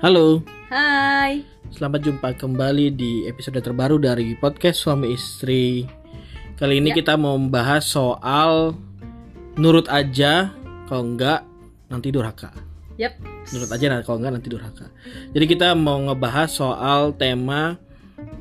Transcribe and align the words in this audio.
Halo, 0.00 0.40
Hai. 0.72 1.44
selamat 1.76 2.00
jumpa 2.00 2.28
kembali 2.32 2.86
di 2.94 3.28
episode 3.28 3.60
terbaru 3.60 4.00
dari 4.00 4.32
podcast 4.32 4.80
suami 4.80 5.12
istri. 5.12 5.84
Kali 6.56 6.80
ini 6.80 6.92
Ya. 6.92 7.04
kita 7.04 7.20
mau 7.20 7.36
membahas 7.36 7.84
soal 7.84 8.76
nurut 9.60 9.84
aja, 9.92 10.52
kalau 10.88 11.04
enggak 11.04 11.44
nanti 11.92 12.08
durhaka. 12.08 12.52
Yap. 12.96 13.16
Nurut 13.52 13.70
aja, 13.72 13.84
nah, 13.88 14.00
kalau 14.00 14.20
enggak 14.20 14.34
nanti 14.40 14.48
durhaka. 14.48 14.86
Jadi 15.32 15.44
kita 15.48 15.72
mau 15.76 16.00
ngebahas 16.00 16.48
soal 16.48 17.12
tema 17.16 17.76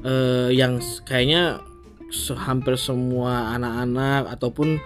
eh, 0.04 0.52
yang 0.56 0.80
kayaknya 1.04 1.60
hampir 2.40 2.76
semua 2.76 3.52
anak-anak 3.56 4.32
ataupun 4.32 4.80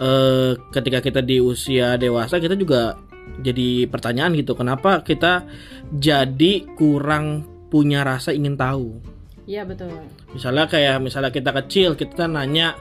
eh, 0.00 0.52
ketika 0.72 1.00
kita 1.00 1.20
di 1.20 1.40
usia 1.40 1.96
dewasa 1.96 2.36
kita 2.36 2.52
juga 2.52 3.00
jadi 3.42 3.90
pertanyaan 3.90 4.32
gitu 4.34 4.56
kenapa 4.56 5.02
kita 5.02 5.44
jadi 5.92 6.64
kurang 6.78 7.44
punya 7.68 8.06
rasa 8.06 8.32
ingin 8.32 8.54
tahu? 8.56 9.02
Iya 9.46 9.62
betul. 9.62 9.90
misalnya 10.34 10.66
kayak 10.66 10.98
misalnya 10.98 11.30
kita 11.30 11.54
kecil 11.54 11.94
kita 11.94 12.26
nanya 12.26 12.74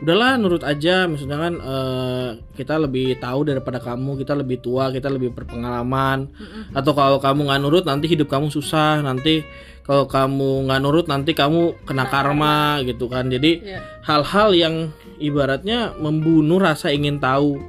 udahlah 0.00 0.36
nurut 0.40 0.64
aja. 0.64 1.04
Misalnya 1.08 1.38
kan 1.48 1.54
eh, 1.60 2.30
kita 2.56 2.76
lebih 2.80 3.20
tahu 3.20 3.40
daripada 3.48 3.78
kamu 3.80 4.20
kita 4.24 4.32
lebih 4.36 4.60
tua 4.60 4.88
kita 4.92 5.08
lebih 5.12 5.32
berpengalaman. 5.32 6.28
Atau 6.72 6.92
kalau 6.96 7.20
kamu 7.20 7.48
nggak 7.48 7.60
nurut 7.60 7.84
nanti 7.88 8.08
hidup 8.08 8.28
kamu 8.32 8.48
susah. 8.52 9.00
Nanti 9.04 9.44
kalau 9.84 10.04
kamu 10.08 10.68
nggak 10.68 10.80
nurut 10.80 11.06
nanti 11.08 11.32
kamu 11.36 11.84
kena 11.88 12.08
karma 12.08 12.80
gitu 12.84 13.08
kan. 13.08 13.28
Jadi 13.28 13.60
Iya. 13.64 13.80
hal-hal 14.04 14.48
yang 14.56 14.74
ibaratnya 15.20 15.92
membunuh 16.00 16.60
rasa 16.60 16.92
ingin 16.92 17.20
tahu 17.20 17.60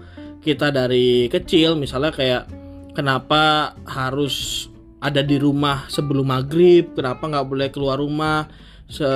kita 0.41 0.73
dari 0.73 1.29
kecil 1.29 1.77
misalnya 1.77 2.09
kayak 2.09 2.43
kenapa 2.97 3.73
harus 3.85 4.67
ada 5.01 5.21
di 5.25 5.37
rumah 5.37 5.89
sebelum 5.89 6.29
maghrib? 6.29 6.93
Kenapa 6.93 7.25
nggak 7.29 7.47
boleh 7.47 7.67
keluar 7.73 7.97
rumah 8.01 8.49
se 8.91 9.07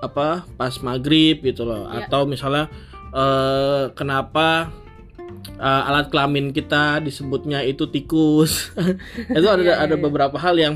apa 0.00 0.48
pas 0.56 0.74
maghrib 0.80 1.42
gitu 1.44 1.66
loh? 1.66 1.90
Ya. 1.90 2.06
atau 2.06 2.24
misalnya 2.24 2.70
eh, 3.12 3.92
kenapa 3.94 4.70
eh, 5.58 5.82
alat 5.90 6.10
kelamin 6.10 6.54
kita 6.54 7.02
disebutnya 7.02 7.62
itu 7.66 7.86
tikus? 7.90 8.74
Itu 9.38 9.46
ada 9.46 9.62
Iya, 9.62 9.74
iya, 9.74 9.84
ada 9.84 9.96
iya. 9.98 10.02
beberapa 10.02 10.38
hal 10.38 10.54
yang 10.58 10.74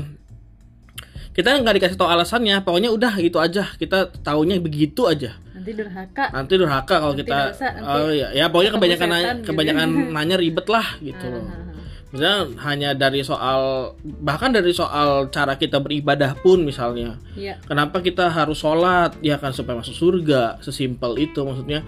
kita 1.33 1.49
nggak 1.65 1.81
dikasih 1.81 1.97
tahu 1.97 2.07
alasannya. 2.11 2.61
Pokoknya 2.61 2.93
udah 2.93 3.17
itu 3.17 3.41
aja. 3.41 3.65
Kita 3.73 4.13
taunya 4.21 4.61
begitu 4.61 5.09
aja 5.09 5.33
Nanti 5.63 5.71
durhaka. 5.73 6.25
nanti 6.29 6.53
durhaka 6.53 6.95
kalau 6.99 7.15
Nanti 7.15 7.23
kita 7.23 7.39
dosa, 7.49 7.67
nanti 7.71 7.87
oh 7.95 8.11
ya 8.11 8.27
ya 8.31 8.45
pokoknya 8.47 8.71
kebanyakan 8.73 8.99
setan 9.01 9.15
nanya, 9.15 9.31
gitu. 9.33 9.47
kebanyakan 9.47 9.87
nanya 10.19 10.35
ribet 10.35 10.67
lah 10.67 10.87
gitu 10.99 11.25
loh 11.25 11.39
Ah, 11.39 11.47
ah, 11.47 11.55
ah. 11.55 11.71
misalnya 12.11 12.35
hanya 12.61 12.89
dari 12.93 13.21
soal 13.23 13.61
bahkan 14.03 14.51
dari 14.51 14.69
soal 14.69 15.09
cara 15.29 15.55
kita 15.55 15.79
beribadah 15.79 16.35
pun 16.37 16.61
misalnya 16.61 17.15
Iya. 17.33 17.63
kenapa 17.63 17.99
kita 17.99 18.27
harus 18.27 18.59
sholat 18.59 19.15
ya 19.19 19.37
kan 19.37 19.49
supaya 19.49 19.79
masuk 19.79 19.95
surga 19.95 20.59
sesimpel 20.59 21.15
itu 21.17 21.39
maksudnya 21.41 21.81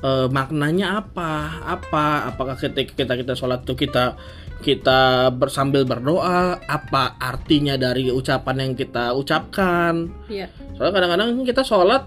eh, 0.00 0.26
maknanya 0.26 0.98
apa 0.98 1.30
apa 1.62 2.04
apakah 2.26 2.56
ketika 2.56 2.96
kita 2.96 3.12
kita 3.14 3.34
sholat 3.34 3.62
itu 3.62 3.76
kita 3.78 4.16
kita 4.58 5.30
bersambil 5.30 5.86
berdoa 5.86 6.58
apa 6.58 7.14
artinya 7.16 7.76
dari 7.76 8.10
ucapan 8.10 8.56
yang 8.58 8.72
kita 8.74 9.12
ucapkan 9.12 10.10
Iya. 10.26 10.50
soalnya 10.74 10.92
kadang-kadang 10.92 11.28
kita 11.44 11.62
sholat 11.62 12.02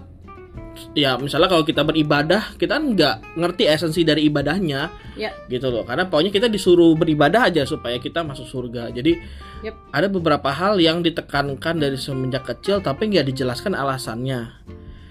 ya 0.92 1.16
misalnya 1.16 1.48
kalau 1.48 1.62
kita 1.62 1.82
beribadah 1.82 2.54
kita 2.56 2.76
kan 2.76 2.84
nggak 2.92 3.16
ngerti 3.38 3.64
esensi 3.66 4.02
dari 4.02 4.26
ibadahnya 4.26 4.90
Iya. 5.12 5.30
gitu 5.46 5.68
loh 5.68 5.84
karena 5.84 6.08
pokoknya 6.08 6.32
kita 6.32 6.48
disuruh 6.48 6.96
beribadah 6.96 7.52
aja 7.52 7.62
supaya 7.64 7.96
kita 7.96 8.24
masuk 8.24 8.48
surga 8.48 8.90
jadi 8.90 9.16
Yep. 9.62 9.74
ada 9.94 10.06
beberapa 10.10 10.50
hal 10.50 10.82
yang 10.82 11.00
ditekankan 11.00 11.78
dari 11.78 11.94
semenjak 11.94 12.42
kecil 12.42 12.82
tapi 12.82 13.06
nggak 13.08 13.30
dijelaskan 13.30 13.78
alasannya 13.78 14.50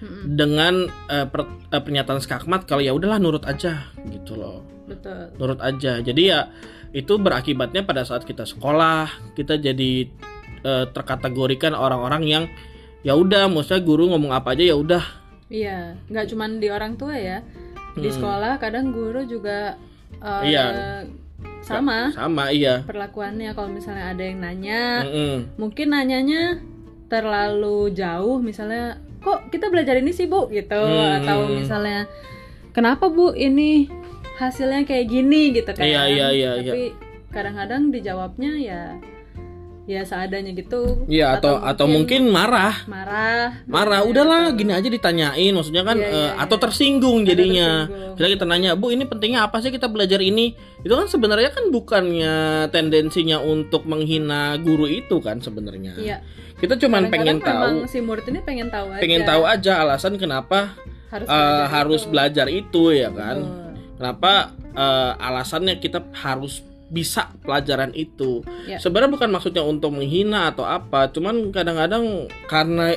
Mm-mm. 0.02 0.36
dengan 0.36 0.74
eh, 1.08 1.24
per- 1.24 1.48
eh, 1.70 1.80
pernyataan 1.80 2.20
skakmat 2.20 2.68
kalau 2.68 2.84
ya 2.84 2.92
udahlah 2.92 3.16
nurut 3.16 3.46
aja 3.48 3.88
gitu 4.10 4.36
loh 4.36 4.60
Betul. 4.84 5.32
nurut 5.40 5.60
aja 5.62 6.02
jadi 6.02 6.22
ya 6.22 6.40
itu 6.92 7.16
berakibatnya 7.16 7.80
pada 7.86 8.04
saat 8.04 8.26
kita 8.26 8.44
sekolah 8.44 9.08
kita 9.32 9.56
jadi 9.56 10.10
eh, 10.60 10.84
terkategorikan 10.92 11.72
orang-orang 11.72 12.22
yang 12.26 12.44
ya 13.00 13.16
udah 13.16 13.48
maksudnya 13.48 13.80
guru 13.80 14.12
ngomong 14.12 14.30
apa 14.30 14.52
aja 14.52 14.62
ya 14.62 14.76
udah 14.76 15.21
Iya. 15.52 16.00
Nggak 16.08 16.26
cuman 16.26 16.50
di 16.56 16.68
orang 16.68 16.96
tua 16.96 17.12
ya. 17.14 17.44
Di 17.92 18.08
Hmm. 18.08 18.16
sekolah 18.16 18.52
kadang 18.56 18.88
guru 18.90 19.20
juga 19.22 19.76
eh, 20.16 20.42
Iya. 20.48 20.64
sama 21.62 22.10
sama 22.10 22.50
iya 22.50 22.82
perlakuannya 22.82 23.54
kalau 23.54 23.70
misalnya 23.70 24.10
ada 24.10 24.22
yang 24.22 24.38
nanya 24.38 25.02
Mm-mm. 25.02 25.36
mungkin 25.54 25.90
nanyanya 25.90 26.58
terlalu 27.06 27.90
jauh 27.92 28.38
misalnya 28.38 28.98
kok 29.18 29.46
kita 29.48 29.70
belajar 29.70 29.94
ini 29.94 30.10
sih 30.10 30.26
bu 30.26 30.46
gitu 30.48 30.74
Hmm. 30.74 31.22
atau 31.22 31.46
misalnya 31.48 32.06
kenapa 32.70 33.06
bu 33.06 33.30
ini 33.32 33.86
hasilnya 34.38 34.82
kayak 34.82 35.06
gini 35.06 35.52
gitu 35.52 35.70
kan 35.70 35.86
Iya, 35.86 36.02
iya, 36.06 36.28
iya, 36.32 36.50
tapi 36.56 36.82
kadang-kadang 37.30 37.90
dijawabnya 37.90 38.52
ya 38.58 38.82
ya 39.82 40.06
seadanya 40.06 40.54
gitu. 40.54 41.02
Iya 41.10 41.38
atau 41.38 41.58
atau 41.58 41.90
mungkin 41.90 42.30
marah. 42.30 42.86
Marah. 42.86 43.66
Marah 43.66 44.06
udahlah 44.06 44.54
gini 44.54 44.70
aja 44.70 44.86
ditanyain. 44.86 45.50
Maksudnya 45.50 45.82
kan 45.82 45.98
Iya, 45.98 46.06
iya, 46.06 46.14
eh, 46.14 46.30
iya. 46.30 46.42
atau 46.46 46.56
tersinggung. 46.58 47.26
Jadinya 47.26 47.90
kita 48.14 48.28
kita 48.38 48.44
nanya 48.46 48.78
bu 48.78 48.94
ini 48.94 49.04
pentingnya 49.10 49.42
apa 49.42 49.58
sih 49.58 49.74
kita 49.74 49.90
belajar 49.90 50.22
ini? 50.22 50.54
Itu 50.86 50.94
kan 50.94 51.10
sebenarnya 51.10 51.50
kan 51.50 51.74
bukannya 51.74 52.34
tendensinya 52.70 53.42
untuk 53.42 53.82
menghina 53.90 54.54
guru 54.62 54.86
itu 54.86 55.18
kan 55.18 55.42
sebenarnya. 55.42 55.98
Iya. 55.98 56.16
Kita 56.62 56.78
cuman 56.78 57.10
pengen 57.10 57.42
Kadang-kadang 57.42 57.42
tahu. 57.42 57.74
memang 57.82 57.90
si 57.90 57.98
murid 57.98 58.24
ini 58.30 58.40
pengen 58.46 58.68
tahu 58.70 58.86
aja. 58.94 59.02
Pengen 59.02 59.22
tahu 59.26 59.42
aja 59.42 59.72
alasan 59.82 60.14
kenapa 60.14 60.78
harus 61.10 61.26
eh, 61.26 61.34
belajar 61.34 61.68
harus 61.74 62.02
itu. 62.02 62.10
belajar 62.14 62.46
itu 62.46 62.82
ya 62.94 63.10
kan? 63.10 63.36
Betul. 63.42 63.70
kenapa 63.98 64.32
eh, 64.74 65.12
alasannya 65.18 65.74
kita 65.82 65.98
harus 66.14 66.62
bisa 66.92 67.32
pelajaran 67.40 67.96
itu. 67.96 68.44
Ya. 68.68 68.76
sebenarnya 68.76 69.10
bukan 69.16 69.32
maksudnya 69.32 69.64
untuk 69.64 69.96
menghina 69.96 70.52
atau 70.52 70.68
apa 70.68 71.08
cuman 71.08 71.48
kadang-kadang 71.48 72.28
karena 72.46 72.92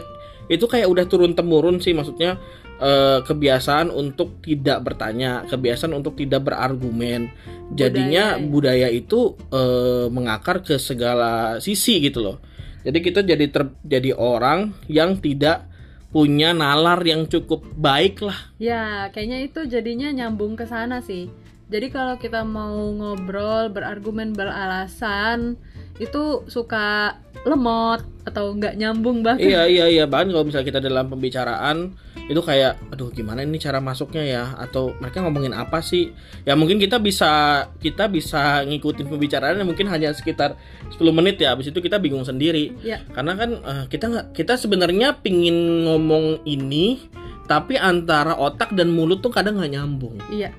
itu 0.51 0.67
kayak 0.67 0.91
udah 0.91 1.05
turun 1.07 1.33
temurun 1.33 1.79
sih 1.81 1.95
maksudnya 1.95 2.37
eh, 2.77 3.19
kebiasaan 3.23 3.89
untuk 3.89 4.43
tidak 4.43 4.83
bertanya 4.83 5.47
kebiasaan 5.47 5.95
untuk 5.95 6.19
tidak 6.19 6.45
berargumen. 6.45 7.31
Jadinya 7.73 8.37
budaya, 8.37 8.93
itu 8.93 9.33
eh, 9.49 10.05
mengakar 10.11 10.61
ke 10.61 10.77
segala 10.77 11.57
sisi 11.57 11.97
gitu 12.03 12.21
loh. 12.21 12.37
Jadi 12.85 13.01
kita 13.01 13.25
jadi 13.25 13.49
ter- 13.49 13.73
jadi 13.81 14.13
orang 14.13 14.77
yang 14.85 15.17
tidak 15.17 15.65
punya 16.13 16.53
nalar 16.53 17.01
yang 17.01 17.25
cukup 17.25 17.65
baik 17.75 18.21
lah. 18.21 18.53
Ya, 18.61 19.09
kayaknya 19.09 19.49
itu 19.49 19.65
jadinya 19.65 20.13
nyambung 20.13 20.53
ke 20.53 20.69
sana 20.69 21.01
sih. 21.01 21.27
Jadi 21.65 21.87
kalau 21.89 22.15
kita 22.21 22.45
mau 22.45 22.93
ngobrol, 22.93 23.73
berargumen, 23.73 24.37
beralasan, 24.37 25.57
itu 25.95 26.43
suka 26.51 27.15
lemot 27.47 28.03
atau 28.27 28.51
nggak 28.51 28.75
nyambung 28.75 29.23
banget. 29.23 29.47
iya 29.47 29.63
iya 29.69 29.85
iya. 29.87 30.03
Bahkan 30.09 30.33
kalau 30.33 30.43
misalnya 30.43 30.67
kita 30.67 30.81
dalam 30.83 31.07
pembicaraan 31.07 31.93
itu 32.25 32.41
kayak 32.41 32.81
aduh 32.89 33.13
gimana 33.13 33.45
ini 33.45 33.61
cara 33.61 33.79
masuknya 33.79 34.23
ya? 34.25 34.43
Atau 34.59 34.97
mereka 34.99 35.23
ngomongin 35.23 35.55
apa 35.55 35.79
sih? 35.79 36.11
Ya 36.43 36.57
mungkin 36.57 36.81
kita 36.81 36.99
bisa 36.99 37.63
kita 37.79 38.11
bisa 38.11 38.65
ngikutin 38.67 39.07
pembicaraannya 39.07 39.63
mungkin 39.63 39.87
hanya 39.87 40.11
sekitar 40.11 40.59
10 40.91 40.99
menit 41.15 41.39
ya. 41.39 41.55
Habis 41.55 41.71
itu 41.71 41.79
kita 41.79 42.01
bingung 42.01 42.27
sendiri. 42.27 42.75
Ya. 42.83 42.99
karena 43.15 43.33
kan 43.39 43.49
eh, 43.61 43.85
kita 43.87 44.05
nggak 44.11 44.25
kita 44.35 44.59
sebenarnya 44.59 45.21
pingin 45.23 45.87
ngomong 45.87 46.43
ini 46.43 46.99
tapi 47.45 47.77
antara 47.77 48.33
otak 48.35 48.73
dan 48.73 48.89
mulut 48.89 49.21
tuh 49.21 49.29
kadang 49.29 49.61
nggak 49.61 49.73
nyambung. 49.77 50.17
Iya, 50.33 50.49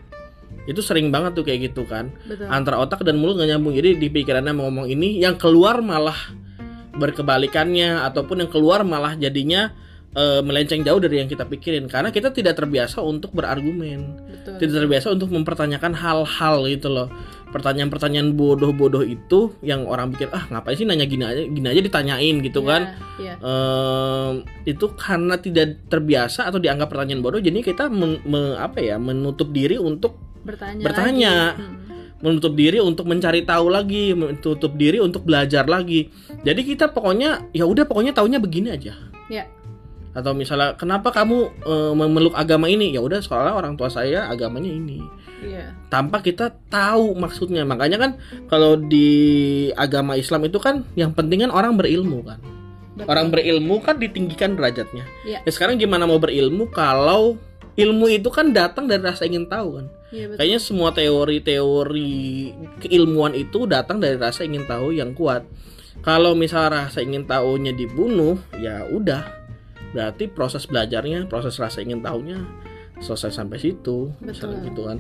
itu 0.67 0.83
sering 0.83 1.15
banget 1.15 1.39
tuh 1.39 1.47
kayak 1.47 1.73
gitu 1.73 1.87
kan. 1.87 2.11
Betul. 2.27 2.47
antara 2.51 2.77
otak 2.83 3.07
dan 3.07 3.17
mulut 3.17 3.39
nggak 3.39 3.57
nyambung. 3.57 3.75
Jadi 3.75 3.99
di 3.99 4.09
pikirannya 4.11 4.53
mau 4.53 4.69
ngomong 4.69 4.87
ini 4.91 5.23
yang 5.23 5.39
keluar 5.39 5.81
malah 5.81 6.17
berkebalikannya 6.97 8.03
ataupun 8.03 8.47
yang 8.47 8.51
keluar 8.51 8.83
malah 8.83 9.15
jadinya 9.15 9.71
eh, 10.17 10.41
melenceng 10.43 10.83
jauh 10.83 10.99
dari 10.99 11.23
yang 11.23 11.31
kita 11.31 11.47
pikirin. 11.47 11.87
Karena 11.87 12.11
kita 12.11 12.35
tidak 12.35 12.59
terbiasa 12.59 13.01
untuk 13.01 13.31
berargumen. 13.33 14.27
Betul. 14.47 14.63
tidak 14.63 14.75
terbiasa 14.87 15.07
untuk 15.15 15.31
mempertanyakan 15.35 15.93
hal-hal 15.95 16.57
gitu 16.71 16.89
loh 16.91 17.09
pertanyaan-pertanyaan 17.47 18.35
bodoh-bodoh 18.35 19.01
itu 19.01 19.55
yang 19.61 19.87
orang 19.87 20.11
pikir 20.11 20.29
ah 20.31 20.45
ngapain 20.49 20.75
sih 20.75 20.85
nanya 20.85 21.07
gini 21.07 21.23
aja 21.23 21.43
gini 21.43 21.67
aja 21.67 21.81
ditanyain 21.81 22.37
gitu 22.41 22.61
Iya, 22.61 22.69
kan 22.69 22.83
Iya. 23.17 23.35
Em, 23.39 24.33
itu 24.65 24.87
karena 24.93 25.35
tidak 25.37 25.87
terbiasa 25.87 26.45
atau 26.45 26.59
dianggap 26.59 26.91
pertanyaan 26.91 27.21
bodoh 27.21 27.39
jadi 27.39 27.55
kita 27.57 27.87
men- 27.87 28.23
me- 28.23 28.57
apa 28.57 28.79
ya 28.79 28.97
menutup 28.97 29.51
diri 29.51 29.77
untuk 29.77 30.19
Bertanya. 30.43 30.83
bertanya. 30.83 31.35
lagi. 31.53 31.63
Hmm. 31.63 31.85
menutup 32.17 32.57
diri 32.57 32.81
untuk 32.81 33.05
mencari 33.05 33.45
tahu 33.45 33.69
lagi, 33.69 34.17
menutup 34.17 34.73
diri 34.73 34.97
untuk 34.97 35.29
belajar 35.29 35.69
lagi. 35.69 36.09
Jadi 36.41 36.65
kita 36.65 36.89
pokoknya 36.89 37.53
ya 37.53 37.69
udah 37.69 37.85
pokoknya 37.85 38.17
taunya 38.17 38.41
begini 38.41 38.73
aja. 38.73 38.97
Ya. 39.29 39.45
Atau 40.17 40.33
misalnya 40.33 40.73
kenapa 40.81 41.13
kamu 41.13 41.37
eh, 41.69 41.93
memeluk 41.93 42.33
agama 42.33 42.73
ini 42.73 42.97
ya 42.97 43.05
udah 43.05 43.21
sekolah 43.21 43.53
orang 43.53 43.77
tua 43.77 43.93
saya 43.93 44.33
agamanya 44.33 44.73
ini 44.73 45.05
Iya. 45.37 45.77
tanpa 45.93 46.25
kita 46.25 46.49
tahu 46.73 47.13
maksudnya 47.13 47.69
makanya 47.69 48.01
kan 48.01 48.11
kalau 48.49 48.81
di 48.81 49.69
agama 49.77 50.17
Islam 50.17 50.49
itu 50.49 50.57
kan 50.57 50.81
yang 50.97 51.13
penting 51.13 51.45
kan 51.45 51.53
orang 51.53 51.77
berilmu 51.77 52.25
kan 52.25 52.41
Betul. 52.97 53.05
orang 53.13 53.29
berilmu 53.29 53.85
kan 53.85 54.01
ditinggikan 54.01 54.57
derajatnya 54.57 55.05
Iya. 55.29 55.45
ya 55.45 55.51
sekarang 55.53 55.77
gimana 55.77 56.09
mau 56.09 56.17
berilmu 56.17 56.73
kalau 56.73 57.37
ilmu 57.77 58.09
itu 58.09 58.33
kan 58.33 58.57
datang 58.57 58.89
dari 58.89 59.05
rasa 59.05 59.29
ingin 59.29 59.45
tahu 59.45 59.77
kan 59.77 59.87
betul. 60.09 60.35
kayaknya 60.41 60.59
semua 60.59 60.91
teori-teori 60.97 62.17
keilmuan 62.89 63.37
itu 63.37 63.69
datang 63.69 64.01
dari 64.01 64.17
rasa 64.17 64.49
ingin 64.49 64.65
tahu 64.65 64.97
yang 64.97 65.13
kuat 65.13 65.45
kalau 66.01 66.33
misalnya 66.33 66.89
rasa 66.89 67.05
ingin 67.05 67.29
tahunya 67.29 67.77
dibunuh 67.77 68.41
ya 68.57 68.89
udah 68.89 69.46
berarti 69.91 70.27
proses 70.27 70.65
belajarnya 70.65 71.27
proses 71.27 71.55
rasa 71.57 71.81
ingin 71.81 72.01
tahunya 72.01 72.39
selesai 72.99 73.35
sampai 73.35 73.59
situ. 73.59 74.11
Misalnya 74.21 74.61
Betul. 74.61 74.69
gitu 74.69 74.83
kan. 74.89 74.99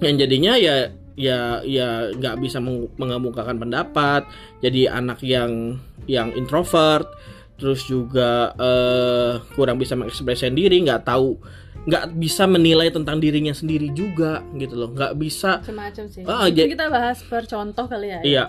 Yang 0.00 0.14
jadinya 0.26 0.52
ya 0.54 0.74
ya 1.14 1.38
ya 1.62 2.10
nggak 2.10 2.36
bisa 2.38 2.58
meng- 2.58 2.90
mengemukakan 2.94 3.58
pendapat. 3.58 4.26
Jadi 4.60 4.86
anak 4.86 5.22
yang 5.22 5.78
yang 6.06 6.30
introvert 6.32 7.06
terus 7.54 7.86
juga 7.86 8.50
eh, 8.54 9.32
kurang 9.54 9.78
bisa 9.78 9.94
mengekspresikan 9.94 10.54
diri 10.54 10.82
nggak 10.82 11.06
tahu 11.06 11.38
nggak 11.84 12.16
bisa 12.16 12.48
menilai 12.48 12.88
tentang 12.88 13.20
dirinya 13.20 13.52
sendiri 13.52 13.92
juga 13.92 14.40
gitu 14.56 14.74
loh. 14.74 14.90
Nggak 14.90 15.14
bisa. 15.14 15.60
Macam-macam 15.60 16.04
sih. 16.08 16.22
Ah, 16.24 16.48
Mungkin 16.48 16.56
ja- 16.56 16.70
kita 16.72 16.86
bahas 16.88 17.18
per 17.22 17.44
contoh 17.44 17.84
kali 17.86 18.08
ya. 18.08 18.20
iya. 18.24 18.44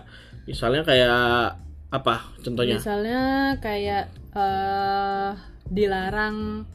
Misalnya 0.45 0.81
kayak 0.81 1.17
apa 1.91 2.15
contohnya? 2.41 2.77
Misalnya 2.77 3.21
kayak 3.59 4.09
eh 4.35 5.31
dilarang 5.65 6.67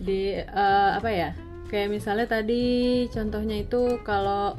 di 0.00 0.38
eh, 0.38 0.90
apa 0.96 1.10
ya? 1.10 1.30
Kayak 1.70 1.88
misalnya 1.92 2.26
tadi 2.26 2.64
contohnya 3.10 3.60
itu 3.60 4.00
kalau 4.02 4.54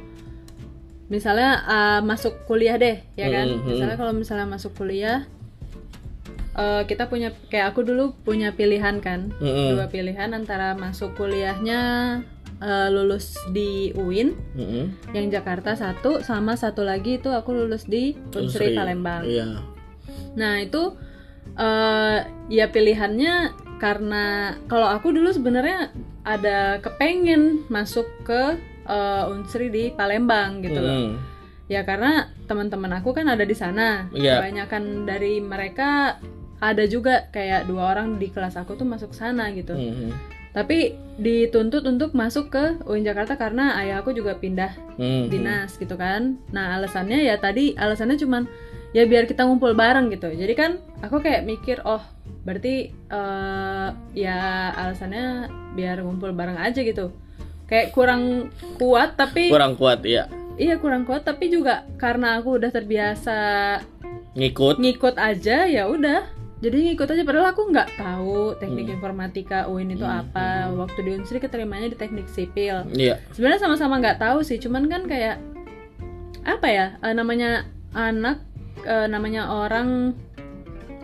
misalnya 1.10 1.50
eh, 1.66 2.02
masuk 2.04 2.46
kuliah 2.48 2.75
deh, 2.80 3.00
ya 3.16 3.28
kan? 3.31 3.48
Mhm. 3.48 3.68
Misalnya 3.68 3.98
kalau 4.00 4.13
misalnya 4.16 4.48
masuk 4.48 4.75
kuliah 4.78 5.25
eh, 6.56 6.84
kita 6.88 7.08
punya 7.08 7.31
kayak 7.48 7.72
aku 7.75 7.84
dulu 7.88 8.12
punya 8.28 8.52
pilihan 8.56 9.00
kan, 9.00 9.31
Mm-mm. 9.40 9.75
dua 9.75 9.88
pilihan 9.88 10.31
antara 10.36 10.75
masuk 10.75 11.16
kuliahnya 11.19 11.80
eh, 12.62 12.88
lulus 12.92 13.36
di 13.52 13.92
UIN 13.96 14.36
Mm-mm. 14.56 15.16
yang 15.16 15.28
Jakarta 15.31 15.75
satu 15.75 16.22
sama 16.24 16.56
satu 16.56 16.84
lagi 16.86 17.19
itu 17.19 17.31
aku 17.31 17.56
lulus 17.56 17.88
di 17.88 18.16
Unsri 18.36 18.75
Palembang. 18.78 19.24
iya 19.25 19.63
Nah 20.36 20.63
itu 20.63 20.96
eh 21.57 22.18
ya 22.48 22.68
pilihannya 22.68 23.36
karena 23.81 24.56
kalau 24.69 24.88
aku 24.88 25.09
dulu 25.09 25.33
sebenarnya 25.33 25.89
ada 26.21 26.77
kepengen 26.80 27.65
masuk 27.68 28.06
ke 28.24 28.56
eh, 28.86 29.24
Unsri 29.31 29.68
di 29.74 29.83
Palembang 29.92 30.62
gitu 30.62 30.80
loh. 30.80 30.94
Mm-mm. 30.94 31.12
Ya 31.71 31.88
karena 31.88 32.27
teman-teman 32.51 32.92
aku 33.00 33.15
kan 33.15 33.31
ada 33.31 33.48
di 33.48 33.56
sana. 33.56 34.12
Iya. 34.12 34.44
Kebanyakan 34.44 35.07
dari 35.07 35.39
mereka 35.39 36.19
ada 36.62 36.83
juga 36.86 37.25
kayak 37.31 37.65
dua 37.65 37.95
orang 37.95 38.19
di 38.21 38.30
kelas 38.30 38.59
aku 38.59 38.75
tuh 38.77 38.86
masuk 38.86 39.15
sana 39.15 39.50
gitu. 39.56 39.74
Mhm. 39.74 40.12
Tapi 40.51 40.94
dituntut 41.15 41.88
untuk 41.88 42.12
masuk 42.12 42.51
ke 42.51 42.75
UIN 42.83 43.07
Jakarta 43.07 43.39
karena 43.39 43.80
ayah 43.80 44.03
aku 44.03 44.12
juga 44.12 44.36
pindah 44.36 44.75
Mhm. 45.00 45.31
dinas 45.31 45.80
gitu 45.80 45.95
kan. 45.95 46.36
Nah 46.51 46.75
alasannya 46.75 47.24
ya 47.24 47.39
tadi 47.39 47.74
alasannya 47.74 48.19
cuman 48.19 48.44
ya 48.92 49.04
biar 49.04 49.24
kita 49.24 49.44
ngumpul 49.44 49.72
bareng 49.72 50.10
gitu. 50.10 50.28
Jadi 50.28 50.54
kan 50.54 50.72
aku 51.00 51.20
kayak 51.20 51.44
mikir 51.44 51.80
oh 51.84 52.02
berarti 52.42 52.90
eh, 52.92 53.88
ya 54.14 54.40
alasannya 54.74 55.48
biar 55.74 56.02
ngumpul 56.02 56.32
bareng 56.32 56.56
aja 56.56 56.80
gitu. 56.80 57.12
Kayak 57.66 57.96
kurang 57.96 58.52
kuat 58.76 59.16
tapi 59.16 59.48
kurang 59.48 59.80
kuat 59.80 60.04
ya 60.04 60.28
iya 60.60 60.76
kurang 60.76 61.08
kuat 61.08 61.24
tapi 61.24 61.48
juga 61.48 61.88
karena 61.96 62.36
aku 62.36 62.60
udah 62.60 62.68
terbiasa 62.68 63.38
ngikut 64.36 64.76
ngikut 64.78 65.16
aja 65.16 65.66
ya 65.66 65.88
udah. 65.88 66.28
Jadi 66.62 66.94
ngikut 66.94 67.10
aja 67.10 67.26
padahal 67.26 67.58
aku 67.58 67.74
nggak 67.74 67.90
tahu 67.98 68.54
teknik 68.62 68.86
Hmm. 68.86 68.96
informatika 69.00 69.66
UIN 69.66 69.98
itu 69.98 70.06
Hmm, 70.06 70.22
apa. 70.22 70.70
Waktu 70.70 71.00
di 71.02 71.12
Unsri 71.18 71.42
keterimanya 71.42 71.90
di 71.90 71.98
teknik 71.98 72.30
sipil 72.30 72.86
iya 72.94 73.18
sebenarnya 73.34 73.66
sama-sama 73.66 73.98
nggak 73.98 74.22
tahu 74.22 74.46
sih 74.46 74.62
cuman 74.62 74.86
kan 74.86 75.10
kayak 75.10 75.42
apa 76.44 76.68
ya 76.68 76.86
eh, 77.02 77.14
namanya 77.14 77.66
anak 77.94 78.46
eh, 78.86 79.07
namanya 79.07 79.50
orang 79.51 80.16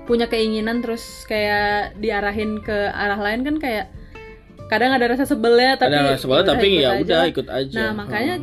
punya 0.08 0.32
keinginan 0.32 0.80
terus 0.80 1.28
kayak 1.28 2.00
diarahin 2.00 2.64
ke 2.64 2.92
arah 2.96 3.20
lain 3.20 3.44
kan 3.44 3.56
kayak 3.60 3.86
kadang 4.72 4.96
ada 4.96 5.12
rasa 5.12 5.28
sebelnya 5.28 5.76
tapi 5.76 5.96
ada 5.96 6.16
sebelah 6.16 6.44
udah 6.44 6.56
tapi 6.56 6.68
ikut 6.68 6.84
ya 6.84 6.90
aja. 6.92 7.04
udah 7.04 7.22
ikut 7.28 7.48
aja. 7.52 7.78
Nah 7.78 7.90
makanya 7.96 8.36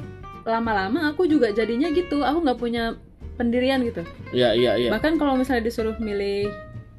lama-lama 0.45 1.09
aku 1.09 1.25
juga 1.25 1.53
jadinya 1.53 1.89
gitu. 1.93 2.21
Aku 2.21 2.45
nggak 2.45 2.61
punya 2.61 2.97
pendirian 3.41 3.81
gitu. 3.85 4.05
Iya 4.33 4.53
iya 4.57 4.73
iya. 4.77 4.91
Bahkan 4.93 5.17
kalau 5.17 5.37
misalnya 5.41 5.65
disuruh 5.69 5.97
milih 5.97 6.53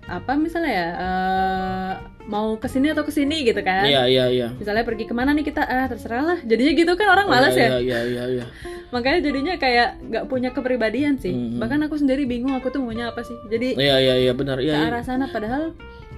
apa 0.05 0.37
misalnya 0.37 0.71
ya 0.71 0.87
eh, 1.01 1.91
mau 2.25 2.57
ke 2.57 2.65
sini 2.65 2.89
atau 2.93 3.05
ke 3.05 3.13
sini 3.13 3.45
gitu 3.45 3.61
kan. 3.61 3.85
Iya 3.85 4.09
iya 4.09 4.25
iya. 4.29 4.47
Misalnya 4.57 4.85
pergi 4.85 5.05
ke 5.05 5.13
mana 5.13 5.33
nih 5.33 5.45
kita? 5.45 5.61
Ah 5.61 5.85
terserah 5.85 6.23
lah 6.25 6.39
jadinya 6.41 6.73
gitu 6.73 6.91
kan 6.97 7.07
orang 7.09 7.27
malas 7.29 7.53
ya. 7.53 7.77
iya 7.77 7.79
iya 7.81 7.99
iya 8.05 8.23
iya. 8.41 8.45
Makanya 8.93 9.19
jadinya 9.21 9.53
kayak 9.57 9.89
nggak 10.09 10.25
punya 10.29 10.49
kepribadian 10.53 11.21
sih. 11.21 11.33
Mhm. 11.33 11.61
bahkan 11.61 11.81
aku 11.85 11.97
sendiri 11.97 12.25
bingung 12.25 12.53
aku 12.57 12.73
tuh 12.73 12.81
maunya 12.81 13.13
apa 13.13 13.21
sih? 13.21 13.37
Jadi 13.49 13.77
iya 13.77 13.97
iya 14.01 14.15
iya 14.29 14.33
benar. 14.33 14.57
Ke 14.57 14.65
iya. 14.65 14.73
iya. 14.77 14.87
arah 14.89 15.03
sana 15.05 15.29
padahal 15.29 15.73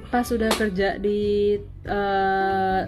pas 0.08 0.24
sudah 0.24 0.48
kerja 0.56 0.96
di 1.00 1.60
eh, 1.84 2.82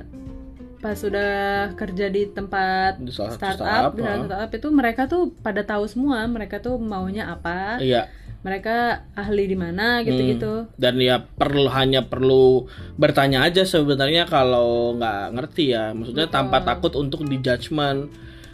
pas 0.79 0.95
sudah 0.95 1.75
kerja 1.75 2.07
di 2.07 2.23
tempat 2.31 3.03
Di 3.03 3.11
startup 3.11 3.35
startup, 3.35 3.91
di 3.99 4.03
satu 4.07 4.31
startup 4.31 4.49
itu 4.55 4.67
mereka 4.71 5.01
tuh 5.11 5.35
pada 5.43 5.67
tahu 5.67 5.83
semua 5.91 6.23
mereka 6.27 6.63
tuh 6.63 6.79
maunya 6.79 7.27
apa. 7.27 7.83
Iya 7.83 8.07
mereka 8.39 9.03
ahli 9.19 9.51
di 9.51 9.57
mana 9.59 10.00
gitu-gitu 10.00 10.71
dan 10.80 10.95
ya 10.95 11.19
perlu 11.19 11.68
hanya 11.68 12.07
perlu 12.07 12.71
bertanya 12.95 13.44
aja 13.44 13.68
sebenarnya 13.68 14.24
kalau 14.31 14.95
nggak 14.95 15.36
ngerti 15.36 15.75
ya 15.75 15.91
maksudnya 15.91 16.31
Betul. 16.31 16.38
tanpa 16.39 16.57
takut 16.63 16.95
untuk 16.95 17.27
di 17.27 17.36
judgment 17.44 18.07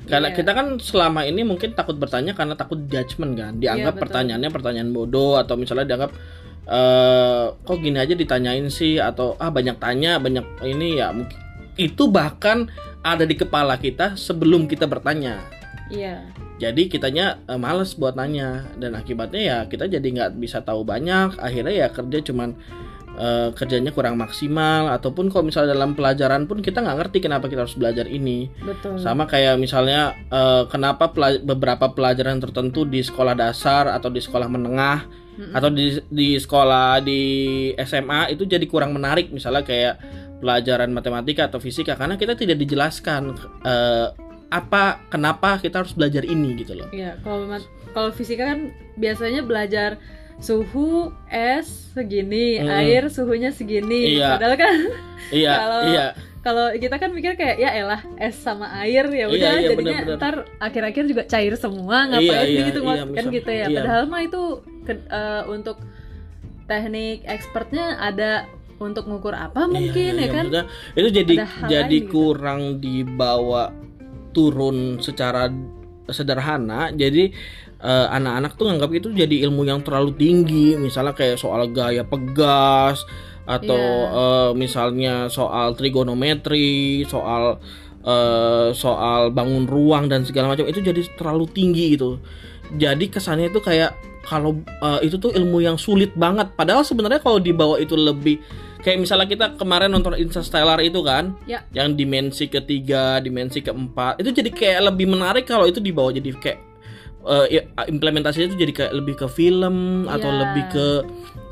karena 0.05 0.29
Iya. 0.33 0.37
kita 0.37 0.51
kan 0.53 0.67
selama 0.81 1.25
ini 1.25 1.41
mungkin 1.45 1.73
takut 1.77 1.97
bertanya 1.97 2.33
karena 2.33 2.57
takut 2.57 2.81
judgment 2.89 3.37
kan 3.37 3.53
dianggap 3.61 3.93
Iya, 3.93 3.97
betul. 3.97 4.03
pertanyaannya 4.09 4.49
pertanyaan 4.53 4.89
bodoh 4.93 5.37
atau 5.37 5.53
misalnya 5.57 5.85
dianggap 5.85 6.11
eh 6.65 7.45
kok 7.61 7.77
gini 7.77 7.97
aja 8.01 8.17
ditanyain 8.17 8.65
sih 8.73 8.97
atau 8.97 9.37
ah 9.37 9.53
banyak 9.53 9.77
tanya 9.77 10.17
banyak 10.17 10.65
ini 10.65 10.97
ya 10.97 11.13
mungkin 11.13 11.37
itu 11.77 12.09
bahkan 12.09 12.65
ada 13.05 13.21
di 13.21 13.37
kepala 13.37 13.77
kita 13.77 14.17
sebelum 14.17 14.65
kita 14.65 14.89
bertanya 14.89 15.45
iya. 15.91 16.25
Jadi 16.55 16.87
kitanya 16.87 17.43
eh, 17.45 17.59
males 17.59 17.93
buat 17.99 18.15
nanya. 18.15 18.65
Dan 18.79 18.95
akibatnya 18.95 19.41
ya 19.41 19.57
kita 19.67 19.91
jadi 19.91 20.05
nggak 20.05 20.31
bisa 20.39 20.63
tahu 20.63 20.87
banyak. 20.87 21.37
Akhirnya 21.37 21.73
ya 21.73 21.87
kerja 21.91 22.23
cuman 22.31 22.55
eh, 23.19 23.49
kerjanya 23.51 23.91
kurang 23.91 24.15
maksimal. 24.15 24.89
Ataupun 24.95 25.27
kalau 25.29 25.45
misalnya 25.45 25.75
dalam 25.75 25.93
pelajaran 25.93 26.47
pun 26.47 26.63
kita 26.63 26.79
nggak 26.79 26.97
ngerti 27.05 27.17
kenapa 27.19 27.51
kita 27.51 27.67
harus 27.67 27.75
belajar 27.75 28.07
ini. 28.07 28.47
Betul. 28.63 28.97
Sama 28.97 29.27
kayak 29.27 29.59
misalnya 29.59 30.15
eh, 30.31 30.63
kenapa 30.71 31.11
pela- 31.11 31.43
beberapa 31.43 31.91
pelajaran 31.91 32.39
tertentu 32.39 32.87
di 32.87 33.03
sekolah 33.03 33.35
dasar 33.35 33.91
atau 33.91 34.07
di 34.07 34.23
sekolah 34.23 34.47
menengah 34.47 35.25
atau 35.35 35.67
di 35.67 35.99
di 36.07 36.39
sekolah 36.39 37.03
di 37.03 37.21
SMA 37.83 38.31
itu 38.31 38.47
jadi 38.47 38.63
kurang 38.71 38.95
menarik. 38.95 39.27
Misalnya 39.35 39.67
kayak 39.67 39.99
pelajaran 40.39 40.95
matematika 40.95 41.51
atau 41.51 41.59
fisika. 41.59 41.99
Karena 41.99 42.15
kita 42.15 42.39
tidak 42.39 42.55
dijelaskan 42.55 43.35
eh, 43.67 44.07
apa 44.47 45.01
kenapa 45.07 45.57
kita 45.57 45.81
harus 45.81 45.91
belajar 45.91 46.21
ini 46.21 46.53
gitu 46.55 46.73
loh 46.73 46.87
Iya, 46.89 47.17
kalau 47.19 47.49
kalau 47.91 48.09
fisika 48.11 48.45
kan 48.45 48.59
biasanya 48.93 49.41
belajar 49.41 49.97
suhu 50.35 51.09
es 51.27 51.65
segini, 51.89 52.59
Mm. 52.59 52.67
air 52.69 53.03
suhunya 53.07 53.49
segini. 53.49 54.15
Iya. 54.15 54.35
Padahal 54.35 54.55
kan 54.55 54.75
iya 55.33 55.53
Kalau- 55.59 55.85
iya 55.87 56.05
kalau 56.41 56.65
kita 56.71 56.95
kan 56.95 57.09
mikir 57.09 57.33
kayak 57.33 57.57
ya 57.57 57.73
elah 57.73 58.05
es 58.17 58.37
sama 58.37 58.69
air 58.77 59.01
ya 59.07 59.25
udah 59.25 59.33
Iya, 59.33 59.49
iya, 59.55 59.67
jadinya 59.67 59.81
benar-benar. 59.97 60.17
ntar 60.19 60.35
akhir-akhir 60.59 61.03
juga 61.07 61.23
cair 61.25 61.53
semua 61.55 61.97
ngapain 62.05 62.21
Iya, 62.21 62.39
iya, 62.45 62.61
gitu 62.67 62.79
iya, 62.83 63.03
kan 63.09 63.25
gitu 63.31 63.49
ya. 63.49 63.65
iya. 63.65 63.79
Padahal 63.81 64.03
mah 64.05 64.21
itu 64.21 64.41
ke- 64.83 65.07
eh, 65.09 65.43
untuk 65.47 65.77
teknik 66.65 67.25
expertnya 67.25 67.97
ada 67.97 68.45
untuk 68.75 69.05
ngukur 69.05 69.31
apa 69.31 69.65
mungkin 69.65 70.13
Iya, 70.13 70.19
iya, 70.19 70.27
ya 70.27 70.35
kan? 70.35 70.45
itu 70.93 71.09
jadi 71.15 71.33
jadi 71.65 71.97
gitu. 71.97 72.11
kurang 72.11 72.77
dibawa 72.77 73.71
turun 74.35 74.99
secara 74.99 75.47
sederhana 76.05 76.91
jadi 76.93 77.31
eh, 77.81 78.07
anak-anak 78.11 78.51
tuh 78.59 78.65
nganggap 78.69 78.91
itu 78.93 79.07
jadi 79.13 79.35
ilmu 79.49 79.65
yang 79.65 79.81
terlalu 79.81 80.13
tinggi. 80.17 80.77
Misalnya 80.77 81.13
kayak 81.17 81.37
soal 81.39 81.69
gaya 81.71 82.05
pegas 82.05 83.01
atau 83.45 83.77
Iya. 83.77 84.21
eh, 84.21 84.51
misalnya 84.57 85.15
soal 85.29 85.77
trigonometri 85.77 87.05
soal 87.05 87.61
eh, 88.05 88.69
soal 88.73 89.29
bangun 89.33 89.65
ruang 89.65 90.09
dan 90.09 90.25
segala 90.25 90.53
macam 90.53 90.65
itu 90.69 90.81
jadi 90.81 91.01
terlalu 91.17 91.45
tinggi 91.49 91.97
gitu. 91.97 92.21
Jadi 92.77 93.09
kesannya 93.09 93.49
itu 93.53 93.61
kayak 93.61 93.93
kalau 94.25 94.57
eh, 94.61 94.99
itu 95.05 95.17
tuh 95.21 95.33
ilmu 95.33 95.61
yang 95.61 95.77
sulit 95.77 96.13
banget. 96.17 96.53
Padahal 96.57 96.81
sebenarnya 96.81 97.21
kalau 97.21 97.37
dibawa 97.41 97.77
itu 97.77 97.93
lebih 97.97 98.41
kayak 98.85 99.01
misalnya 99.01 99.25
kita 99.25 99.45
kemarin 99.57 99.89
nonton 99.89 100.13
Interstellar 100.13 100.77
itu 100.79 101.01
kan 101.01 101.33
Ya. 101.43 101.65
yang 101.73 101.97
dimensi 101.97 102.45
ketiga 102.45 103.17
dimensi 103.17 103.59
keempat 103.59 104.21
itu 104.21 104.29
jadi 104.29 104.53
kayak 104.53 104.93
lebih 104.93 105.09
menarik 105.09 105.43
kalau 105.43 105.65
itu 105.65 105.81
dibawa 105.81 106.13
jadi 106.13 106.29
kayak 106.31 106.59
ya, 107.49 107.61
implementasinya 107.83 108.45
itu 108.47 108.57
jadi 108.59 108.73
kayak 108.75 108.93
lebih 108.93 109.15
ke 109.15 109.25
film 109.25 110.05
atau 110.05 110.29
Ya. 110.29 110.37
lebih 110.37 110.63
ke 110.69 110.87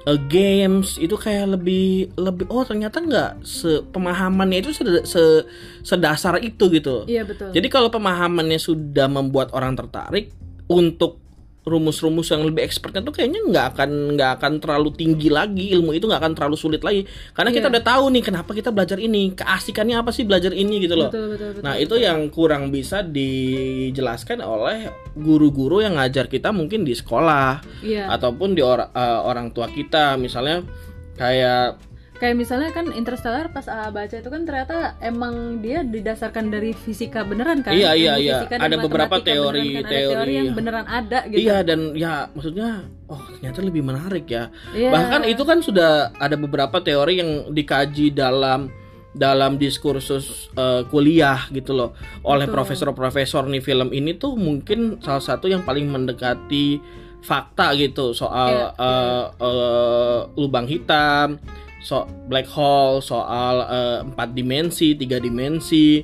eh, 0.04 0.20
games 0.22 1.00
itu 1.00 1.16
kayak 1.16 1.56
lebih 1.56 2.12
lebih 2.14 2.46
oh 2.48 2.62
ternyata 2.62 3.00
nggak 3.00 3.42
sepemahamannya 3.42 4.58
itu 4.60 4.70
sed- 4.70 5.08
se- 5.08 5.48
sedasar 5.82 6.38
itu 6.40 6.68
gitu 6.70 7.08
Iya 7.08 7.24
betul. 7.24 7.50
jadi 7.50 7.68
kalau 7.68 7.88
pemahamannya 7.88 8.60
sudah 8.60 9.08
membuat 9.08 9.50
orang 9.52 9.74
tertarik 9.74 10.30
untuk 10.68 11.23
rumus-rumus 11.64 12.28
yang 12.28 12.44
lebih 12.44 12.60
expertnya 12.60 13.00
tuh 13.00 13.12
kayaknya 13.12 13.40
nggak 13.42 13.66
akan 13.72 13.90
nggak 14.14 14.32
akan 14.36 14.52
terlalu 14.60 14.92
tinggi 14.92 15.28
lagi 15.28 15.72
ilmu 15.72 15.92
itu 15.92 16.06
nggak 16.06 16.20
akan 16.20 16.34
terlalu 16.34 16.56
sulit 16.56 16.84
lagi 16.84 17.08
karena 17.32 17.50
kita 17.50 17.68
Iya. 17.68 17.74
udah 17.74 17.84
tahu 17.84 18.04
nih 18.12 18.20
kenapa 18.22 18.52
kita 18.52 18.70
belajar 18.70 18.98
ini 18.98 19.32
keasikannya 19.32 19.96
apa 19.96 20.12
sih 20.12 20.24
belajar 20.24 20.52
ini 20.52 20.76
gitu 20.80 20.94
loh 20.94 21.08
betul 21.08 21.32
betul 21.32 21.48
betul. 21.52 21.64
nah 21.64 21.76
itu 21.76 21.96
yang 21.96 22.28
kurang 22.28 22.68
bisa 22.68 23.00
dijelaskan 23.00 24.40
oleh 24.40 24.92
guru-guru 25.14 25.80
yang 25.80 25.96
ngajar 25.96 26.28
kita 26.28 26.52
mungkin 26.52 26.84
di 26.84 26.92
sekolah 26.92 27.64
Iya. 27.80 28.12
ataupun 28.12 28.54
di 28.54 28.62
or- 28.62 28.92
eh, 28.92 29.20
orang 29.22 29.50
tua 29.50 29.68
kita 29.68 30.16
misalnya 30.16 30.68
kayak 31.14 31.80
Kayak 32.24 32.40
misalnya 32.40 32.72
kan 32.72 32.88
Interstellar 32.96 33.52
pas 33.52 33.68
AA 33.68 33.92
baca 33.92 34.16
itu 34.16 34.30
kan 34.32 34.48
ternyata 34.48 34.96
emang 35.04 35.60
dia 35.60 35.84
didasarkan 35.84 36.56
dari 36.56 36.72
fisika 36.72 37.28
beneran 37.28 37.60
kan? 37.60 37.76
Iya, 37.76 37.92
iya, 38.00 38.16
iya. 38.16 38.48
Ada 38.48 38.80
beberapa 38.80 39.20
matematika 39.20 39.36
beneran 39.36 39.44
teori- 39.52 39.76
kan? 39.76 39.84
Ada 39.84 39.92
teori. 39.92 40.08
teori 40.16 40.34
yang 40.40 40.50
beneran 40.56 40.86
ada 40.88 41.20
gitu. 41.28 41.40
iya 41.44 41.58
dan 41.68 41.80
ya 42.00 42.32
maksudnya 42.32 42.88
oh 43.12 43.20
ternyata 43.28 43.60
lebih 43.60 43.84
menarik 43.84 44.24
ya 44.32 44.48
Iya. 44.72 44.96
Bahkan 44.96 45.22
itu 45.28 45.44
kan 45.44 45.60
sudah 45.60 46.16
ada 46.16 46.40
beberapa 46.40 46.80
teori 46.80 47.20
yang 47.20 47.32
dikaji 47.52 48.16
dalam 48.16 48.72
dalam 49.12 49.60
diskursus 49.60 50.48
eh, 50.56 50.88
kuliah 50.88 51.44
gitu 51.52 51.76
loh 51.76 51.92
oleh 52.24 52.48
profesor-profesor 52.48 53.46
nih 53.46 53.60
film 53.60 53.92
ini 53.92 54.16
tuh 54.16 54.40
mungkin 54.40 55.04
salah 55.04 55.20
satu 55.20 55.52
yang 55.52 55.62
paling 55.62 55.92
mendekati 55.92 56.80
fakta 57.20 57.76
gitu 57.76 58.12
soal 58.12 58.74
Iya, 58.74 58.80
eh, 58.80 59.26
eh, 59.38 60.20
lubang 60.34 60.66
hitam, 60.66 61.38
so 61.84 62.04
black 62.26 62.48
hole, 62.48 63.00
soal 63.00 63.56
eh, 63.62 63.98
empat 64.02 64.32
dimensi, 64.32 64.96
tiga 64.96 65.20
dimensi, 65.20 66.00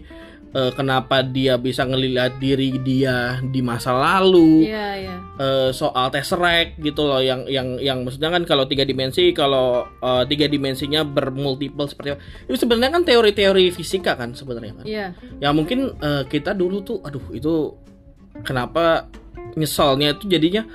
eh, 0.50 0.72
kenapa 0.74 1.22
dia 1.22 1.56
bisa 1.56 1.84
ngelihat 1.84 2.36
diri 2.36 2.76
dia 2.80 3.40
di 3.40 3.62
masa 3.62 3.92
lalu 3.92 4.68
Iya, 4.68 4.88
iya. 4.98 5.16
eh, 5.38 5.70
soal 5.72 6.10
tesseract 6.10 6.76
gitu 6.78 7.06
loh 7.06 7.22
yang 7.22 7.46
yang 7.46 7.78
yang 7.78 8.04
maksudnya 8.04 8.28
kan 8.30 8.44
kalau 8.44 8.66
tiga 8.66 8.84
dimensi 8.84 9.32
kalau 9.32 9.88
eh, 9.88 10.24
tiga 10.26 10.46
dimensinya 10.46 11.02
bermultiple 11.02 11.86
seperti 11.86 12.18
itu 12.46 12.58
sebenarnya 12.58 12.92
kan 12.92 13.04
teori-teori 13.06 13.72
fisika 13.72 14.14
kan 14.14 14.34
sebenarnya 14.34 14.74
kan 14.74 14.86
Iya. 14.86 15.08
ya 15.40 15.50
mungkin 15.50 15.96
eh, 15.96 16.24
kita 16.26 16.52
dulu 16.52 16.82
tuh 16.82 17.00
aduh 17.02 17.24
itu 17.30 17.78
kenapa 18.42 19.06
nyesalnya 19.54 20.14
itu 20.14 20.26
jadinya 20.26 20.66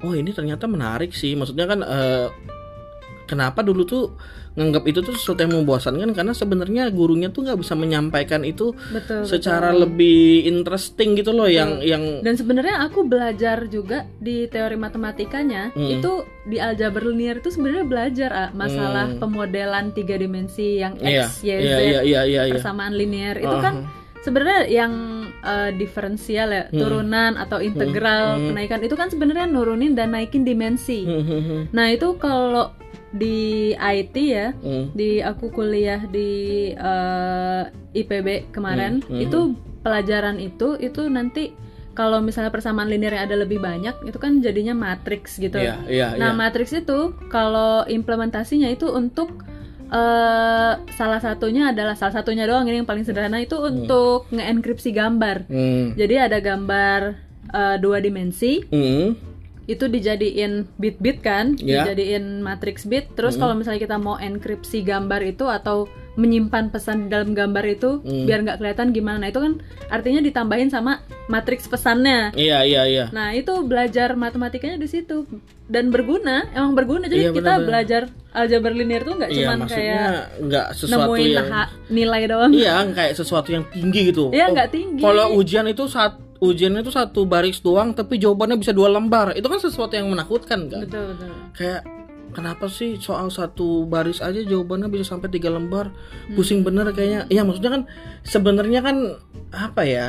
oh 0.00 0.12
ini 0.12 0.32
ternyata 0.32 0.64
menarik 0.64 1.12
sih 1.12 1.32
maksudnya 1.32 1.64
kan 1.64 1.80
eh, 1.80 2.26
kenapa 3.24 3.62
dulu 3.62 3.82
tuh 3.84 4.04
nganggap 4.50 4.82
itu 4.84 4.98
tuh 5.00 5.14
sesuatu 5.14 5.40
yang 5.40 5.54
membosankan 5.54 6.10
karena 6.10 6.32
sebenarnya 6.32 6.90
gurunya 6.90 7.28
tuh 7.28 7.46
nggak 7.46 7.58
bisa 7.58 7.72
menyampaikan 7.72 8.42
itu 8.42 8.74
Betul. 8.90 9.22
secara 9.22 9.70
betul. 9.70 9.80
lebih 9.86 10.20
interesting 10.44 11.14
gitu 11.14 11.30
loh 11.30 11.46
yang 11.46 11.78
yang 11.80 12.18
Dan 12.20 12.34
sebenarnya 12.34 12.82
aku 12.82 13.04
belajar 13.04 13.66
juga 13.66 14.10
di 14.16 14.46
teori 14.46 14.74
matematikanya 14.74 15.70
Hmm. 15.70 15.86
itu 15.88 16.12
di 16.42 16.58
aljabar 16.58 17.02
linear 17.04 17.38
itu 17.38 17.48
sebenarnya 17.48 17.84
belajar 17.84 18.30
ah, 18.32 18.50
masalah 18.50 19.06
Hmm. 19.06 19.18
pemodelan 19.18 19.90
tiga 19.90 20.14
dimensi 20.14 20.76
yang 20.76 20.98
iya 20.98 21.24
x, 21.24 21.40
y, 21.40 21.54
iya 21.54 21.58
z, 21.58 21.62
iya 21.62 22.00
iya 22.02 22.20
iya 22.24 22.42
iya. 22.44 22.52
persamaan 22.52 22.92
linear 22.92 23.36
itu 23.36 23.56
kan 23.56 23.74
Uh-huh. 23.80 23.88
sebenarnya 24.20 24.60
yang 24.66 24.92
eh, 25.40 25.70
diferensial 25.72 26.48
ya 26.50 26.64
Hmm. 26.66 26.76
turunan 26.76 27.32
atau 27.34 27.62
integral 27.62 28.36
Hmm. 28.36 28.46
kenaikan 28.50 28.82
itu 28.82 28.92
kan 28.92 29.08
sebenarnya 29.08 29.46
nurunin 29.46 29.94
dan 29.94 30.10
naikin 30.10 30.42
dimensi. 30.42 31.00
Hmm, 31.00 31.22
hmm, 31.22 31.40
hmm. 31.40 31.62
Nah 31.70 31.86
itu 31.88 32.18
kalau 32.18 32.76
di 33.10 33.38
IT 33.74 34.14
ya 34.16 34.54
Hmm. 34.54 34.94
di 34.94 35.18
aku 35.18 35.50
kuliah 35.50 35.98
di 36.06 36.30
eh, 36.70 37.62
IPB 37.92 38.54
kemarin 38.54 39.02
Hmm, 39.02 39.18
hmm. 39.18 39.24
itu 39.26 39.38
pelajaran 39.80 40.38
itu 40.38 40.78
itu 40.78 41.02
nanti 41.06 41.50
kalau 41.90 42.22
misalnya 42.22 42.54
persamaan 42.54 42.86
linearnya 42.86 43.26
ada 43.26 43.36
lebih 43.36 43.58
banyak 43.58 44.06
itu 44.06 44.16
kan 44.16 44.38
jadinya 44.38 44.72
matriks 44.72 45.36
gitu. 45.36 45.58
Iya, 45.58 45.82
iya, 45.90 46.08
Nah 46.14 46.32
iya. 46.32 46.38
matriks 46.38 46.70
itu 46.72 47.12
kalau 47.28 47.82
implementasinya 47.84 48.70
itu 48.70 48.86
untuk 48.86 49.42
eh, 49.90 50.72
salah 50.94 51.18
satunya 51.18 51.74
adalah 51.74 51.98
salah 51.98 52.14
satunya 52.14 52.46
doang 52.46 52.62
ini 52.64 52.78
yang 52.78 52.86
paling 52.86 53.02
sederhana 53.02 53.42
itu 53.42 53.58
untuk 53.58 54.30
nge-enkripsi 54.30 54.94
gambar. 54.94 55.50
Hmm. 55.50 55.98
Jadi 55.98 56.14
ada 56.14 56.38
gambar 56.38 57.00
eh, 57.50 57.76
dua 57.82 57.98
dimensi 57.98 58.62
Hmm. 58.70 59.18
Itu 59.70 59.86
dijadiin 59.86 60.66
bit-bit 60.76 61.20
kan, 61.20 61.54
Ya. 61.56 61.86
dijadiin 61.86 62.40
matrix 62.40 62.82
bit. 62.82 63.06
Terus 63.14 63.38
kalau 63.38 63.54
misalnya 63.54 63.78
kita 63.78 63.96
mau 63.96 64.18
enkripsi 64.18 64.82
gambar 64.82 65.22
itu 65.24 65.46
atau 65.46 65.86
menyimpan 66.12 66.68
pesan 66.68 67.06
di 67.06 67.08
dalam 67.08 67.32
gambar 67.32 67.64
itu 67.64 68.02
Hmm. 68.02 68.26
biar 68.26 68.42
nggak 68.42 68.58
kelihatan 68.58 68.90
gimana, 68.90 69.16
nah 69.16 69.28
itu 69.28 69.38
kan 69.38 69.52
artinya 69.88 70.20
ditambahin 70.20 70.68
sama 70.68 70.98
matriks 71.26 71.64
pesannya. 71.64 72.34
Iya, 72.34 72.66
iya, 72.66 72.82
iya. 72.84 73.04
Nah 73.08 73.30
itu 73.30 73.54
belajar 73.62 74.12
matematikanya 74.14 74.76
di 74.76 74.84
situ 74.84 75.24
dan 75.64 75.88
berguna, 75.88 76.50
emang 76.50 76.74
berguna. 76.74 77.06
Iya, 77.06 77.14
Jadi 77.22 77.24
kita 77.30 77.38
benar-benar. 77.56 77.64
belajar 77.64 78.02
aljabar 78.32 78.72
linear 78.74 79.02
tuh 79.02 79.14
nggak 79.16 79.30
Iya, 79.30 79.38
cuman 79.40 79.58
kayak 79.64 80.10
nggak 80.42 80.66
sesuatu 80.72 80.98
nemuin 81.06 81.30
yang 81.30 81.48
nilai 81.88 82.22
doang. 82.26 82.50
Iya, 82.52 82.74
kayak 82.90 83.12
sesuatu 83.14 83.48
yang 83.48 83.64
tinggi 83.70 84.00
gitu. 84.10 84.24
Iya 84.28 84.44
Oh, 84.44 84.52
nggak 84.52 84.68
tinggi. 84.68 85.00
Kalau 85.00 85.26
ujian 85.32 85.66
itu 85.66 85.86
saat 85.86 86.18
ujiannya 86.40 86.80
itu 86.80 86.92
satu 86.92 87.28
baris 87.28 87.60
doang 87.60 87.92
tapi 87.92 88.16
jawabannya 88.16 88.56
bisa 88.56 88.72
dua 88.72 88.88
lembar. 88.88 89.36
Itu 89.36 89.46
kan 89.46 89.60
sesuatu 89.60 89.94
yang 89.94 90.08
menakutkan 90.08 90.66
kan? 90.72 90.82
betul 90.88 91.14
betul. 91.14 91.30
Kayak 91.52 91.82
kenapa 92.32 92.66
sih 92.72 92.96
soal 92.96 93.28
satu 93.28 93.84
baris 93.84 94.24
aja 94.24 94.40
jawabannya 94.40 94.88
bisa 94.88 95.14
sampai 95.14 95.28
tiga 95.28 95.52
lembar? 95.52 95.92
Hmm. 95.92 96.34
Pusing 96.34 96.64
bener 96.64 96.88
kayaknya. 96.96 97.28
Iya, 97.28 97.44
maksudnya 97.44 97.70
kan 97.76 97.82
sebenarnya 98.24 98.80
kan 98.80 98.96
apa 99.52 99.82
ya? 99.84 100.08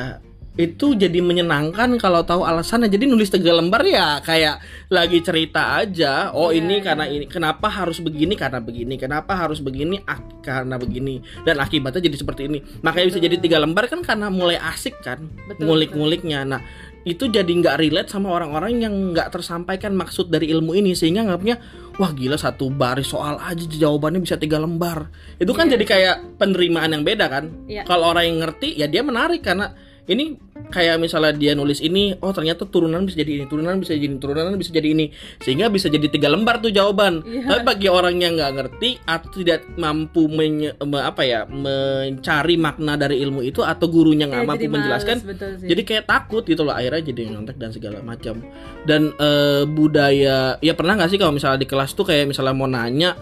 Itu 0.52 0.92
jadi 0.92 1.16
menyenangkan 1.18 1.96
kalau 1.96 2.20
tahu 2.28 2.44
alasannya. 2.44 2.92
Jadi 2.92 3.08
nulis 3.08 3.32
tiga 3.32 3.56
lembar 3.56 3.80
ya 3.88 4.20
kayak 4.20 4.60
lagi 4.92 5.24
cerita 5.24 5.80
aja. 5.80 6.28
Oh 6.36 6.52
Iya, 6.52 6.60
ini 6.60 6.74
iya. 6.76 6.84
karena 6.84 7.04
ini. 7.08 7.24
Kenapa 7.24 7.72
harus 7.72 8.04
begini? 8.04 8.36
Karena 8.36 8.60
begini. 8.60 9.00
Kenapa 9.00 9.32
harus 9.32 9.64
begini? 9.64 9.96
Ak- 10.04 10.44
karena 10.44 10.76
begini. 10.76 11.24
Dan 11.42 11.56
akibatnya 11.56 12.04
jadi 12.04 12.16
seperti 12.20 12.52
ini. 12.52 12.60
Makanya 12.84 13.06
bisa 13.08 13.20
jadi 13.24 13.36
tiga 13.40 13.56
lembar 13.56 13.88
kan 13.88 14.04
karena 14.04 14.28
mulai 14.28 14.60
asik 14.60 15.00
kan. 15.00 15.24
Betul, 15.48 15.64
Ngulik-nguliknya. 15.72 16.44
Nah 16.44 16.60
itu 17.02 17.26
jadi 17.26 17.48
nggak 17.48 17.82
relate 17.82 18.10
sama 18.12 18.30
orang-orang 18.30 18.78
yang 18.78 18.94
nggak 19.10 19.34
tersampaikan 19.34 19.90
maksud 19.90 20.30
dari 20.30 20.52
ilmu 20.54 20.70
ini 20.70 20.94
sehingga 20.94 21.26
nganggapnya 21.26 21.58
wah 21.98 22.14
gila 22.14 22.38
satu 22.38 22.70
baris 22.70 23.10
soal 23.10 23.42
aja 23.42 23.66
jawabannya 23.66 24.22
bisa 24.22 24.38
tiga 24.38 24.62
lembar 24.62 25.10
itu 25.34 25.50
kan 25.50 25.66
Iya. 25.66 25.74
jadi 25.74 25.84
kayak 25.84 26.16
penerimaan 26.38 26.94
yang 26.94 27.02
beda 27.02 27.26
kan 27.26 27.50
Iya. 27.66 27.82
kalau 27.90 28.14
orang 28.14 28.30
yang 28.30 28.38
ngerti 28.46 28.78
ya 28.78 28.86
dia 28.86 29.02
menarik 29.02 29.42
karena 29.42 29.74
ini 30.12 30.24
kayak 30.64 30.96
misalnya 30.96 31.32
dia 31.32 31.52
nulis 31.52 31.78
ini 31.78 32.16
oh 32.16 32.30
ternyata 32.30 32.64
turunan 32.64 33.02
bisa 33.02 33.18
jadi 33.18 33.32
ini 33.34 33.44
turunan 33.44 33.76
bisa 33.76 33.92
jadi 33.92 34.06
ini 34.06 34.16
turunan 34.16 34.54
bisa 34.54 34.70
jadi 34.70 34.88
ini 34.88 35.06
sehingga 35.38 35.68
bisa 35.68 35.86
jadi 35.86 36.06
tiga 36.06 36.26
lembar 36.26 36.58
tuh 36.58 36.70
jawaban 36.70 37.20
Iya. 37.22 37.44
tapi 37.46 37.60
bagi 37.62 37.88
orang 37.88 38.16
yang 38.16 38.32
nggak 38.34 38.52
ngerti 38.54 38.90
atau 39.02 39.28
tidak 39.34 39.60
mampu 39.74 40.24
menye- 40.26 40.72
me- 40.78 41.02
apa 41.02 41.22
ya 41.22 41.44
mencari 41.44 42.54
makna 42.56 42.96
dari 42.96 43.20
ilmu 43.20 43.42
itu 43.42 43.60
atau 43.60 43.86
gurunya 43.86 44.24
nggak 44.24 44.38
Ya, 44.38 44.46
mampu 44.46 44.58
jadi 44.58 44.68
males, 44.68 44.78
menjelaskan 44.78 45.16
jadi 45.62 45.82
kayak 45.82 46.04
takut 46.06 46.42
gitu 46.42 46.62
loh 46.62 46.72
akhirnya 46.72 47.02
jadi 47.04 47.20
nyontek 47.30 47.56
dan 47.56 47.70
segala 47.70 47.98
macam 48.00 48.40
dan 48.82 49.12
eh, 49.14 49.64
budaya 49.66 50.36
ya 50.58 50.72
pernah 50.72 50.94
nggak 50.94 51.10
sih 51.10 51.18
kalau 51.18 51.32
misalnya 51.32 51.58
di 51.58 51.66
kelas 51.66 51.92
tuh 51.92 52.04
kayak 52.04 52.26
misalnya 52.26 52.52
mau 52.52 52.66
nanya 52.66 53.12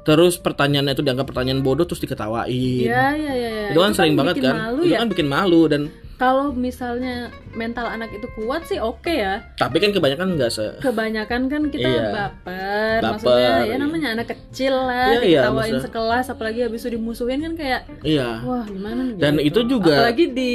terus 0.00 0.34
pertanyaannya 0.36 0.94
itu 0.94 1.04
dianggap 1.04 1.26
pertanyaan 1.26 1.60
bodoh 1.60 1.84
terus 1.84 2.00
diketawain 2.00 2.48
Iya 2.48 3.06
iya 3.12 3.32
iya. 3.32 3.32
iya. 3.36 3.68
itu 3.68 3.78
kan 3.78 3.92
sering 3.92 4.14
banget 4.14 4.34
bikin 4.34 4.46
kan 4.46 4.56
Malu 4.58 4.80
itu 4.80 4.88
ya. 4.88 4.98
kan 4.98 5.08
bikin 5.08 5.28
malu 5.28 5.62
dan 5.64 5.82
Kalau 6.18 6.50
misalnya 6.50 7.30
mental 7.54 7.86
anak 7.86 8.10
itu 8.10 8.26
kuat 8.34 8.66
sih 8.66 8.76
oke 8.76 9.06
ya. 9.08 9.38
tapi 9.54 9.78
kan 9.78 9.90
kebanyakan 9.90 10.34
nggak 10.34 10.50
se 10.50 10.66
Kebanyakan 10.78 11.46
kan 11.46 11.62
kita 11.68 11.86
Iya. 11.88 12.10
baper, 12.10 12.98
Baper, 12.98 13.02
maksudnya 13.08 13.38
ya 13.38 13.64
iya. 13.64 13.76
namanya 13.78 14.08
anak 14.12 14.26
kecil 14.28 14.74
lah, 14.74 15.08
Iya, 15.08 15.20
iya, 15.20 15.40
diketawain 15.40 15.54
maksudnya- 15.54 15.84
sekelas, 15.86 16.26
apalagi 16.28 16.60
habis 16.60 16.80
itu 16.80 16.90
dimusuhin 16.92 17.40
kan 17.40 17.54
kayak 17.54 17.80
iya 18.02 18.42
wah 18.42 18.66
gimana 18.66 19.14
Dan 19.14 19.38
gitu. 19.38 19.62
itu 19.62 19.78
juga- 19.78 19.94
apalagi 19.96 20.24
di 20.28 20.52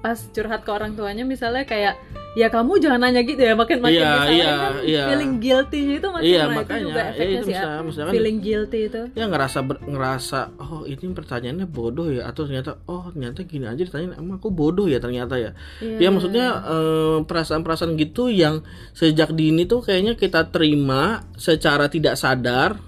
pas 0.00 0.18
curhat 0.26 0.64
ke 0.64 0.70
orang 0.70 0.92
tuanya 0.92 1.22
misalnya 1.22 1.62
kayak 1.62 1.94
ya 2.32 2.48
kamu 2.48 2.80
jangan 2.80 2.96
nanya 2.98 3.20
gitu 3.20 3.38
ya 3.38 3.52
makin 3.52 3.78
makin 3.78 4.00
Iya, 4.00 4.12
iya, 4.26 4.50
kan 4.50 4.72
iya. 4.82 5.04
feeling 5.06 5.32
guilty-nya 5.36 5.94
itu 5.96 6.08
makin 6.08 6.24
Iya, 6.24 6.42
makanya. 6.48 6.80
juga 6.80 6.96
Ya, 6.96 7.10
efeknya 7.12 7.28
itu 7.34 7.44
sih 7.44 7.52
ya. 7.52 7.64
misalkan- 7.82 8.12
feeling 8.12 8.38
guilty 8.40 8.80
itu 8.86 9.00
ya 9.12 9.24
ngerasa 9.26 9.58
ber- 9.60 9.82
ngerasa 9.84 10.40
oh 10.58 10.82
ini 10.82 11.04
pertanyaannya 11.10 11.66
bodoh 11.66 12.08
ya 12.08 12.24
atau 12.24 12.42
ternyata 12.42 12.80
oh 12.86 13.04
ternyata 13.06 13.40
gini 13.42 13.64
aja 13.64 13.82
ditanya 13.82 14.16
emang 14.16 14.36
aku 14.36 14.48
bodoh 14.48 14.86
ya 14.86 14.96
ternyata 14.96 15.36
ya 15.36 15.52
Iya. 15.78 15.96
ya 15.98 16.08
maksudnya 16.08 16.46
eh, 16.64 17.18
perasaan-perasaan 17.22 17.92
gitu 17.94 18.26
yang 18.26 18.64
sejak 18.90 19.28
dini 19.30 19.64
tuh 19.64 19.80
kayaknya 19.80 20.14
kita 20.14 20.48
terima 20.48 21.02
secara 21.34 21.86
tidak 21.86 22.16
sadar 22.16 22.80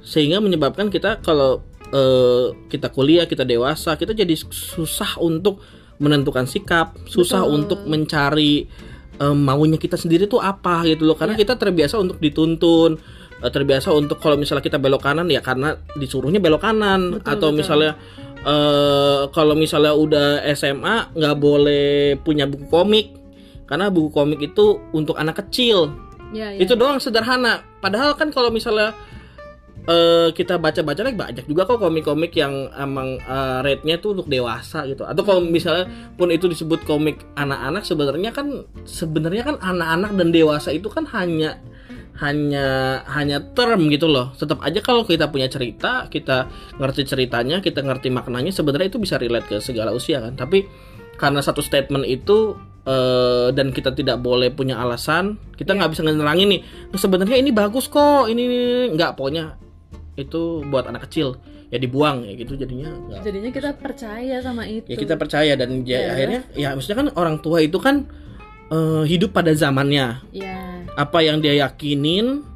sehingga 0.00 0.36
menyebabkan 0.38 0.88
kita 0.88 1.20
kalau 1.20 1.60
eh, 1.86 2.46
kita 2.66 2.88
kuliah 2.88 3.24
kita 3.24 3.42
dewasa 3.42 3.92
kita 3.94 4.12
jadi 4.12 4.32
susah 4.40 5.16
untuk 5.18 5.60
menentukan 6.02 6.46
sikap 6.46 6.98
susah 7.06 7.44
Betul. 7.46 7.54
untuk 7.54 7.80
mencari 7.86 8.66
eh, 9.14 9.36
maunya 9.36 9.78
kita 9.78 9.94
sendiri 9.94 10.26
tuh 10.26 10.42
apa 10.42 10.82
gitu 10.86 11.06
loh 11.06 11.14
karena 11.14 11.38
Iya. 11.38 11.46
kita 11.46 11.54
terbiasa 11.54 11.98
untuk 12.02 12.18
dituntun 12.18 12.98
eh, 13.42 13.50
terbiasa 13.50 13.94
untuk 13.94 14.18
kalau 14.18 14.34
misalnya 14.34 14.64
kita 14.64 14.78
belok 14.82 15.02
kanan 15.06 15.30
ya 15.30 15.38
karena 15.38 15.78
disuruhnya 15.94 16.42
belok 16.42 16.62
kanan 16.62 17.18
Betul, 17.22 17.30
atau 17.30 17.48
betul. 17.50 17.58
misalnya 17.62 17.92
eh 18.44 19.22
kalau 19.32 19.54
misalnya 19.56 19.96
udah 19.96 20.44
SMA 20.52 21.16
nggak 21.16 21.36
boleh 21.40 22.18
punya 22.20 22.44
buku 22.44 22.68
komik 22.68 23.16
karena 23.64 23.88
buku 23.88 24.12
komik 24.12 24.40
itu 24.44 24.84
untuk 24.92 25.16
anak 25.16 25.40
kecil 25.46 25.88
ya, 26.36 26.52
ya. 26.52 26.60
itu 26.60 26.76
doang 26.76 27.00
sederhana 27.00 27.64
padahal 27.80 28.12
kan 28.12 28.28
kalau 28.28 28.52
misalnya 28.52 28.92
eh 29.84 30.32
kita 30.32 30.56
baca-baca 30.56 31.04
lagi 31.04 31.12
banyak 31.12 31.44
juga 31.44 31.68
kok 31.68 31.76
komik-komik 31.76 32.32
yang 32.32 32.72
emang 32.72 33.20
eh, 33.20 33.58
rate-nya 33.60 34.00
tuh 34.00 34.16
untuk 34.16 34.32
dewasa 34.32 34.88
gitu. 34.88 35.04
Atau 35.04 35.28
kalau 35.28 35.44
misalnya 35.44 35.84
pun 36.16 36.32
itu 36.32 36.48
disebut 36.48 36.88
komik 36.88 37.20
anak-anak 37.36 37.84
sebenarnya 37.84 38.32
kan 38.32 38.64
sebenarnya 38.88 39.44
kan 39.44 39.56
anak-anak 39.60 40.16
dan 40.16 40.28
dewasa 40.32 40.72
itu 40.72 40.88
kan 40.88 41.04
hanya 41.12 41.60
hanya 42.16 43.02
hanya 43.12 43.44
term 43.52 43.92
gitu 43.92 44.08
loh. 44.08 44.32
Tetap 44.32 44.64
aja 44.64 44.80
kalau 44.80 45.04
kita 45.04 45.28
punya 45.28 45.52
cerita 45.52 46.08
kita 46.08 46.48
ngerti 46.80 47.04
ceritanya 47.04 47.60
kita 47.60 47.84
ngerti 47.84 48.08
maknanya 48.08 48.56
sebenarnya 48.56 48.88
itu 48.88 48.96
bisa 49.02 49.20
relate 49.20 49.52
ke 49.52 49.56
segala 49.60 49.92
usia 49.92 50.24
kan. 50.24 50.32
Tapi 50.32 50.64
karena 51.20 51.44
satu 51.44 51.60
statement 51.60 52.08
itu 52.08 52.56
eh, 52.88 53.52
dan 53.52 53.68
kita 53.68 53.92
tidak 53.92 54.16
boleh 54.24 54.48
punya 54.48 54.80
alasan 54.80 55.36
kita 55.60 55.76
nggak 55.76 55.92
bisa 55.92 56.02
ngenerangin 56.08 56.48
nih 56.56 56.60
"Nah, 56.88 56.98
sebenarnya 56.98 57.36
ini 57.36 57.50
bagus 57.52 57.86
kok 57.86 58.26
ini." 58.32 58.44
nggak 58.94 59.14
pokoknya 59.16 59.63
itu 60.14 60.42
buat 60.66 60.86
anak 60.86 61.06
kecil. 61.06 61.36
Ya 61.72 61.78
dibuang 61.78 62.22
ya 62.22 62.32
gitu 62.34 62.54
jadinya 62.54 62.86
nggak 62.86 63.20
jadinya 63.26 63.50
kita 63.50 63.70
percaya 63.74 64.38
sama 64.38 64.62
itu. 64.62 64.86
ya 64.86 64.94
kita 64.94 65.18
percaya 65.18 65.58
dan 65.58 65.82
ya, 65.82 65.98
Ya. 65.98 66.10
akhirnya 66.14 66.40
ya 66.54 66.68
maksudnya 66.72 66.98
kan 67.02 67.08
orang 67.18 67.36
tua 67.42 67.58
itu 67.60 67.78
kan 67.82 68.06
eh, 68.70 69.02
hidup 69.04 69.34
pada 69.34 69.50
zamannya. 69.50 70.22
Ya 70.30 70.58
apa 70.94 71.18
yang 71.20 71.42
dia 71.42 71.58
yakinin 71.58 72.46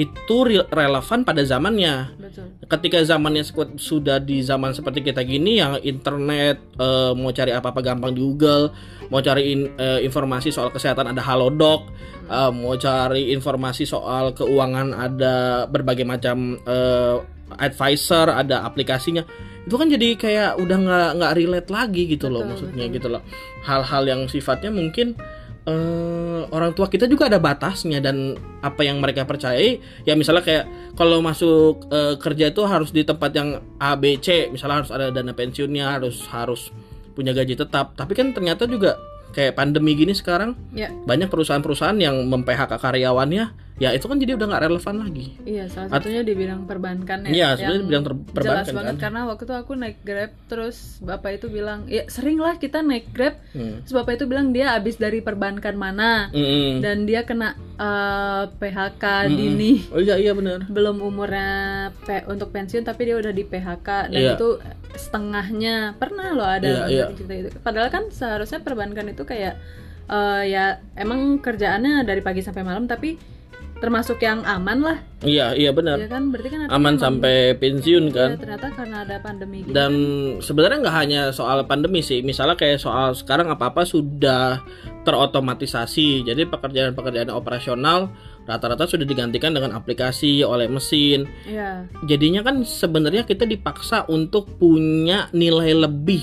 itu 0.00 0.36
re- 0.42 0.64
relevan 0.70 1.20
pada 1.22 1.44
zamannya 1.44 2.08
betul 2.38 2.70
ketika 2.70 2.98
zamannya 3.02 3.42
sudah 3.74 4.22
di 4.22 4.38
zaman 4.40 4.70
seperti 4.70 5.02
kita 5.02 5.26
gini 5.26 5.58
yang 5.58 5.74
internet 5.82 6.62
eh, 6.78 7.12
mau 7.18 7.34
cari 7.34 7.50
apa-apa 7.50 7.80
gampang 7.82 8.14
di 8.14 8.20
Google 8.22 8.70
mau 9.10 9.18
cari 9.18 9.50
in- 9.50 9.74
eh, 9.74 10.06
informasi 10.06 10.54
soal 10.54 10.70
kesehatan 10.70 11.10
ada 11.10 11.22
Halodoc 11.24 11.90
eh, 12.30 12.50
mau 12.54 12.78
cari 12.78 13.34
informasi 13.34 13.82
soal 13.82 14.30
keuangan 14.32 14.94
ada 14.94 15.66
berbagai 15.66 16.06
macam 16.06 16.54
eh, 16.62 17.16
advisor 17.58 18.30
ada 18.30 18.62
aplikasinya 18.62 19.24
itu 19.64 19.76
kan 19.76 19.88
jadi 19.88 20.08
kayak 20.16 20.50
udah 20.60 20.76
nggak 20.80 21.08
nggak 21.20 21.32
relate 21.36 21.68
lagi 21.68 22.02
gitu 22.08 22.28
loh 22.28 22.40
Betul, 22.40 22.50
maksudnya 22.54 22.84
betul. 22.88 22.96
gitu 22.96 23.08
loh 23.12 23.22
hal-hal 23.64 24.02
yang 24.04 24.20
sifatnya 24.24 24.70
mungkin 24.72 25.12
eh, 25.68 26.42
orang 26.48 26.72
tua 26.72 26.88
kita 26.88 27.04
juga 27.04 27.28
ada 27.28 27.36
batasnya 27.36 28.00
dan 28.00 28.40
apa 28.64 28.80
yang 28.88 29.04
mereka 29.04 29.28
percayai. 29.28 29.78
Ya 30.08 30.16
misalnya 30.16 30.42
kayak 30.42 30.64
kalau 30.96 31.20
masuk 31.20 31.84
eh, 31.92 32.16
kerja 32.16 32.48
itu 32.48 32.64
harus 32.64 32.88
di 32.90 33.04
tempat 33.04 33.30
yang 33.36 33.60
A 33.76 33.92
B 34.00 34.16
C. 34.16 34.48
Misalnya 34.48 34.82
harus 34.82 34.90
ada 34.90 35.12
dana 35.12 35.36
pensiunnya 35.36 36.00
harus 36.00 36.24
harus 36.32 36.72
punya 37.12 37.36
gaji 37.36 37.54
tetap. 37.54 37.92
Tapi 37.94 38.16
kan 38.16 38.32
ternyata 38.32 38.64
juga 38.64 38.96
kayak 39.36 39.60
pandemi 39.60 39.92
gini 39.92 40.16
sekarang 40.16 40.56
ya. 40.72 40.88
banyak 41.04 41.28
perusahaan-perusahaan 41.28 42.00
yang 42.00 42.16
mem-PHK 42.32 42.80
karyawannya 42.80 43.67
ya 43.78 43.90
itu 43.90 44.04
kan 44.04 44.16
jadi 44.16 44.34
udah 44.34 44.46
nggak 44.46 44.62
relevan 44.64 44.96
lagi 44.98 45.26
iya 45.42 45.64
salah 45.66 45.86
satunya 45.88 46.20
di 46.20 46.32
bidang 46.32 46.62
perbankan 46.64 47.18
ya 47.24 47.30
Iya, 47.30 47.48
sebenarnya 47.54 47.78
di 47.78 47.86
bidang 47.86 48.04
ter- 48.04 48.14
jelas 48.14 48.26
perbankan 48.34 48.74
banget 48.74 48.90
kan. 48.90 49.00
karena 49.00 49.20
waktu 49.24 49.42
itu 49.44 49.54
aku 49.56 49.72
naik 49.74 49.96
grab 50.02 50.30
terus 50.44 50.76
bapak 51.00 51.30
itu 51.32 51.46
bilang 51.48 51.80
ya 51.86 52.02
sering 52.06 52.36
lah 52.36 52.54
kita 52.54 52.80
naik 52.80 53.06
grab 53.08 53.38
Hmm. 53.48 53.80
terus 53.80 53.94
bapak 53.94 54.12
itu 54.14 54.24
bilang 54.24 54.50
dia 54.50 54.72
habis 54.72 54.96
dari 54.96 55.18
perbankan 55.20 55.74
mana 55.74 56.26
Mm-mm. 56.30 56.80
dan 56.80 57.04
dia 57.04 57.22
kena 57.22 57.54
eh, 57.72 58.44
PHK 58.52 59.04
Mm-mm. 59.24 59.36
dini 59.36 59.72
oh 59.88 60.00
iya 60.00 60.14
iya 60.16 60.32
benar 60.32 60.66
belum 60.66 60.98
umurnya 60.98 61.50
pe- 62.00 62.26
untuk 62.26 62.50
pensiun 62.50 62.82
tapi 62.82 63.04
dia 63.04 63.16
udah 63.16 63.30
di 63.30 63.42
PHK 63.42 63.88
dan 64.08 64.18
Iya. 64.18 64.34
itu 64.34 64.48
setengahnya 64.98 65.74
pernah 65.94 66.28
loh 66.32 66.44
ada 66.46 66.66
Iya, 66.84 66.84
iya. 66.88 67.04
cerita 67.10 67.34
itu 67.36 67.58
padahal 67.58 67.88
kan 67.88 68.10
seharusnya 68.10 68.58
perbankan 68.58 69.06
itu 69.06 69.22
kayak 69.22 69.54
eh, 70.06 70.42
ya 70.46 70.64
emang 70.94 71.38
kerjaannya 71.38 72.02
dari 72.02 72.20
pagi 72.20 72.40
sampai 72.40 72.60
malam 72.60 72.84
tapi 72.84 73.37
termasuk 73.78 74.18
yang 74.22 74.42
aman 74.42 74.78
lah. 74.82 74.98
Iya 75.22 75.54
iya 75.54 75.70
benar. 75.74 75.98
Ya 75.98 76.10
kan? 76.10 76.30
Berarti 76.30 76.48
kan 76.50 76.60
aman 76.70 76.94
sampai 76.98 77.54
pensiun 77.58 78.10
kan. 78.14 78.34
ya, 78.34 78.42
ternyata 78.42 78.66
karena 78.74 78.96
ada 79.06 79.16
pandemi 79.22 79.66
gini 79.66 79.74
dan 79.74 79.92
sebenarnya 80.38 80.78
nggak 80.82 80.96
hanya 80.98 81.20
soal 81.30 81.62
pandemi 81.66 82.02
sih. 82.02 82.22
Misalnya 82.22 82.54
kayak 82.58 82.82
soal 82.82 83.14
sekarang 83.14 83.50
apa 83.50 83.70
apa 83.70 83.82
sudah 83.86 84.62
terotomatisasi. 85.02 86.26
Jadi 86.26 86.46
pekerjaan-pekerjaan 86.46 87.30
operasional 87.34 88.10
rata-rata 88.46 88.88
sudah 88.88 89.06
digantikan 89.06 89.54
dengan 89.54 89.74
aplikasi 89.74 90.42
oleh 90.42 90.66
mesin. 90.66 91.26
Ya 91.46 91.86
jadinya 92.06 92.42
kan 92.42 92.66
sebenarnya 92.66 93.26
kita 93.26 93.46
dipaksa 93.46 94.06
untuk 94.10 94.58
punya 94.58 95.30
nilai 95.30 95.74
lebih 95.74 96.22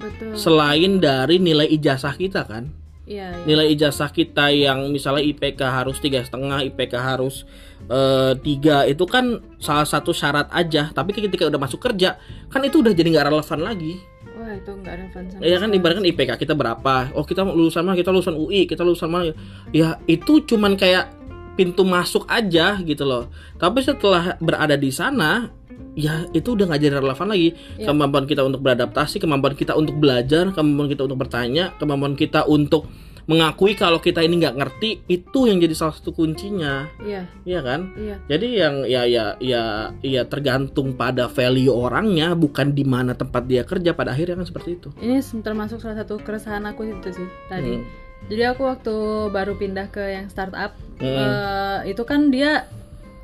betul. 0.00 0.32
selain 0.36 1.00
dari 1.00 1.40
nilai 1.40 1.68
ijazah 1.72 2.14
kita 2.16 2.44
kan 2.44 2.83
iya 3.04 3.32
iya. 3.32 3.44
nilai 3.44 3.66
ijazah 3.76 4.08
kita 4.08 4.48
yang 4.52 4.88
misalnya 4.88 5.24
IPK 5.24 5.60
harus 5.60 6.00
tiga 6.00 6.24
setengah 6.24 6.64
IPK 6.72 6.94
harus 6.96 7.44
eh, 7.88 8.32
tiga 8.40 8.88
itu 8.88 9.04
kan 9.04 9.40
salah 9.60 9.84
satu 9.84 10.12
syarat 10.12 10.48
aja. 10.52 10.92
Tapi 10.92 11.12
ketika 11.12 11.48
udah 11.48 11.60
masuk 11.60 11.80
kerja 11.80 12.16
kan 12.48 12.60
itu 12.64 12.80
udah 12.80 12.92
jadi 12.92 13.08
nggak 13.12 13.26
relevan 13.28 13.60
lagi. 13.60 13.94
Wah 14.34 14.50
itu 14.56 14.70
nggak 14.72 14.94
relevan 14.98 15.22
sama 15.30 15.40
ya 15.44 15.56
kan 15.60 15.70
ibaratkan 15.70 16.04
IPK 16.04 16.30
kita 16.40 16.54
berapa? 16.56 17.12
Oh 17.14 17.24
kita 17.24 17.44
lulusan 17.44 17.84
mana? 17.84 17.96
Kita 17.96 18.10
lulusan 18.10 18.34
UI 18.34 18.64
kita 18.64 18.82
lulusan 18.82 19.08
mana? 19.12 19.32
Ya 19.70 20.00
itu 20.08 20.40
cuman 20.44 20.74
kayak 20.74 21.12
pintu 21.54 21.86
masuk 21.86 22.26
aja 22.26 22.80
gitu 22.82 23.06
loh. 23.06 23.30
Tapi 23.56 23.80
setelah 23.84 24.34
berada 24.42 24.74
di 24.74 24.90
sana 24.90 25.48
ya 25.94 26.26
itu 26.34 26.58
udah 26.58 26.66
nggak 26.66 26.82
jadi 26.82 26.96
relevan 26.98 27.28
lagi. 27.30 27.48
Ya. 27.78 27.86
kemampuan 27.90 28.24
kita 28.26 28.42
untuk 28.42 28.60
beradaptasi 28.66 29.16
kemampuan 29.22 29.54
kita 29.54 29.72
untuk 29.78 29.94
belajar 29.98 30.50
kemampuan 30.50 30.88
kita 30.90 31.02
untuk 31.06 31.18
bertanya 31.22 31.70
kemampuan 31.78 32.14
kita 32.18 32.46
untuk 32.50 32.90
mengakui 33.24 33.72
kalau 33.72 34.04
kita 34.04 34.20
ini 34.20 34.36
nggak 34.36 34.56
ngerti 34.60 35.00
itu 35.08 35.48
yang 35.48 35.56
jadi 35.56 35.72
salah 35.72 35.96
satu 35.96 36.12
kuncinya. 36.12 36.92
Iya. 37.00 37.24
Iya 37.48 37.60
kan? 37.64 37.80
Iya. 37.96 38.16
Jadi 38.28 38.48
yang 38.52 38.74
ya 38.84 39.02
ya 39.08 39.24
ya 39.40 39.62
ya 40.04 40.22
tergantung 40.28 40.92
pada 40.92 41.32
value 41.32 41.72
orangnya 41.72 42.36
bukan 42.36 42.76
di 42.76 42.84
mana 42.84 43.16
tempat 43.16 43.48
dia 43.48 43.64
kerja 43.64 43.96
pada 43.96 44.12
akhirnya 44.12 44.36
kan 44.44 44.44
seperti 44.44 44.76
itu. 44.76 44.88
Ini 45.00 45.24
termasuk 45.40 45.80
salah 45.80 46.04
satu 46.04 46.20
keresahan 46.20 46.68
aku 46.68 46.84
itu 46.84 47.16
sih 47.16 47.28
tadi. 47.48 47.80
Hmm. 47.80 47.86
jadi 48.24 48.56
aku 48.56 48.64
waktu 48.64 48.94
baru 49.36 49.52
pindah 49.60 49.92
ke 49.92 50.00
yang 50.00 50.32
startup 50.32 50.72
Hmm. 50.94 51.10
eh, 51.10 51.78
itu 51.92 52.02
kan 52.06 52.30
dia 52.30 52.64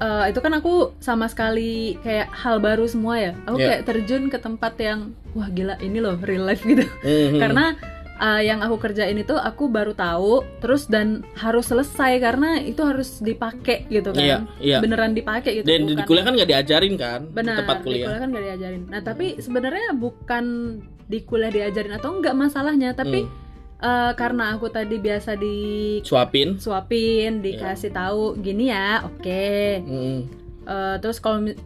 eh, 0.00 0.24
itu 0.26 0.38
kan 0.38 0.52
aku 0.54 0.72
sama 0.98 1.26
sekali 1.26 1.72
kayak 2.00 2.32
hal 2.32 2.56
baru 2.58 2.84
semua 2.84 3.14
ya 3.16 3.32
aku 3.44 3.56
Ya. 3.56 3.66
kayak 3.70 3.82
terjun 3.84 4.26
ke 4.26 4.36
tempat 4.36 4.74
yang 4.76 5.00
wah 5.30 5.46
gila 5.46 5.76
ini 5.78 5.98
loh 5.98 6.16
real 6.18 6.42
life 6.42 6.62
gitu 6.62 6.82
Mhm. 6.98 7.36
karena 7.42 7.64
eh, 8.18 8.42
yang 8.44 8.60
aku 8.60 8.76
kerjain 8.78 9.14
itu 9.14 9.32
aku 9.32 9.68
baru 9.68 9.92
tahu 9.92 10.44
terus 10.58 10.84
dan 10.84 11.06
harus 11.34 11.64
selesai 11.66 12.16
karena 12.18 12.58
itu 12.58 12.80
harus 12.80 13.16
dipakai 13.18 13.84
gitu 13.86 14.10
kan 14.10 14.20
Iya, 14.20 14.36
iya. 14.58 14.78
beneran 14.78 15.12
dipakai 15.12 15.50
gitu 15.54 15.66
dan 15.66 15.80
di 15.82 15.92
bukan- 15.94 16.04
kuliah 16.04 16.24
kan 16.24 16.34
nggak 16.34 16.50
diajarin 16.50 16.94
kan 16.96 17.20
benar 17.30 17.54
di 17.54 17.58
tempat 17.58 17.76
di 17.76 17.84
kuliah 17.86 18.18
kan 18.18 18.28
gak 18.30 18.44
diajarin 18.46 18.82
nah 18.86 19.00
tapi 19.00 19.26
sebenarnya 19.36 19.88
bukan 19.94 20.44
di 21.06 21.18
kuliah 21.22 21.50
diajarin 21.50 21.92
atau 21.92 22.14
enggak 22.14 22.34
masalahnya 22.34 22.92
tapi 22.92 23.24
Hmm. 23.24 23.39
Eh, 23.80 24.12
karena 24.12 24.52
aku 24.52 24.68
tadi 24.68 24.96
biasa 24.96 25.34
di 25.34 25.56
suapin 26.00 26.56
suapin 26.56 27.40
Iya. 27.40 27.42
dikasih 27.42 27.90
tahu 27.90 28.36
gini 28.38 28.68
ya 28.68 29.02
oke 29.02 29.52
Mhm. 29.82 30.18
Eh, 30.62 30.96
terus 30.98 31.18
kalau 31.18 31.42
eh, 31.42 31.56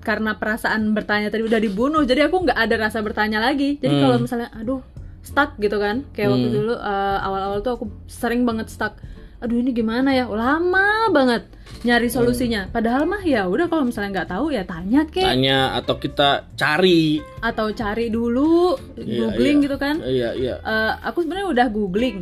karena 0.00 0.34
perasaan 0.34 0.90
bertanya 0.90 1.28
tadi 1.28 1.42
udah 1.42 1.56
dibunuh 1.58 2.02
jadi 2.02 2.26
aku 2.26 2.42
nggak 2.42 2.58
ada 2.58 2.76
rasa 2.80 2.98
bertanya 2.98 3.38
lagi 3.38 3.76
jadi 3.76 3.94
Hmm. 3.94 4.02
kalau 4.02 4.16
misalnya 4.18 4.48
aduh 4.52 4.82
stuck 5.20 5.56
gitu 5.56 5.76
kan 5.76 6.04
kayak 6.10 6.28
waktu 6.30 6.48
Hmm. 6.48 6.56
dulu 6.58 6.74
awal-awal 7.18 7.58
tuh 7.60 7.72
aku 7.74 7.84
sering 8.06 8.42
banget 8.42 8.68
stuck 8.68 8.98
aduh 9.44 9.60
ini 9.60 9.70
gimana 9.70 10.10
ya? 10.10 10.24
Lama 10.24 11.12
banget 11.12 11.44
nyari 11.84 12.08
Hmm. 12.08 12.16
solusinya. 12.16 12.64
Padahal 12.66 13.04
mah 13.04 13.20
ya 13.20 13.44
udah 13.44 13.68
kalau 13.68 13.84
misalnya 13.84 14.10
nggak 14.16 14.30
tahu 14.30 14.46
ya 14.50 14.64
tanya 14.64 15.04
kek. 15.04 15.20
Tanya 15.20 15.76
atau 15.76 15.94
kita 15.96 16.48
cari. 16.56 17.20
Atau 17.38 17.70
cari 17.70 18.08
dulu 18.08 18.72
Iya, 18.96 19.28
googling 19.28 19.58
iya. 19.60 19.64
gitu 19.68 19.76
kan. 19.76 19.94
Iya 20.00 20.28
iya. 20.32 20.54
Eh, 20.58 20.92
aku 21.04 21.22
sebenarnya 21.22 21.48
udah 21.52 21.66
googling. 21.68 22.18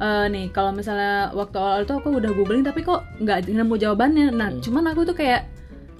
Eh, 0.00 0.24
nih 0.26 0.48
kalau 0.50 0.72
misalnya 0.72 1.30
waktu 1.30 1.56
awal 1.56 1.84
itu 1.84 1.92
aku 1.92 2.08
udah 2.16 2.32
googling 2.32 2.64
tapi 2.64 2.80
kok 2.80 3.04
nggak 3.20 3.46
nemu 3.46 3.74
jawabannya. 3.76 4.32
Nah 4.32 4.48
Hmm. 4.50 4.60
cuman 4.60 4.84
aku 4.90 5.04
tuh 5.04 5.14
kayak 5.14 5.44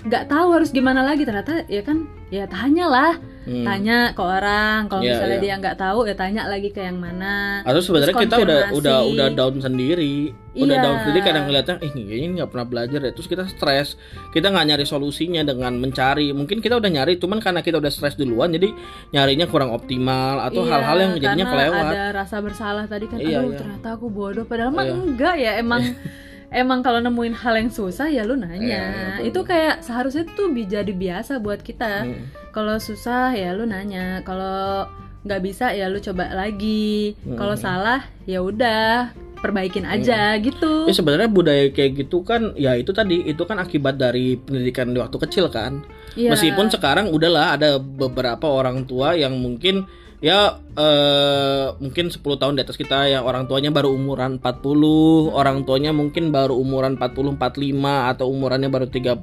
nggak 0.02 0.26
tahu 0.26 0.48
harus 0.56 0.72
gimana 0.72 1.04
lagi. 1.04 1.22
Ternyata 1.22 1.68
ya 1.68 1.84
kan 1.84 2.08
ya 2.32 2.48
tanyalah 2.48 3.20
Hmm. 3.42 3.66
tanya 3.66 4.14
ke 4.14 4.22
orang 4.22 4.86
kalau 4.86 5.02
Iya, 5.02 5.18
misalnya 5.18 5.34
iya. 5.34 5.42
dia 5.42 5.54
nggak 5.58 5.76
tahu 5.76 5.98
ya 6.06 6.14
tanya 6.14 6.42
lagi 6.46 6.70
ke 6.70 6.78
yang 6.78 6.94
mana 6.96 7.58
atau 7.66 7.82
sebenarnya 7.82 8.14
kita 8.14 8.36
udah 8.38 8.58
udah 8.70 8.98
udah 9.04 9.26
down 9.34 9.58
sendiri 9.58 10.30
udah 10.54 10.76
Iya. 10.78 10.84
down 10.84 10.96
sendiri 11.02 11.20
kadang 11.20 11.44
ngeliatnya 11.46 11.76
eh 11.80 11.90
ini 11.90 12.38
nggak 12.38 12.50
pernah 12.50 12.66
belajar 12.68 13.00
ya 13.02 13.10
terus 13.10 13.26
kita 13.26 13.50
stres 13.50 13.98
kita 14.30 14.46
nggak 14.46 14.66
nyari 14.68 14.86
solusinya 14.86 15.42
dengan 15.42 15.74
mencari 15.74 16.30
mungkin 16.30 16.62
kita 16.62 16.78
udah 16.78 16.90
nyari 16.92 17.18
cuman 17.18 17.42
karena 17.42 17.60
kita 17.60 17.82
udah 17.82 17.90
stres 17.90 18.14
duluan 18.14 18.54
jadi 18.54 18.70
nyarinya 19.10 19.50
kurang 19.50 19.74
optimal 19.74 20.38
atau 20.38 20.62
Iya, 20.62 20.70
hal-hal 20.70 20.96
yang 21.00 21.12
jadinya 21.18 21.46
kelewat 21.50 21.84
ada 21.90 22.04
rasa 22.14 22.36
bersalah 22.38 22.86
tadi 22.86 23.10
kan 23.10 23.18
aduh 23.18 23.26
iya. 23.26 23.58
ternyata 23.58 23.88
aku 23.92 24.06
bodoh 24.06 24.46
padahal 24.46 24.70
mah 24.70 24.86
Iya. 24.86 24.94
enggak 24.94 25.34
ya 25.34 25.52
emang 25.58 25.82
emang 26.62 26.78
kalau 26.78 27.00
nemuin 27.00 27.34
hal 27.34 27.58
yang 27.58 27.70
susah 27.72 28.06
ya 28.06 28.22
lu 28.22 28.36
nanya 28.36 29.18
betul. 29.18 29.28
itu 29.32 29.40
kayak 29.42 29.74
seharusnya 29.80 30.28
tuh 30.30 30.52
jadi 30.54 30.92
biasa 30.92 31.40
buat 31.40 31.58
kita 31.58 32.06
Hmm. 32.06 32.22
Kalau 32.52 32.76
susah 32.76 33.32
ya 33.32 33.50
lu 33.50 33.64
nanya 33.64 34.20
kalau 34.22 34.84
nggak 35.22 35.40
bisa 35.40 35.70
ya 35.70 35.86
lu 35.86 35.98
coba 35.98 36.30
lagi 36.30 37.16
Hmm. 37.22 37.34
kalau 37.34 37.54
salah 37.54 38.00
ya 38.22 38.38
udah 38.38 39.10
perbaikin 39.38 39.82
aja 39.82 40.38
gitu 40.38 40.86
Ya 40.86 40.94
sebenarnya 40.94 41.26
budaya 41.26 41.66
kayak 41.68 42.06
gitu 42.06 42.22
kan 42.22 42.54
ya 42.54 42.78
itu 42.78 42.94
tadi 42.94 43.24
itu 43.24 43.42
kan 43.42 43.58
akibat 43.58 43.98
dari 43.98 44.36
pendidikan 44.36 44.90
di 44.90 45.02
waktu 45.02 45.18
kecil 45.18 45.50
kan. 45.50 45.82
Iya. 46.14 46.30
Meskipun 46.30 46.70
sekarang 46.70 47.10
udahlah 47.10 47.58
ada 47.58 47.80
beberapa 47.80 48.46
orang 48.46 48.86
tua 48.86 49.18
yang 49.18 49.34
mungkin 49.34 49.82
ya 50.22 50.62
eh, 50.78 51.66
mungkin 51.82 52.14
10 52.14 52.22
tahun 52.22 52.54
di 52.54 52.62
atas 52.62 52.78
kita 52.78 53.10
yang 53.10 53.26
orang 53.26 53.50
tuanya 53.50 53.74
baru 53.74 53.90
umuran 53.90 54.38
40, 54.38 55.34
orang 55.34 55.66
tuanya 55.66 55.90
mungkin 55.90 56.30
baru 56.30 56.54
umuran 56.54 56.94
40 56.94 57.34
45 57.36 58.14
atau 58.14 58.30
umurannya 58.30 58.70
baru 58.70 58.86
30. 58.86 59.18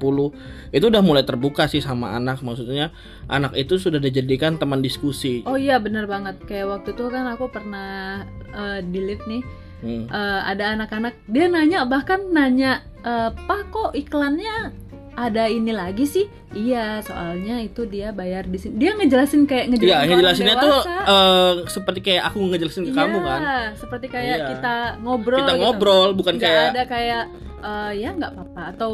Itu 0.76 0.84
udah 0.92 1.02
mulai 1.02 1.24
terbuka 1.24 1.66
sih 1.66 1.80
sama 1.80 2.12
anak 2.12 2.44
maksudnya 2.44 2.92
anak 3.26 3.56
itu 3.56 3.80
sudah 3.80 3.98
dijadikan 3.98 4.60
teman 4.60 4.84
diskusi. 4.84 5.40
Oh 5.48 5.56
iya 5.56 5.80
bener 5.80 6.04
banget 6.04 6.36
kayak 6.44 6.68
waktu 6.68 6.92
itu 6.92 7.08
kan 7.08 7.24
aku 7.32 7.48
pernah 7.48 8.22
eh, 8.52 8.84
di 8.84 9.00
lift 9.00 9.24
nih 9.26 9.42
Hmm. 9.80 10.04
eh, 10.12 10.40
ada 10.44 10.76
anak-anak 10.76 11.24
dia 11.24 11.48
nanya 11.48 11.88
bahkan 11.88 12.20
nanya 12.28 12.84
eh, 13.00 13.32
pak 13.32 13.72
kok 13.72 13.96
iklannya 13.96 14.76
ada 15.12 15.44
ini 15.46 15.70
lagi 15.70 16.02
sih 16.02 16.24
iya 16.50 16.98
soalnya 17.00 17.58
itu 17.58 17.84
dia 17.84 18.10
bayar 18.10 18.44
di 18.44 18.56
sini 18.56 18.74
dia 18.76 18.94
ngejelasin 18.94 19.44
kayak 19.44 19.66
ngejelasin 19.68 19.90
Iya, 19.92 20.08
ngejelasinnya 20.08 20.56
tuh 20.56 20.78
eh, 20.86 21.52
seperti 21.66 22.00
kayak 22.00 22.22
aku 22.26 22.38
ngejelasin 22.46 22.84
ke 22.84 22.92
kamu 22.92 23.16
Iya, 23.16 23.26
kan. 23.26 23.40
seperti 23.74 24.06
kayak 24.08 24.36
Iya. 24.36 24.46
kita 24.50 24.74
ngobrol 25.00 25.38
Kita 25.38 25.52
gitu. 25.52 25.60
ngobrol 25.60 26.08
bukan 26.12 26.34
Nggak 26.34 26.46
kayak 26.46 26.66
ada 26.70 26.84
kayak 26.84 27.22
eh, 27.60 27.90
ya 27.96 28.08
nggak 28.12 28.30
apa-apa 28.32 28.62
atau 28.70 28.90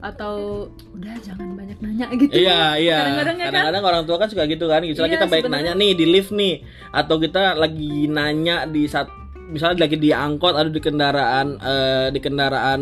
atau 0.00 0.34
udah 0.92 1.14
jangan 1.18 1.48
banyak 1.54 1.78
nanya 1.80 2.06
gitu 2.12 2.28
Iya 2.30 2.76
iya. 2.76 2.98
Kadang-kadang 3.00 3.36
ya 3.40 3.48
kan? 3.72 3.82
Orang 3.82 4.04
tua 4.04 4.16
kan 4.20 4.28
suka 4.28 4.44
gitu 4.44 4.68
kan. 4.68 4.84
Misalnya 4.84 5.08
Iya, 5.08 5.16
kita 5.16 5.26
baik 5.26 5.42
sebenarnya- 5.42 5.72
nanya 5.72 5.80
nih 5.80 5.92
di 5.94 6.04
lift 6.04 6.28
nih, 6.30 6.54
atau 6.92 7.16
kita 7.16 7.56
lagi 7.56 8.04
nanya 8.06 8.68
di 8.68 8.84
saat 8.84 9.08
misalnya 9.46 9.80
lagi 9.80 9.96
di 9.96 10.08
angkot 10.08 10.52
atau 10.52 10.68
di 10.68 10.76
kendaraan 10.78 11.56
eh, 11.56 12.06
di 12.10 12.20
kendaraan 12.20 12.80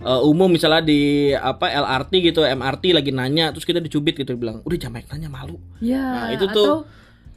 eh, 0.00 0.20
umum 0.22 0.46
misalnya 0.46 0.80
di 0.80 1.00
apa 1.30 1.66
LRT 1.66 2.12
gitu, 2.24 2.40
MRT 2.42 2.92
lagi 2.92 3.10
nanya, 3.10 3.50
terus 3.50 3.62
kita 3.62 3.78
dicubit 3.78 4.14
gitu 4.14 4.34
bilang, 4.34 4.62
udah 4.62 4.76
jangan 4.76 4.98
banyak 4.98 5.08
nanya 5.12 5.28
malu. 5.28 5.58
Iya, 5.78 6.02
Nah, 6.02 6.28
itu 6.30 6.46
atau 6.46 6.54
tuh. 6.54 6.78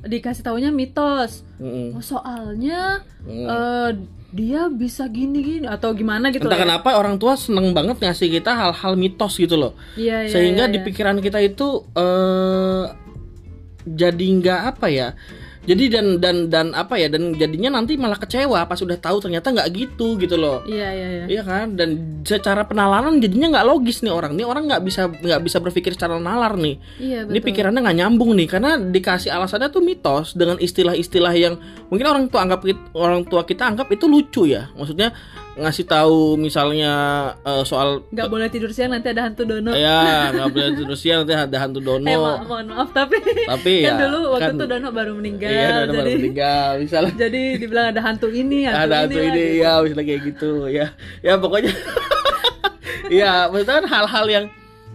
dikasih 0.02 0.41
taunya 0.41 0.69
mitos 0.69 1.45
Mm-mm. 1.58 1.93
oh, 1.93 2.02
soalnya 2.02 3.06
Mm. 3.21 3.45
eh, 3.45 3.91
dia 4.32 4.65
bisa 4.65 5.06
gini-gini 5.06 5.67
atau 5.67 5.91
gimana 5.91 6.30
gitu 6.30 6.41
Entah 6.41 6.56
ya. 6.56 6.63
kenapa 6.63 6.95
orang 6.95 7.17
tua 7.17 7.36
seneng 7.36 7.69
banget 7.71 8.00
ngasih 8.00 8.32
kita 8.32 8.50
hal-hal 8.50 8.95
mitos 8.95 9.36
gitu 9.36 9.54
loh, 9.54 9.78
Iya, 9.93 10.26
iya, 10.26 10.32
sehingga 10.32 10.65
iya, 10.65 10.71
di 10.71 10.80
iya. 10.80 10.86
pikiran 10.86 11.17
kita 11.17 11.38
itu 11.39 11.67
eh 11.93 12.84
jadi 13.84 14.26
nggak 14.32 14.60
apa 14.71 14.88
ya 14.88 15.08
jadi 15.62 15.93
dan 15.93 16.08
dan 16.17 16.50
dan 16.50 16.67
apa 16.74 16.97
ya 16.97 17.06
dan 17.06 17.38
jadinya 17.38 17.78
nanti 17.78 17.93
malah 17.93 18.17
kecewa 18.17 18.65
pas 18.65 18.82
udah 18.82 18.97
tahu 18.97 19.21
ternyata 19.21 19.54
nggak 19.54 19.69
gitu 19.78 20.17
gitu 20.17 20.34
loh. 20.34 20.65
Iya 20.65 20.89
iya 20.89 21.08
iya. 21.08 21.26
iya 21.30 21.41
kan? 21.45 21.78
Dan 21.78 22.21
secara 22.26 22.65
penalaran 22.65 23.21
jadinya 23.21 23.54
nggak 23.54 23.67
logis 23.69 24.02
nih 24.02 24.10
orang. 24.10 24.34
Nih 24.34 24.41
orang 24.41 24.65
nggak 24.65 24.82
bisa 24.82 25.06
nggak 25.06 25.41
bisa 25.45 25.62
berpikir 25.62 25.93
secara 25.93 26.17
nalar 26.17 26.58
nih. 26.58 26.82
Iya 26.97 27.30
ini 27.30 27.38
betul. 27.38 27.47
pikirannya 27.54 27.78
nggak 27.78 27.97
nyambung 28.02 28.32
nih 28.34 28.47
karena 28.50 28.71
dikasih 28.82 29.30
alasannya 29.30 29.69
tuh 29.69 29.86
mitos 29.86 30.34
dengan 30.34 30.58
istilah-istilah 30.58 31.34
yang 31.38 31.54
mungkin 31.93 32.10
orang 32.10 32.26
tua 32.34 32.41
anggap 32.41 32.65
orang 32.97 33.21
tua 33.30 33.45
kita 33.45 33.69
anggap 33.69 33.86
itu 33.93 34.10
lucu 34.10 34.50
ya. 34.50 34.65
Maksudnya 34.74 35.13
ngasih 35.54 35.84
tahu 35.84 36.36
misalnya 36.36 36.94
eh, 37.38 37.64
soal 37.64 38.08
nggak 38.08 38.24
boleh 38.26 38.48
tidur 38.48 38.70
siang 38.70 38.88
nanti 38.90 39.10
ada 39.10 39.26
hantu 39.26 39.44
dono. 39.44 39.72
ya 39.74 40.00
nggak 40.34 40.48
boleh 40.48 40.70
tidur 40.74 40.96
siang 40.96 41.18
nanti 41.22 41.34
ada 41.36 41.58
hantu 41.60 41.80
dono 41.80 42.08
Eh 42.08 42.16
ma- 42.16 42.40
mohon 42.42 42.66
maaf 42.68 42.90
tapi 42.90 43.20
Tapi 43.20 43.74
kan 43.82 43.92
ya, 43.92 44.02
dulu 44.02 44.20
waktu 44.32 44.42
kan- 44.42 44.56
itu 44.56 44.66
dono 44.66 44.88
baru 44.90 45.12
meninggal 45.14 45.50
Iya, 45.50 45.68
baru 45.82 45.92
jadi 45.94 46.12
meninggal 46.16 46.70
misalnya 46.80 47.14
jadi 47.20 47.42
dibilang 47.58 47.86
ada 47.90 48.02
hantu 48.02 48.28
ini 48.30 48.64
hantu 48.64 48.80
ada 48.80 48.96
ini, 48.96 48.96
hantu 49.04 49.20
ini 49.20 49.44
gitu. 49.44 49.60
ya 49.60 49.72
misalnya 49.78 50.06
kayak 50.06 50.22
gitu 50.26 50.52
ya 50.68 50.86
ya 51.20 51.34
pokoknya 51.36 51.74
ya 53.20 53.32
maksudnya 53.48 53.76
kan 53.76 53.86
hal-hal 53.88 54.26
yang 54.30 54.46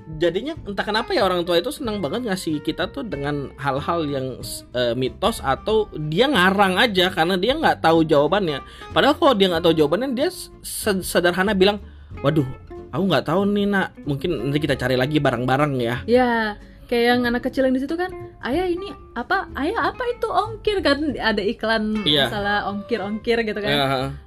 jadinya 0.09 0.55
entah 0.63 0.83
kenapa 0.83 1.11
ya 1.11 1.27
orang 1.27 1.43
tua 1.43 1.59
itu 1.59 1.69
senang 1.69 1.99
banget 1.99 2.23
ngasih 2.25 2.63
kita 2.63 2.87
tuh 2.87 3.03
dengan 3.03 3.51
hal-hal 3.57 4.07
yang 4.07 4.39
eh, 4.73 4.95
mitos 4.95 5.43
atau 5.43 5.91
dia 5.93 6.27
ngarang 6.27 6.79
aja 6.79 7.11
karena 7.11 7.35
dia 7.35 7.53
nggak 7.53 7.81
tahu 7.81 8.03
jawabannya 8.03 8.63
padahal 8.91 9.19
kalau 9.19 9.35
dia 9.35 9.51
nggak 9.51 9.65
tahu 9.65 9.75
jawabannya 9.75 10.15
dia 10.15 10.31
se- 10.63 11.03
sederhana 11.03 11.53
bilang 11.53 11.83
waduh 12.23 12.47
aku 12.89 13.03
nggak 13.05 13.27
tahu 13.27 13.43
nih 13.51 13.67
nak 13.67 13.99
mungkin 14.03 14.31
nanti 14.47 14.59
kita 14.59 14.79
cari 14.79 14.95
lagi 14.95 15.19
bareng-bareng 15.19 15.75
ya 15.77 15.97
Ya, 16.07 16.55
kayak 16.87 17.05
yang 17.05 17.21
anak 17.27 17.43
kecil 17.43 17.67
yang 17.67 17.75
di 17.75 17.83
situ 17.83 17.99
kan, 17.99 18.15
ayah 18.41 18.71
ini 18.71 18.89
apa? 19.13 19.51
Ayah 19.53 19.91
apa 19.91 20.07
itu 20.07 20.31
ongkir 20.31 20.79
kan 20.81 21.03
ada 21.19 21.43
iklan 21.43 22.07
Iya. 22.07 22.31
masalah 22.31 22.71
ongkir-ongkir 22.71 23.43
gitu 23.43 23.59
kan. 23.59 23.69
Ya, 23.69 23.87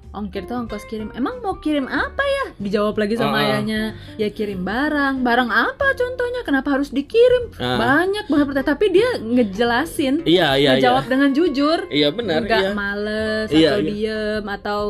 Ongkir 0.09 0.43
tuh 0.43 0.57
ongkos 0.57 0.83
kirim. 0.83 1.13
Emang 1.13 1.37
mau 1.37 1.53
kirim 1.55 1.85
apa 1.85 2.23
ya? 2.25 2.45
Dijawab 2.57 2.97
lagi 2.97 3.13
sama 3.13 3.37
Ah. 3.37 3.43
ayahnya. 3.45 3.81
Ya 4.17 4.27
kirim 4.27 4.61
barang. 4.61 5.21
Barang 5.21 5.47
apa 5.47 5.93
contohnya? 5.93 6.41
Kenapa 6.41 6.73
harus 6.73 6.89
dikirim? 6.89 7.53
Ah. 7.55 7.77
Banyak 7.77 8.25
banget 8.25 8.45
pertanyaan. 8.49 8.69
Tapi 8.71 8.85
dia 8.89 9.09
ngejelasin, 9.17 10.25
iya 10.25 10.57
iya 10.57 10.73
iya 10.73 10.81
ngejawab 10.81 11.05
dengan 11.05 11.29
jujur. 11.29 11.85
iya 11.89 12.09
benar 12.09 12.41
nggak 12.41 12.57
iya 12.59 12.71
males 12.73 13.47
Iya, 13.49 13.69
atau 13.69 13.79
iya. 13.79 13.85
diem 13.85 14.45
atau 14.49 14.81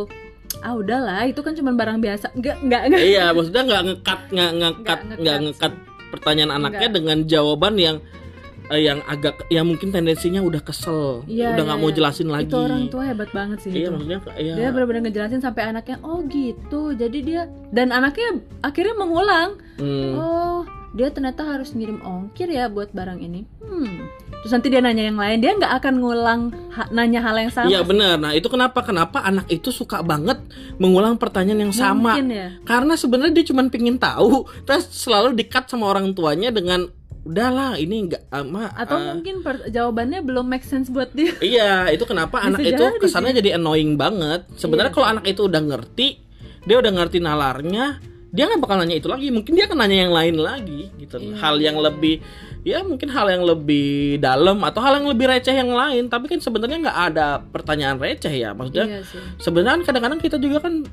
ah 0.60 0.74
udahlah 0.74 1.24
itu 1.26 1.40
kan 1.40 1.52
cuma 1.54 1.72
barang 1.74 2.00
biasa. 2.00 2.32
Enggak 2.32 2.56
enggak 2.64 2.82
enggak. 2.88 3.02
iya 3.02 3.26
maksudnya 3.30 3.64
nggak 3.66 3.84
ngekat 3.86 4.20
nggak 4.30 4.52
ngekat 4.54 5.00
Nggak 5.00 5.18
nggak 5.20 5.38
ngekat 5.44 5.74
pertanyaan 6.10 6.52
anaknya 6.54 6.80
Nggak. 6.82 6.96
dengan 6.96 7.18
jawaban 7.26 7.76
yang 7.76 7.98
eh, 8.70 8.82
yang 8.82 9.00
agak 9.04 9.46
ya 9.48 9.62
mungkin 9.62 9.90
tendensinya 9.90 10.40
udah 10.40 10.60
kesel 10.60 11.26
Iya, 11.26 11.52
udah 11.52 11.56
iya, 11.56 11.68
nggak 11.68 11.80
mau 11.80 11.90
iya. 11.90 11.96
jelasin 11.96 12.28
lagi 12.28 12.48
Itu 12.48 12.58
orang 12.58 12.84
tua 12.88 13.04
hebat 13.04 13.30
banget 13.30 13.58
sih 13.60 13.72
iya 13.72 13.82
itu. 13.84 13.92
maksudnya 13.92 14.20
iya 14.36 14.54
Dia 14.56 14.68
benar-benar 14.70 15.02
ngejelasin 15.04 15.40
sampai 15.40 15.64
anaknya 15.68 15.98
oh 16.02 16.22
gitu. 16.24 16.82
Jadi 16.92 17.18
dia 17.20 17.42
dan 17.70 17.90
anaknya 17.90 18.30
akhirnya 18.62 18.96
mengulang. 18.96 19.50
Hmm, 19.76 20.12
Oh, 20.12 20.60
dia 20.92 21.08
ternyata 21.08 21.42
harus 21.42 21.72
ngirim 21.72 22.00
ongkir 22.00 22.48
ya 22.48 22.66
buat 22.66 22.90
barang 22.90 23.20
ini. 23.20 23.46
Hmm. 23.60 24.10
Terus 24.40 24.52
nanti 24.52 24.68
dia 24.68 24.80
nanya 24.80 25.04
yang 25.04 25.16
lain, 25.16 25.38
dia 25.38 25.52
nggak 25.52 25.74
akan 25.78 25.94
ngulang 25.98 26.42
ha- 26.72 26.88
nanya 26.90 27.20
hal 27.20 27.36
yang 27.38 27.52
sama. 27.52 27.68
iya 27.68 27.82
benar 27.82 28.16
nah 28.16 28.32
itu 28.32 28.48
kenapa 28.48 28.80
kenapa 28.80 29.20
anak 29.20 29.46
itu 29.48 29.68
suka 29.70 30.00
banget 30.02 30.40
mengulang 30.76 31.16
pertanyaan 31.16 31.60
yang 31.62 31.76
sama 31.76 32.16
Mungkin 32.16 32.32
ya. 32.32 32.50
karena 32.64 32.96
sebenarnya 32.96 33.34
dia 33.34 33.46
cuma 33.46 33.68
pingin 33.68 33.98
tahu 33.98 34.48
terus 34.64 34.88
selalu 34.90 35.36
dikat 35.36 35.68
sama 35.68 35.88
orang 35.88 36.12
tuanya 36.14 36.50
dengan 36.50 36.88
udahlah 37.22 37.76
ini 37.76 38.08
enggak 38.08 38.24
ama 38.30 38.72
Atau 38.72 38.96
eh, 38.96 39.12
mungkin 39.12 39.36
per- 39.40 39.68
jawabannya 39.68 40.20
belum 40.22 40.46
make 40.46 40.64
sense 40.64 40.88
buat 40.88 41.12
dia. 41.12 41.36
Iya, 41.44 41.92
itu 41.92 42.04
kenapa 42.04 42.40
anak 42.40 42.62
itu 42.62 42.84
kesannya 42.98 43.36
jadi 43.36 43.56
annoying 43.56 43.96
banget. 43.96 44.48
Sebenarnya 44.56 44.92
Iya. 44.92 44.98
kalau 44.98 45.08
anak 45.10 45.26
itu 45.26 45.42
udah 45.46 45.62
ngerti, 45.62 46.08
dia 46.64 46.76
udah 46.78 46.92
ngerti 46.92 47.18
nalarnya, 47.20 48.00
dia 48.30 48.44
nggak 48.46 48.62
bakal 48.62 48.78
nanya 48.78 48.96
itu 48.96 49.08
lagi. 49.08 49.28
Mungkin 49.30 49.52
dia 49.52 49.66
akan 49.66 49.78
nanya 49.78 49.98
yang 50.08 50.14
lain 50.14 50.36
lagi, 50.38 50.82
gitu. 50.96 51.16
Iya, 51.20 51.36
hal 51.38 51.56
yang 51.58 51.78
lebih, 51.78 52.22
ya 52.62 52.84
mungkin 52.84 53.10
hal 53.10 53.28
yang 53.28 53.44
lebih 53.44 54.18
dalam 54.18 54.62
atau 54.64 54.80
hal 54.80 55.00
yang 55.00 55.08
lebih 55.10 55.26
receh 55.28 55.54
yang 55.54 55.70
lain. 55.70 56.08
Tapi 56.08 56.26
kan 56.28 56.40
sebenarnya 56.40 56.78
nggak 56.88 57.00
ada 57.14 57.28
pertanyaan 57.42 57.98
receh 57.98 58.32
ya. 58.32 58.54
Maksudnya 58.54 58.86
Iya 58.86 59.02
sih. 59.04 59.20
sebenarnya 59.38 59.84
kadang-kadang 59.84 60.20
kita 60.20 60.38
juga 60.38 60.64
kan 60.64 60.88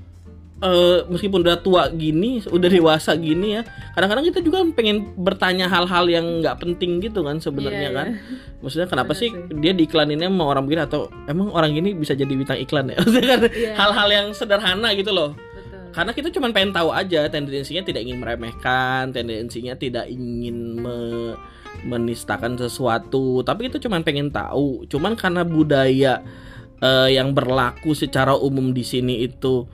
eh, 0.59 1.05
meskipun 1.07 1.45
udah 1.45 1.61
tua 1.61 1.89
gini, 1.89 2.41
udah 2.43 2.69
dewasa 2.69 3.13
gini 3.13 3.57
ya, 3.57 3.63
kadang-kadang 3.93 4.25
kita 4.27 4.41
juga 4.41 4.65
pengen 4.73 5.13
bertanya 5.15 5.69
hal-hal 5.69 6.05
yang 6.07 6.41
nggak 6.41 6.57
penting 6.59 6.99
gitu 6.99 7.21
kan 7.21 7.37
sebenarnya 7.37 7.89
Iya, 7.89 7.97
kan. 7.97 8.07
iya. 8.09 8.21
Maksudnya 8.57 8.89
kenapa 8.89 9.13
Bener 9.13 9.21
sih 9.21 9.29
sih. 9.31 9.61
dia 9.61 9.73
diiklaninnya 9.73 10.27
sama 10.27 10.45
orang 10.47 10.65
begini 10.65 10.83
atau 10.83 11.13
emang 11.25 11.53
orang 11.53 11.71
gini 11.71 11.93
bisa 11.93 12.13
jadi 12.13 12.29
bintang 12.29 12.57
iklan 12.57 12.89
ya? 12.89 12.97
Maksudnya 13.05 13.29
kan 13.29 13.41
Iya. 13.47 13.73
hal-hal 13.75 14.09
yang 14.09 14.27
sederhana 14.33 14.89
gitu 14.93 15.13
loh. 15.13 15.37
Betul. 15.37 15.93
Karena 15.93 16.11
kita 16.13 16.29
cuma 16.31 16.49
pengen 16.51 16.73
tahu 16.73 16.89
aja, 16.89 17.29
tendensinya 17.29 17.83
tidak 17.83 18.01
ingin 18.03 18.17
meremehkan, 18.17 19.13
tendensinya 19.13 19.75
tidak 19.75 20.09
ingin 20.09 20.57
me- 20.77 21.37
menistakan 21.85 22.57
sesuatu, 22.57 23.45
tapi 23.45 23.69
itu 23.69 23.77
cuma 23.79 24.01
pengen 24.01 24.33
tahu. 24.33 24.85
Cuman 24.87 25.13
karena 25.15 25.45
budaya 25.45 26.25
eh, 26.77 27.09
yang 27.13 27.33
berlaku 27.33 27.93
secara 27.93 28.33
umum 28.33 28.73
di 28.73 28.81
sini 28.81 29.21
itu 29.21 29.65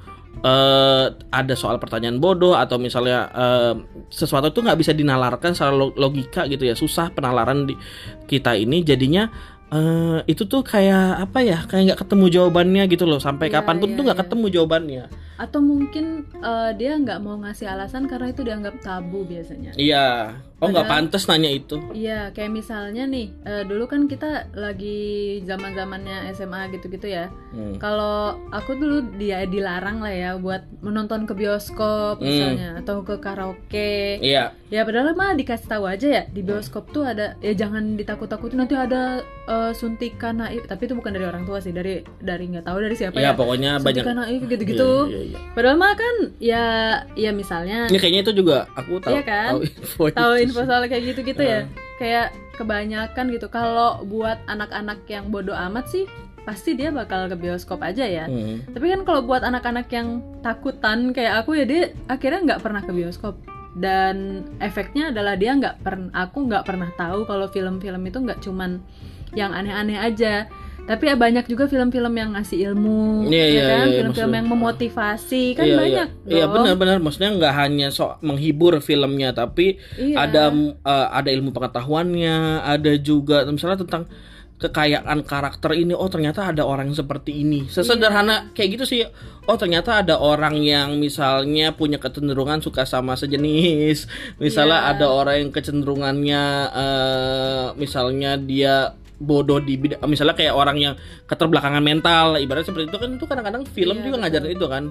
eh, 0.41 1.07
ada 1.13 1.55
soal 1.55 1.77
pertanyaan 1.77 2.17
bodoh 2.17 2.57
atau 2.57 2.81
misalnya 2.81 3.29
eh, 3.31 3.75
sesuatu 4.09 4.49
itu 4.49 4.65
nggak 4.65 4.79
bisa 4.81 4.93
dinalarkan 4.93 5.53
secara 5.53 5.77
lo- 5.77 5.93
logika 5.95 6.49
gitu 6.49 6.65
ya. 6.65 6.73
Susah 6.73 7.13
penalaran 7.13 7.69
di 7.69 7.77
kita 8.25 8.57
ini 8.57 8.81
jadinya 8.81 9.29
eh, 9.73 10.25
itu 10.25 10.49
tuh 10.49 10.65
kayak 10.65 11.29
apa 11.29 11.39
ya 11.45 11.59
kayak 11.69 11.83
nggak 11.93 12.01
ketemu 12.07 12.27
jawabannya 12.29 12.83
gitu 12.89 13.05
loh. 13.05 13.21
Sampai 13.21 13.53
Iya, 13.53 13.61
kapan 13.61 13.77
pun 13.81 13.89
iya, 13.93 13.97
tuh 13.97 14.03
nggak 14.09 14.19
iya. 14.19 14.25
ketemu 14.27 14.47
jawabannya. 14.49 15.05
Atau 15.37 15.61
mungkin 15.61 16.05
eh, 16.41 16.71
dia 16.81 16.93
nggak 16.97 17.19
mau 17.21 17.37
ngasih 17.41 17.69
alasan 17.69 18.09
karena 18.09 18.33
itu 18.33 18.41
dianggap 18.45 18.81
tabu 18.81 19.25
biasanya. 19.29 19.73
Iya 19.77 20.37
oh 20.63 20.71
nggak 20.71 20.87
pantas 20.87 21.27
nanya 21.27 21.51
itu 21.51 21.77
Iya, 21.93 22.31
kayak 22.31 22.53
misalnya 22.53 23.03
nih, 23.05 23.35
eh, 23.43 23.63
dulu 23.63 23.85
kan 23.85 24.07
kita 24.07 24.47
lagi 24.53 25.01
zaman 25.43 25.75
zamannya 25.75 26.31
SMA 26.31 26.71
gitu-gitu 26.71 27.11
ya. 27.11 27.27
Hmm. 27.51 27.77
Kalau 27.77 28.39
aku 28.49 28.73
dulu 28.73 28.97
dia 29.17 29.43
dilarang 29.45 29.99
lah 29.99 30.11
ya 30.11 30.31
buat 30.37 30.63
menonton 30.81 31.25
ke 31.25 31.35
bioskop 31.35 32.17
Hmm. 32.17 32.25
misalnya 32.25 32.69
atau 32.79 33.03
ke 33.03 33.19
karaoke. 33.19 34.19
iya 34.19 34.55
Ya 34.69 34.83
padahal 34.83 35.13
mah 35.13 35.35
dikasih 35.35 35.69
tahu 35.69 35.85
aja 35.85 36.07
ya 36.09 36.23
di 36.27 36.41
bioskop 36.41 36.89
tuh 36.89 37.05
ada 37.05 37.37
ya 37.39 37.53
jangan 37.53 37.93
ditakut-takutin 37.93 38.57
nanti 38.57 38.73
ada 38.73 39.21
eh, 39.45 39.73
suntikan 39.73 40.39
naif 40.39 40.65
tapi 40.65 40.87
itu 40.87 40.95
bukan 40.95 41.11
dari 41.11 41.27
orang 41.27 41.43
tua 41.43 41.59
sih 41.59 41.71
dari 41.71 42.01
dari 42.17 42.49
nggak 42.49 42.65
tahu 42.65 42.79
dari 42.81 42.95
siapa 42.95 43.19
iya 43.19 43.31
ya. 43.31 43.33
pokoknya 43.33 43.71
banyak 43.77 44.01
Suntikan 44.01 44.17
naif 44.19 44.43
gitu-gitu. 44.47 44.93
Iya, 45.05 45.19
iya, 45.19 45.21
iya. 45.29 45.39
Padahal 45.53 45.77
mah 45.77 45.93
kan 45.93 46.15
ya 46.39 46.65
ya 47.13 47.31
misalnya 47.33 47.85
Ini 47.87 47.99
kayaknya 47.99 48.21
itu 48.23 48.33
juga 48.35 48.65
aku 48.73 48.97
tahu 48.99 49.13
Iya 49.13 49.23
kan? 49.23 49.51
tahu 49.51 49.61
info 49.67 50.03
tahu 50.11 50.33
info 50.39 50.52
soal 50.53 50.85
kayak 50.87 51.03
gitu-gitu 51.13 51.43
ya. 51.43 51.65
Heeh. 51.65 51.97
Kayak 51.97 52.27
kebanyakan 52.57 53.25
gitu. 53.33 53.47
Kalau 53.49 54.05
buat 54.05 54.39
anak-anak 54.47 55.09
yang 55.09 55.33
bodoh 55.33 55.57
amat 55.57 55.89
sih 55.89 56.05
pasti 56.43 56.75
dia 56.75 56.91
bakal 56.91 57.31
ke 57.31 57.37
bioskop 57.39 57.81
aja 57.81 58.03
ya. 58.03 58.27
Hmm. 58.27 58.67
Tapi 58.67 58.87
kan 58.91 59.01
kalau 59.07 59.23
buat 59.23 59.47
anak-anak 59.47 59.87
yang 59.95 60.21
takutan 60.43 61.15
kayak 61.15 61.47
aku 61.47 61.59
ya 61.59 61.65
dia 61.65 61.95
akhirnya 62.11 62.55
nggak 62.55 62.63
pernah 62.63 62.83
ke 62.83 62.93
bioskop 62.93 63.39
dan 63.73 64.45
efeknya 64.61 65.09
adalah 65.15 65.33
dia 65.39 65.57
nggak 65.57 65.81
pernah 65.81 66.13
aku 66.13 66.45
nggak 66.45 66.65
pernah 66.69 66.91
tahu 66.93 67.25
kalau 67.25 67.49
film-film 67.49 68.03
itu 68.05 68.19
nggak 68.21 68.45
cuman 68.45 68.85
yang 69.33 69.57
aneh-aneh 69.57 69.97
aja 69.97 70.45
tapi 70.83 71.07
ya 71.07 71.15
banyak 71.15 71.47
juga 71.47 71.65
film-film 71.65 72.11
yang 72.13 72.31
ngasih 72.33 72.59
ilmu 72.69 73.27
Iya, 73.27 73.39
ya 73.39 73.47
iya, 73.49 73.63
kan 73.65 73.87
iya, 73.87 73.97
film-film 73.99 74.11
maksud- 74.27 74.39
yang 74.39 74.49
memotivasi 74.49 75.45
kan 75.53 75.65
iya, 75.65 75.77
banyak 75.77 76.09
iya. 76.27 76.35
Iya 76.35 76.45
benar-benar 76.47 76.97
maksudnya 76.99 77.31
nggak 77.33 77.55
hanya 77.57 77.89
so 77.89 78.19
menghibur 78.21 78.77
filmnya 78.79 79.31
tapi 79.31 79.79
Iya. 79.95 80.17
ada 80.21 80.43
uh, 80.83 81.09
ada 81.13 81.31
ilmu 81.31 81.51
pengetahuannya, 81.51 82.37
ada 82.61 82.93
juga 82.97 83.47
misalnya 83.47 83.81
tentang 83.81 84.11
kekayaan 84.59 85.23
karakter 85.23 85.75
ini. 85.75 85.91
Oh 85.91 86.07
ternyata 86.07 86.47
ada 86.47 86.63
orang 86.63 86.91
seperti 86.91 87.35
ini. 87.37 87.67
Sesederhana 87.67 88.51
kayak 88.53 88.79
gitu 88.79 88.85
sih. 88.87 89.03
Oh 89.43 89.59
ternyata 89.59 89.99
ada 89.99 90.15
orang 90.17 90.55
yang 90.57 90.97
misalnya 90.97 91.75
punya 91.75 91.99
kecenderungan 91.99 92.59
suka 92.59 92.87
sama 92.87 93.15
sejenis. 93.15 94.07
Misalnya 94.39 94.87
Iya. 94.87 94.91
ada 94.95 95.07
orang 95.11 95.35
yang 95.41 95.51
kecenderungannya 95.51 96.43
eh, 96.73 97.65
misalnya 97.75 98.39
dia 98.39 98.95
bodoh 99.23 99.59
di 99.59 99.75
bidang 99.77 100.03
misalnya 100.05 100.35
kayak 100.35 100.51
orang 100.53 100.77
yang 100.77 100.95
keterbelakangan 101.25 101.79
mental 101.81 102.35
ibaratnya 102.37 102.67
seperti 102.67 102.87
itu 102.87 102.99
kan 102.99 103.11
itu 103.13 103.25
kadang-kadang 103.25 103.63
film 103.65 103.95
Iya, 103.95 104.03
juga 104.03 104.11
betul. 104.13 104.23
ngajarin 104.27 104.53
itu 104.53 104.67
kan 104.69 104.85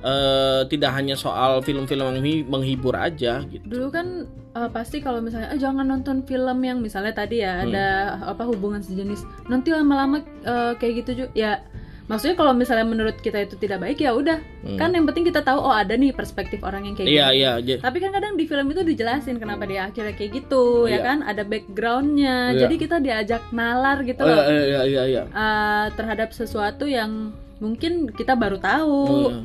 eh 0.00 0.60
tidak 0.66 0.90
hanya 0.92 1.14
soal 1.14 1.58
film-film 1.60 2.02
yang 2.04 2.16
menghi- 2.16 2.42
menghibur 2.44 2.90
aja 2.92 3.42
gitu 3.44 3.62
dulu 3.64 3.86
kan 3.88 4.06
eh, 4.52 4.66
pasti 4.68 4.98
kalau 4.98 5.18
misalnya 5.18 5.50
eh, 5.50 5.60
jangan 5.60 5.82
nonton 5.84 6.22
film 6.22 6.58
yang 6.60 6.78
misalnya 6.78 7.10
tadi 7.12 7.38
ya 7.38 7.52
Hmm. 7.56 7.66
ada 7.68 7.86
apa 8.24 8.42
hubungan 8.44 8.78
sejenis 8.80 9.22
nanti 9.46 9.70
lama-lama 9.70 10.18
eh, 10.40 10.72
kayak 10.74 10.94
gitu 11.02 11.10
juga 11.16 11.30
ya 11.32 11.52
maksudnya 12.12 12.36
kalau 12.36 12.52
misalnya 12.52 12.84
menurut 12.84 13.16
kita 13.16 13.40
itu 13.40 13.56
tidak 13.56 13.80
baik 13.80 13.96
ya 13.98 14.12
udah 14.12 14.36
Hmm. 14.60 14.76
kan 14.76 14.92
yang 14.92 15.02
penting 15.04 15.24
kita 15.24 15.40
tahu 15.40 15.58
oh 15.58 15.72
ada 15.72 15.90
nih 15.92 16.12
perspektif 16.12 16.60
orang 16.60 16.84
yang 16.84 16.94
kayak 16.94 17.08
iya 17.08 17.26
gitu 17.26 17.40
iya 17.40 17.52
ja- 17.58 17.80
tapi 17.80 17.98
kan 17.98 18.12
kadang 18.12 18.36
di 18.36 18.44
film 18.44 18.68
itu 18.68 18.84
dijelasin 18.84 19.36
kenapa 19.36 19.64
dia 19.64 19.80
akhirnya 19.84 20.12
kayak 20.12 20.30
gitu 20.36 20.84
ya 20.84 20.92
Iya. 20.92 20.98
kan 21.02 21.18
ada 21.24 21.42
backgroundnya 21.42 22.36
Iya. 22.50 22.60
jadi 22.60 22.74
kita 22.76 22.96
diajak 22.98 23.42
nalar 23.50 24.04
gitu 24.04 24.20
Oh, 24.20 24.28
loh 24.28 24.44
iya, 24.44 24.62
iya 24.62 24.80
iya 24.84 25.02
iya 25.08 25.22
eh, 25.24 25.86
terhadap 25.90 26.30
sesuatu 26.30 26.84
yang 26.84 27.32
mungkin 27.58 28.06
kita 28.08 28.34
baru 28.34 28.58
tahu 28.58 29.00
Oh, 29.08 29.30
iya. 29.30 29.40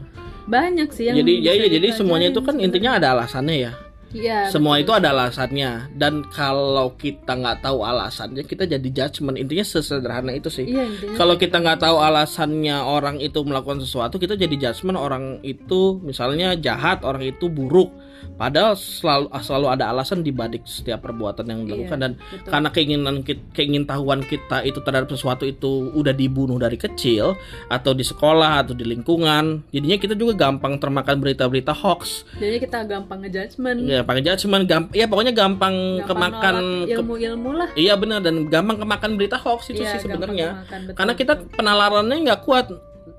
banyak 0.45 0.89
sih 0.91 1.08
yang 1.08 1.17
jadi 1.17 1.34
ya, 1.39 1.51
ya, 1.56 1.67
jadi 1.71 1.88
semuanya 1.91 2.30
itu 2.30 2.39
kan 2.39 2.51
sebenarnya. 2.51 2.67
intinya 2.67 2.91
ada 2.93 3.08
alasannya 3.13 3.58
ya 3.60 3.71
Iya, 4.15 4.52
semua 4.52 4.80
betul. 4.80 4.84
itu 4.84 4.91
ada 5.04 5.08
alasannya. 5.12 5.72
Dan 5.96 6.24
kalau 6.32 6.96
kita 6.96 7.36
nggak 7.36 7.63
tahu 7.63 7.84
alasannya 7.84 8.43
kita 8.48 8.63
jadi 8.67 8.88
judgement. 8.91 9.36
Intinya 9.36 9.65
sesederhana 9.67 10.32
itu 10.36 10.48
sih. 10.48 10.67
Iya 10.67 10.88
kalau 11.17 11.36
kita 11.36 11.60
nggak 11.60 11.82
tahu 11.82 11.98
alasannya 11.98 12.78
orang 12.84 13.17
itu 13.17 13.41
melakukan 13.41 13.82
sesuatu 13.82 14.22
kita 14.22 14.38
jadi 14.38 14.70
judgement 14.70 14.98
orang 14.98 15.41
itu 15.41 15.98
misalnya 16.02 16.54
jahat 16.58 17.02
orang 17.02 17.26
itu 17.26 17.50
buruk 17.50 17.89
padahal 18.34 18.73
selalu 18.73 19.27
selalu 19.36 19.67
ada 19.67 19.86
alasan 19.88 20.19
di 20.19 20.30
balik 20.30 20.62
setiap 20.63 21.01
perbuatan 21.01 21.43
yang 21.43 21.60
dilakukan 21.63 21.86
Iya, 21.91 22.03
dan 22.03 22.12
betul. 22.13 22.49
karena 22.49 22.69
keinginan 22.69 23.15
kita, 23.19 23.41
keingintahuan 23.51 24.21
kita 24.21 24.62
itu 24.62 24.80
terhadap 24.80 25.08
sesuatu 25.08 25.43
itu 25.43 25.67
udah 25.91 26.12
dibunuh 26.12 26.56
dari 26.56 26.75
kecil 26.75 27.34
atau 27.67 27.91
di 27.91 28.01
sekolah 28.01 28.62
atau 28.62 28.71
di 28.71 28.84
lingkungan 28.84 29.65
jadinya 29.67 29.97
kita 29.97 30.13
juga 30.13 30.38
gampang 30.39 30.77
termakan 30.77 31.17
berita-berita 31.17 31.73
hoax 31.73 32.25
Jadi 32.36 32.58
kita 32.60 32.84
gampang 32.84 33.19
ngejudgment, 33.19 33.80
ya 33.84 34.01
pakai 34.01 34.21
judgement 34.23 34.63
gampang 34.63 34.93
ya 34.93 35.06
pokoknya 35.06 35.32
gampang, 35.32 35.75
gampang 35.97 36.08
kemakan 36.08 36.56
ke- 36.84 36.93
ilmu-ilmu 36.93 37.49
lah. 37.53 37.69
iya 37.73 37.93
benar 37.93 38.19
dan 38.19 38.45
gampang 38.45 38.77
kemakan 38.77 39.12
berita 39.13 39.36
hoax 39.36 39.69
itu 39.69 39.80
Iya, 39.80 39.97
sih 39.97 40.06
gampang 40.06 40.30
sebenarnya 40.30 40.49
karena 40.93 41.13
kita 41.13 41.34
betul. 41.36 41.53
penalarannya 41.56 42.17
nggak 42.23 42.43
kuat 42.43 42.67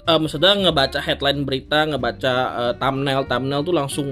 Eh 0.01 0.17
maksudnya 0.17 0.57
ngebaca 0.57 0.99
headline 0.99 1.45
berita 1.45 1.85
ngebaca 1.85 2.33
eh, 2.63 2.73
thumbnail 2.77 3.25
thumbnail 3.25 3.61
tuh 3.61 3.73
langsung 3.73 4.07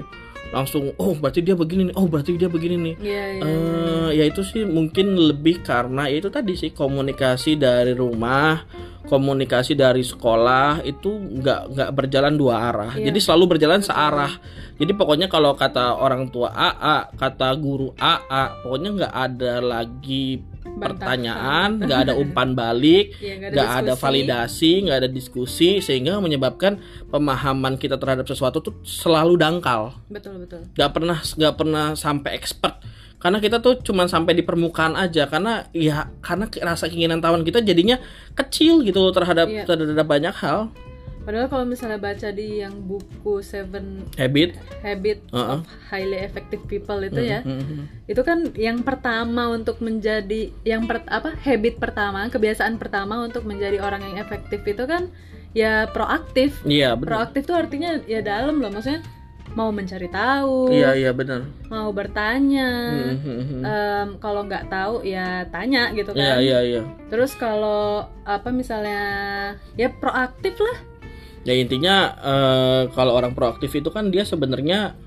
langsung 0.49 0.95
oh 0.95 1.13
berarti 1.13 1.41
dia 1.41 1.53
begini 1.53 1.91
nih 1.91 1.95
oh 1.95 2.05
berarti 2.05 2.33
dia 2.33 2.47
begini 2.47 2.75
nih 2.77 2.95
Iya, 2.99 3.23
iya. 3.35 3.41
eh 3.43 4.09
ya 4.15 4.23
itu 4.25 4.41
sih 4.41 4.63
mungkin 4.63 5.15
lebih 5.15 5.59
karena 5.61 6.07
ya 6.07 6.17
itu 6.17 6.29
tadi 6.29 6.55
sih 6.55 6.71
komunikasi 6.71 7.55
dari 7.55 7.91
rumah 7.91 8.63
komunikasi 9.07 9.71
dari 9.71 10.03
sekolah 10.03 10.83
itu 10.83 11.07
nggak 11.07 11.61
nggak 11.71 11.89
berjalan 11.91 12.35
dua 12.35 12.55
arah 12.71 12.91
Iya. 12.95 13.11
jadi 13.11 13.19
selalu 13.19 13.55
berjalan 13.55 13.79
searah 13.79 14.31
jadi 14.75 14.91
pokoknya 14.93 15.27
kalau 15.27 15.55
kata 15.55 15.95
orang 15.95 16.27
tua 16.27 16.51
AA 16.51 17.15
kata 17.15 17.49
guru 17.55 17.95
AA 17.95 18.61
pokoknya 18.61 18.89
nggak 18.93 19.13
ada 19.15 19.53
lagi. 19.57 20.37
Pertanyaan 20.79 21.69
nggak 21.79 21.99
ada 22.01 22.13
umpan 22.13 22.53
balik 22.53 23.13
Iya, 23.17 23.33
nggak 23.37 23.51
nggak 23.51 23.69
ada 23.69 23.83
diskusi. 23.87 24.01
validasi 24.01 24.71
nggak 24.81 24.97
ada 24.97 25.09
diskusi 25.09 25.69
sehingga 25.79 26.17
menyebabkan 26.17 26.77
pemahaman 27.07 27.75
kita 27.75 27.95
terhadap 27.95 28.23
sesuatu 28.23 28.59
tuh 28.59 28.73
selalu 28.81 29.35
dangkal 29.35 29.97
Betul, 30.07 30.43
betul. 30.43 30.61
nggak 30.71 30.91
pernah 30.91 31.17
nggak 31.17 31.53
pernah 31.53 31.85
sampai 31.93 32.31
expert 32.33 32.75
karena 33.17 33.37
kita 33.37 33.57
tuh 33.57 33.81
cuma 33.81 34.05
sampai 34.05 34.31
di 34.31 34.41
permukaan 34.41 34.93
aja 34.93 35.25
karena 35.25 35.65
ya 35.71 36.13
karena 36.19 36.45
rasa 36.61 36.85
keinginan 36.85 37.17
tahuan 37.17 37.41
kita 37.41 37.59
jadinya 37.59 37.97
kecil 38.33 38.81
gitu 38.81 39.09
terhadap 39.09 39.49
Iya. 39.49 39.65
terhadap 39.65 40.05
banyak 40.05 40.35
hal 40.35 40.69
Padahal 41.27 41.51
kalau 41.51 41.67
misalnya 41.67 41.99
baca 41.99 42.31
di 42.31 42.63
yang 42.63 42.87
buku 42.87 43.43
Seven 43.43 44.07
habit 44.15 44.55
Habit 44.79 45.27
Heeh. 45.27 45.59
of 45.59 45.67
Highly 45.85 46.23
Effective 46.23 46.63
People 46.63 47.03
itu 47.03 47.19
ya, 47.19 47.43
Mhm. 47.43 48.07
itu 48.07 48.21
kan 48.23 48.47
yang 48.55 48.79
pertama 48.79 49.51
untuk 49.51 49.83
menjadi 49.83 50.55
yang 50.63 50.87
per, 50.87 51.03
apa 51.03 51.35
habit 51.37 51.77
pertama, 51.77 52.31
kebiasaan 52.31 52.79
pertama 52.79 53.19
untuk 53.19 53.43
menjadi 53.43 53.83
orang 53.83 53.99
yang 54.01 54.15
efektif 54.17 54.63
itu 54.63 54.87
kan 54.87 55.11
ya 55.51 55.91
proaktif. 55.91 56.63
iya 56.63 56.95
benar 56.95 57.27
Proaktif 57.27 57.43
tuh 57.43 57.59
artinya 57.59 57.99
ya 58.05 58.23
dalam 58.23 58.63
loh, 58.63 58.71
maksudnya 58.71 59.03
mau 59.51 59.67
mencari 59.67 60.07
tahu, 60.07 60.71
iya 60.71 60.95
iya 60.95 61.11
benar 61.11 61.43
mau 61.67 61.91
bertanya. 61.91 62.69
Em, 63.59 64.15
kalau 64.17 64.45
nggak 64.45 64.69
tahu 64.69 65.03
ya 65.03 65.43
tanya 65.49 65.91
gitu 65.91 66.13
iya 66.13 66.35
kan. 66.35 66.39
iya 66.39 66.59
iya 66.63 66.81
Terus 67.09 67.35
kalau 67.35 68.05
apa 68.23 68.47
misalnya 68.47 69.01
ya 69.75 69.91
proaktif 69.91 70.55
lah. 70.55 70.77
Ya 71.47 71.55
intinya 71.55 71.95
eh, 72.19 72.81
kalau 72.91 73.15
orang 73.15 73.31
proaktif 73.31 73.71
itu 73.71 73.87
kan 73.87 74.11
dia 74.11 74.27
sebenarnya 74.27 74.99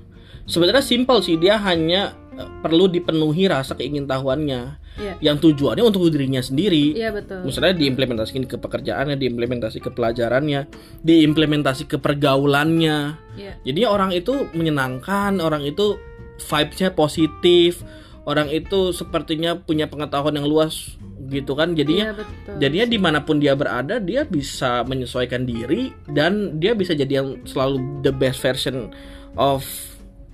sebenarnya 0.49 0.81
simpel 0.81 1.21
sih 1.21 1.37
dia 1.37 1.61
hanya 1.61 2.17
eh, 2.33 2.49
perlu 2.65 2.89
dipenuhi 2.89 3.45
rasa 3.45 3.77
keingintahuannya 3.77 4.81
Iya. 4.91 5.15
yang 5.23 5.39
tujuannya 5.39 5.87
untuk 5.87 6.03
dirinya 6.11 6.43
sendiri 6.43 6.99
Iya 6.99 7.15
betul. 7.15 7.47
misalnya 7.47 7.79
diimplementasikan 7.79 8.43
ke 8.43 8.59
pekerjaannya, 8.59 9.15
diimplementasi 9.15 9.79
ke 9.79 9.87
pelajarannya, 9.87 10.67
diimplementasi 10.99 11.87
ke 11.87 11.95
pergaulannya. 11.95 13.15
Iya. 13.39 13.55
Jadi 13.63 13.81
orang 13.87 14.11
itu 14.11 14.51
menyenangkan, 14.51 15.39
orang 15.39 15.63
itu 15.63 15.95
vibes-nya 16.43 16.91
positif, 16.91 17.87
orang 18.27 18.51
itu 18.51 18.91
sepertinya 18.91 19.55
punya 19.63 19.87
pengetahuan 19.87 20.35
yang 20.35 20.45
luas 20.45 20.99
gitu 21.31 21.55
kan. 21.55 21.71
Jadinya 21.73 22.11
Iya, 22.11 22.15
betul. 22.19 22.53
jadinya 22.59 22.87
di 22.91 22.97
mana 22.99 23.19
pun 23.23 23.39
dia 23.39 23.55
berada 23.55 23.97
dia 23.97 24.27
bisa 24.27 24.83
menyesuaikan 24.83 25.47
diri 25.47 25.95
dan 26.11 26.59
dia 26.59 26.75
bisa 26.75 26.91
jadi 26.91 27.23
yang 27.23 27.39
selalu 27.47 27.79
the 28.03 28.11
best 28.11 28.43
version 28.43 28.91
of 29.39 29.63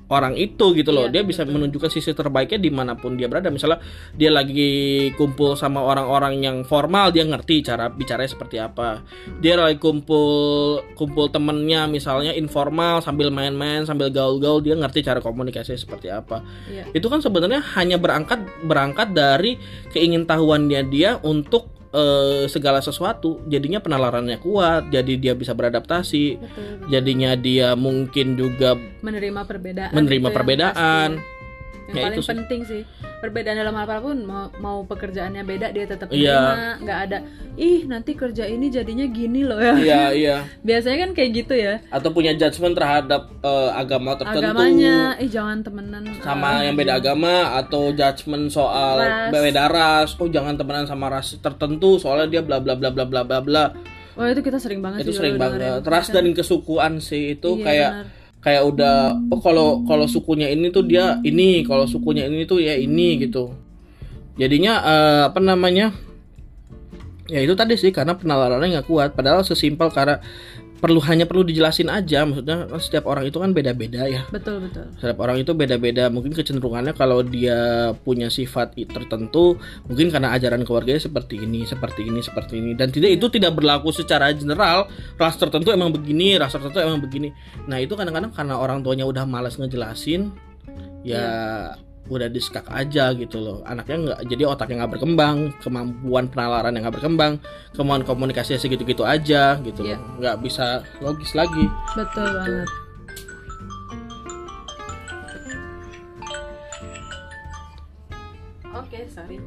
orang 0.08 0.40
itu 0.40 0.72
gitu 0.76 0.90
loh. 0.96 1.08
Iya, 1.08 1.20
dia 1.20 1.24
bisa 1.28 1.44
betul. 1.44 1.54
menunjukkan 1.60 1.92
sisi 1.92 2.12
terbaiknya 2.16 2.60
di 2.60 2.72
mana 2.72 2.96
pun 2.96 3.20
dia 3.20 3.28
berada. 3.28 3.52
Misalnya 3.52 3.84
dia 4.16 4.32
lagi 4.32 5.12
kumpul 5.20 5.60
sama 5.60 5.84
orang-orang 5.84 6.40
yang 6.40 6.58
formal, 6.64 7.12
dia 7.12 7.28
ngerti 7.28 7.64
cara 7.64 7.92
bicaranya 7.92 8.32
seperti 8.32 8.58
apa. 8.60 9.04
Dia 9.44 9.60
lagi 9.60 9.80
kumpul 9.80 10.82
kumpul 10.96 11.28
temennya 11.32 11.86
misalnya 11.92 12.32
informal 12.34 13.04
sambil 13.04 13.30
main-main 13.30 13.84
sambil 13.84 14.08
gaul-gaul, 14.08 14.64
dia 14.64 14.76
ngerti 14.80 15.04
cara 15.04 15.20
komunikasi 15.20 15.76
seperti 15.76 16.08
apa. 16.08 16.42
Iya. 16.72 16.88
Itu 16.96 17.12
kan 17.12 17.20
sebenarnya 17.20 17.60
hanya 17.76 18.00
berangkat 18.00 18.48
berangkat 18.64 19.12
dari 19.12 19.60
keingintahuannya 19.92 20.82
dia 20.88 21.20
untuk 21.22 21.77
eh, 21.98 22.44
segala 22.46 22.80
sesuatu. 22.80 23.42
Jadinya 23.50 23.82
penalarannya 23.82 24.38
kuat, 24.38 24.94
jadi 24.94 25.18
dia 25.18 25.34
bisa 25.34 25.58
beradaptasi. 25.58 26.38
Betul, 26.38 26.64
betul. 26.78 26.88
Jadinya 26.94 27.32
dia 27.34 27.74
mungkin 27.74 28.38
juga 28.38 28.78
menerima 29.02 29.42
perbedaan 29.50 29.92
Menerima 29.94 30.28
itu 30.28 30.30
yang 30.30 30.38
perbedaan. 30.38 31.10
Ya. 31.88 31.90
yang 31.90 31.96
Ya, 31.98 32.04
paling 32.04 32.14
itu 32.14 32.22
sih. 32.22 32.32
penting 32.32 32.62
sih 32.64 32.82
perbedaan 33.18 33.58
dalam 33.58 33.74
hal 33.74 33.84
apa 33.84 33.98
pun 34.00 34.18
mau, 34.22 34.52
mau 34.58 34.78
pekerjaannya 34.84 35.42
beda 35.42 35.68
dia 35.70 35.86
tetap 35.86 36.08
Iya. 36.10 36.78
nggak 36.78 37.00
ada 37.02 37.18
ih 37.56 37.84
nanti 37.84 38.14
kerja 38.14 38.46
ini 38.46 38.68
jadinya 38.68 39.06
gini 39.06 39.42
loh 39.42 39.58
ya 39.58 39.74
Iya, 39.74 40.04
iya. 40.22 40.36
biasanya 40.62 40.98
kan 41.02 41.12
kayak 41.14 41.30
gitu 41.36 41.54
ya 41.54 41.80
Atau 41.90 42.12
punya 42.12 42.32
judgement 42.32 42.74
terhadap 42.74 43.32
eh, 43.40 43.70
agama 43.74 44.14
tertentu. 44.14 44.44
agamanya 44.44 44.96
ih 45.18 45.28
jangan 45.28 45.58
temenan 45.60 46.04
sama 46.20 46.48
ah, 46.52 46.62
yang 46.62 46.76
beda 46.76 46.94
agama 46.98 47.34
atau 47.56 47.90
judgement 47.90 48.48
soal 48.48 49.00
Ras. 49.00 49.32
beda 49.32 49.64
ras. 49.66 50.10
Oh, 50.16 50.28
jangan 50.28 50.54
temenan 50.54 50.84
sama 50.84 51.08
ras 51.08 51.34
tertentu 51.36 51.98
soalnya 51.98 52.28
dia 52.30 52.42
bla 52.42 52.58
bla 52.58 52.74
bla 52.74 52.90
bla 52.90 53.04
bla 53.04 53.22
bla 53.24 53.40
bla. 53.40 53.66
wah 54.14 54.28
itu 54.28 54.42
kita 54.42 54.58
sering 54.58 54.82
banget 54.82 55.02
Itu 55.02 55.14
sih 55.14 55.20
sering 55.20 55.38
banget. 55.38 55.82
Ras 55.84 56.10
dan 56.10 56.26
kesukuan 56.32 56.98
sih 56.98 57.34
itu 57.34 57.54
Iya, 57.56 57.64
kayak 57.64 57.92
benar. 57.96 58.06
Kayak 58.42 58.64
udah 58.70 59.18
oh 59.34 59.40
kalau 59.42 59.84
kalau 59.84 60.06
sukunya 60.06 60.48
ini 60.54 60.70
tuh 60.70 60.86
dia 60.86 61.20
ini, 61.26 61.66
kalau 61.66 61.90
sukunya 61.90 62.30
ini 62.30 62.46
tuh 62.46 62.62
ya 62.62 62.78
ini 62.78 63.22
gitu. 63.22 63.54
Jadinya 64.38 64.74
eh, 64.86 65.22
apa 65.30 65.40
namanya? 65.42 65.94
Ya 67.28 67.44
itu 67.44 67.58
tadi 67.60 67.76
sih 67.76 67.92
karena 67.92 68.16
penalarannya 68.16 68.80
nggak 68.80 68.88
kuat. 68.88 69.10
Padahal 69.18 69.44
sesimpel 69.44 69.92
karena 69.92 70.24
perlu 70.78 71.02
hanya 71.04 71.26
perlu 71.26 71.42
dijelasin 71.42 71.90
aja. 71.90 72.24
Maksudnya 72.24 72.70
kan 72.70 72.80
setiap 72.82 73.10
orang 73.10 73.26
itu 73.26 73.38
kan 73.42 73.52
beda-beda 73.52 74.06
ya. 74.06 74.24
betul 74.30 74.62
betul 74.62 74.86
Setiap 75.02 75.18
orang 75.22 75.42
itu 75.42 75.52
beda-beda. 75.58 76.10
Mungkin 76.14 76.34
kecenderungannya 76.38 76.94
kalau 76.94 77.26
dia 77.26 77.92
punya 78.06 78.30
sifat 78.30 78.78
tertentu, 78.78 79.58
mungkin 79.90 80.14
karena 80.14 80.34
ajaran 80.38 80.62
keluarganya 80.62 81.02
seperti 81.02 81.42
ini, 81.42 81.66
seperti 81.66 82.06
ini, 82.06 82.20
seperti 82.22 82.54
ini. 82.62 82.72
Dan 82.78 82.94
tidak 82.94 83.18
itu 83.18 83.26
tidak 83.34 83.58
berlaku 83.58 83.90
secara 83.90 84.30
general. 84.34 84.90
Ras 85.18 85.36
tertentu 85.36 85.74
emang 85.74 85.90
begini, 85.90 86.38
ras 86.38 86.54
tertentu 86.54 86.78
emang 86.78 87.02
begini. 87.02 87.34
Nah 87.66 87.82
itu 87.82 87.98
kadang-kadang 87.98 88.30
karena 88.32 88.56
orang 88.58 88.86
tuanya 88.86 89.10
udah 89.10 89.26
malas 89.26 89.58
ngejelasin, 89.58 90.30
ya 91.02 91.26
udah 92.08 92.28
diskak 92.28 92.66
aja 92.68 93.12
gitu 93.14 93.38
loh. 93.38 93.58
Anaknya 93.64 93.96
nggak, 94.00 94.20
jadi 94.28 94.44
otaknya 94.48 94.84
nggak 94.84 94.94
berkembang, 95.00 95.38
kemampuan 95.62 96.26
penalaran 96.28 96.74
yang 96.74 96.88
nggak 96.88 96.98
berkembang, 97.00 97.38
kemampuan 97.76 98.04
komunikasinya 98.04 98.58
segitu-gitu 98.58 99.04
aja 99.04 99.60
gitu 99.62 99.84
Iya. 99.84 100.00
loh. 100.00 100.18
Nggak 100.24 100.36
bisa 100.42 100.66
logis 101.00 101.32
lagi. 101.36 101.66
betul 101.94 102.26
banget 102.26 102.68
oke 108.74 109.00
sorry 109.12 109.38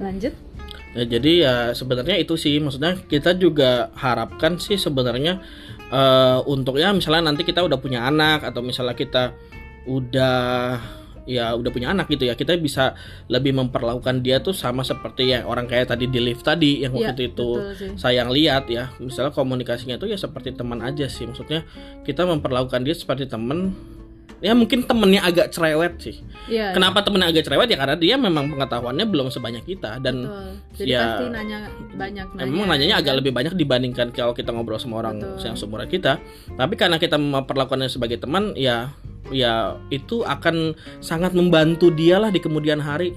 lanjut 0.00 0.34
Ya, 0.96 1.04
jadi 1.04 1.32
ya 1.44 1.54
sebenarnya 1.76 2.16
itu 2.16 2.40
sih 2.40 2.56
maksudnya 2.56 2.96
kita 2.96 3.36
juga 3.36 3.92
harapkan 4.00 4.56
sih 4.56 4.80
sebenarnya 4.80 5.44
eh 5.92 6.38
untuk 6.48 6.80
ya 6.80 6.88
misalnya 6.96 7.28
nanti 7.28 7.44
kita 7.44 7.60
udah 7.60 7.76
punya 7.76 8.08
anak 8.08 8.40
atau 8.40 8.64
misalnya 8.64 8.96
kita 8.96 9.36
udah 9.84 10.80
ya 11.26 11.52
udah 11.52 11.68
punya 11.68 11.90
anak 11.90 12.06
gitu 12.06 12.24
ya 12.24 12.32
kita 12.32 12.54
bisa 12.54 12.94
lebih 13.26 13.50
memperlakukan 13.52 14.22
dia 14.22 14.38
tuh 14.38 14.54
sama 14.54 14.80
seperti 14.80 15.28
yang 15.28 15.44
orang 15.44 15.66
kayak 15.66 15.90
tadi 15.90 16.06
di 16.06 16.18
lift 16.18 16.40
tadi 16.40 16.80
yang 16.80 16.94
Iya, 16.94 17.10
waktu 17.10 17.22
itu 17.28 17.48
betul 17.52 17.74
sih. 17.74 17.90
sayang 17.98 18.30
lihat 18.30 18.66
ya 18.66 18.94
misalnya 18.96 19.30
komunikasinya 19.30 19.94
tuh 19.96 20.06
ya 20.06 20.14
seperti 20.14 20.54
teman 20.54 20.78
aja 20.80 21.04
sih 21.04 21.26
maksudnya 21.26 21.66
kita 22.02 22.22
memperlakukan 22.22 22.80
dia 22.80 22.94
seperti 22.94 23.26
teman 23.26 23.74
ya 24.36 24.52
mungkin 24.52 24.84
temennya 24.84 25.24
agak 25.24 25.48
cerewet 25.48 25.96
sih 25.96 26.20
Iya, 26.46 26.70
kenapa 26.70 27.00
temennya 27.00 27.32
agak 27.32 27.42
cerewet 27.42 27.66
ya 27.66 27.78
karena 27.80 27.96
dia 27.96 28.14
memang 28.14 28.46
pengetahuannya 28.48 29.02
belum 29.04 29.26
sebanyak 29.26 29.64
kita 29.64 29.98
dan 29.98 30.28
betul. 30.28 30.52
Jadi 30.76 30.92
ya, 30.92 31.02
pasti 31.08 31.24
nanya 31.32 31.58
banyak 31.96 32.26
nanya. 32.36 32.44
Emang 32.44 32.68
nanyanya 32.68 32.96
agak 33.00 33.12
kan? 33.12 33.18
lebih 33.18 33.32
banyak 33.32 33.54
dibandingkan 33.56 34.06
kalau 34.12 34.30
kita 34.30 34.52
ngobrol 34.52 34.76
sama 34.76 35.00
orang 35.00 35.18
Betul. 35.18 35.40
yang 35.42 35.56
seumuran 35.56 35.88
kita. 35.88 36.20
Tapi 36.52 36.74
karena 36.76 37.00
kita 37.00 37.16
memperlakukannya 37.16 37.88
sebagai 37.88 38.20
teman, 38.20 38.52
ya 38.52 38.92
ya 39.30 39.78
itu 39.90 40.22
akan 40.26 40.74
sangat 40.98 41.32
membantu 41.32 41.90
dia 41.90 42.18
lah 42.18 42.30
di 42.30 42.38
kemudian 42.42 42.78
hari. 42.82 43.14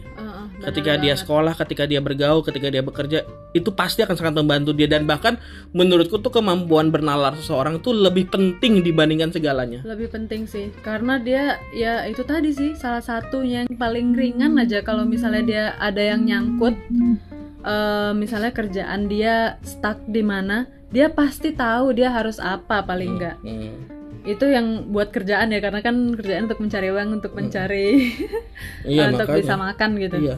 Ketika 0.59 0.99
dia 0.99 1.15
banget. 1.15 1.23
sekolah, 1.23 1.53
ketika 1.55 1.87
dia 1.87 2.03
bergaul, 2.03 2.43
ketika 2.43 2.67
dia 2.67 2.83
bekerja, 2.83 3.23
itu 3.55 3.71
pasti 3.71 4.03
akan 4.03 4.11
sangat 4.19 4.35
membantu 4.43 4.75
dia 4.75 4.91
dan 4.91 5.07
bahkan 5.07 5.39
menurutku 5.71 6.19
tuh 6.19 6.35
kemampuan 6.35 6.91
bernalar 6.91 7.31
seseorang 7.39 7.79
tuh 7.79 7.95
lebih 7.95 8.27
penting 8.27 8.83
dibandingkan 8.83 9.31
segalanya. 9.31 9.81
lebih 9.87 10.11
penting 10.11 10.45
sih 10.45 10.67
karena 10.83 11.15
dia 11.15 11.57
ya 11.71 12.03
itu 12.05 12.21
tadi 12.27 12.51
sih 12.51 12.75
salah 12.75 12.99
satu 12.99 13.39
yang 13.39 13.71
paling 13.71 14.13
ringan 14.13 14.59
aja 14.59 14.83
kalau 14.83 15.07
misalnya 15.07 15.43
dia 15.47 15.65
ada 15.79 16.03
yang 16.03 16.27
nyangkut 16.27 16.75
eh, 17.63 18.11
misalnya 18.13 18.51
kerjaan 18.51 19.07
dia 19.07 19.57
stuck 19.63 19.97
di 20.11 20.21
mana 20.21 20.67
dia 20.91 21.09
pasti 21.09 21.55
tahu 21.55 21.95
dia 21.95 22.11
harus 22.11 22.37
apa 22.37 22.83
paling 22.83 23.15
enggak 23.17 23.37
Hmm. 23.41 23.98
Itu 24.21 24.45
yang 24.45 24.89
buat 24.89 25.09
kerjaan 25.09 25.49
ya 25.49 25.59
karena 25.59 25.79
kan 25.79 25.95
kerjaan 26.13 26.45
untuk 26.45 26.59
mencari 26.59 26.87
uang 26.89 27.09
untuk 27.17 27.31
mencari 27.31 27.87
Iya 28.85 29.09
untuk 29.09 29.27
makanya. 29.27 29.39
bisa 29.39 29.55
makan 29.55 29.89
gitu. 29.97 30.17
Iya. 30.19 30.35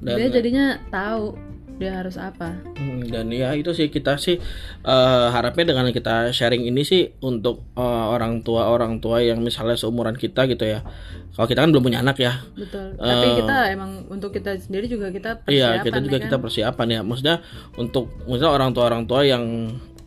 Dan, 0.00 0.16
dia 0.16 0.28
jadinya 0.30 0.66
tahu 0.88 1.36
dia 1.76 1.96
harus 1.96 2.16
apa. 2.16 2.60
Hmm, 2.76 3.08
dan 3.08 3.32
ya 3.32 3.52
itu 3.52 3.72
sih 3.72 3.88
kita 3.88 4.16
sih 4.16 4.36
eh, 4.82 5.26
harapnya 5.28 5.72
dengan 5.72 5.88
kita 5.88 6.28
sharing 6.30 6.64
ini 6.64 6.82
sih 6.82 7.16
untuk 7.20 7.64
eh, 7.72 7.82
orang 8.06 8.40
tua 8.40 8.68
orang 8.68 9.00
tua 9.00 9.20
yang 9.20 9.40
misalnya 9.40 9.76
seumuran 9.76 10.12
kita 10.12 10.44
gitu 10.44 10.64
ya. 10.66 10.84
Kalau 11.30 11.46
kita 11.46 11.64
kan 11.64 11.72
belum 11.72 11.80
punya 11.82 12.04
anak 12.04 12.20
ya. 12.20 12.36
Betul. 12.52 13.00
Tapi 13.00 13.26
Eh, 13.26 13.36
kita 13.40 13.56
emang 13.72 14.04
untuk 14.08 14.28
kita 14.28 14.56
sendiri 14.56 14.88
juga 14.88 15.08
kita 15.08 15.40
iya 15.48 15.80
persiapan 15.80 15.84
kita 15.84 15.98
juga 16.02 16.16
ya 16.16 16.24
kita 16.26 16.36
kan? 16.36 16.42
persiapan 16.44 16.86
ya. 16.90 17.00
Maksudnya 17.00 17.36
untuk 17.76 18.04
maksudnya 18.28 18.52
orang 18.52 18.70
tua 18.72 18.84
orang 18.84 19.02
tua 19.06 19.20
yang 19.24 19.44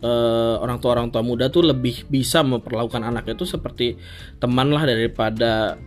eh, 0.04 0.56
orang 0.60 0.78
tua 0.78 1.00
orang 1.00 1.08
tua 1.10 1.24
muda 1.24 1.48
tuh 1.48 1.64
lebih 1.64 2.06
bisa 2.12 2.44
memperlakukan 2.44 3.02
anaknya 3.02 3.34
itu 3.34 3.48
seperti 3.48 3.96
teman 4.38 4.68
lah 4.70 4.84
daripada 4.84 5.80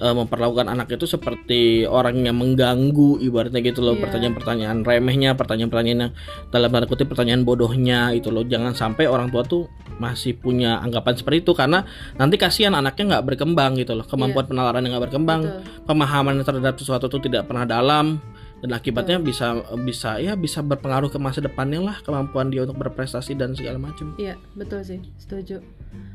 eh, 0.00 0.14
memperlakukan 0.16 0.66
anak 0.66 0.88
itu 0.90 1.04
seperti 1.04 1.84
orang 1.84 2.24
yang 2.24 2.40
mengganggu 2.40 3.20
ibaratnya 3.20 3.60
gitu 3.60 3.84
loh 3.84 3.94
Iya. 3.94 4.08
pertanyaan-pertanyaan 4.08 4.78
remehnya 4.82 5.30
pertanyaan-pertanyaan 5.36 6.00
yang 6.08 6.12
dalam 6.48 6.68
tanda 6.72 6.88
kutip 6.88 7.06
pertanyaan 7.12 7.44
bodohnya 7.44 8.10
itu 8.16 8.32
loh 8.32 8.42
jangan 8.42 8.72
sampai 8.72 9.04
orang 9.06 9.28
tua 9.28 9.44
tuh 9.44 9.68
masih 10.00 10.34
punya 10.34 10.80
anggapan 10.82 11.14
seperti 11.14 11.46
itu 11.46 11.52
karena 11.54 11.84
nanti 12.16 12.34
kasihan 12.40 12.74
anaknya 12.74 13.20
nggak 13.20 13.24
berkembang 13.28 13.78
gitu 13.78 13.94
loh 13.94 14.02
kemampuan 14.08 14.48
penalaran 14.48 14.82
yang 14.82 14.96
nggak 14.98 15.12
berkembang. 15.12 15.40
Betul. 15.46 15.84
pemahaman 15.86 16.34
terhadap 16.42 16.74
sesuatu 16.80 17.06
itu 17.06 17.28
tidak 17.30 17.46
pernah 17.46 17.68
dalam 17.68 18.18
dan 18.62 18.70
akibatnya 18.72 19.18
bisa 19.18 19.58
bisa 19.82 20.16
ya 20.16 20.38
bisa 20.38 20.62
berpengaruh 20.62 21.10
ke 21.10 21.18
masa 21.18 21.42
depannya 21.42 21.82
lah 21.82 21.98
kemampuan 22.00 22.46
dia 22.46 22.62
untuk 22.62 22.78
berprestasi 22.78 23.34
dan 23.34 23.58
segala 23.58 23.76
macam 23.76 24.14
Iya, 24.14 24.38
betul 24.54 24.86
sih, 24.86 25.02
setuju. 25.18 25.58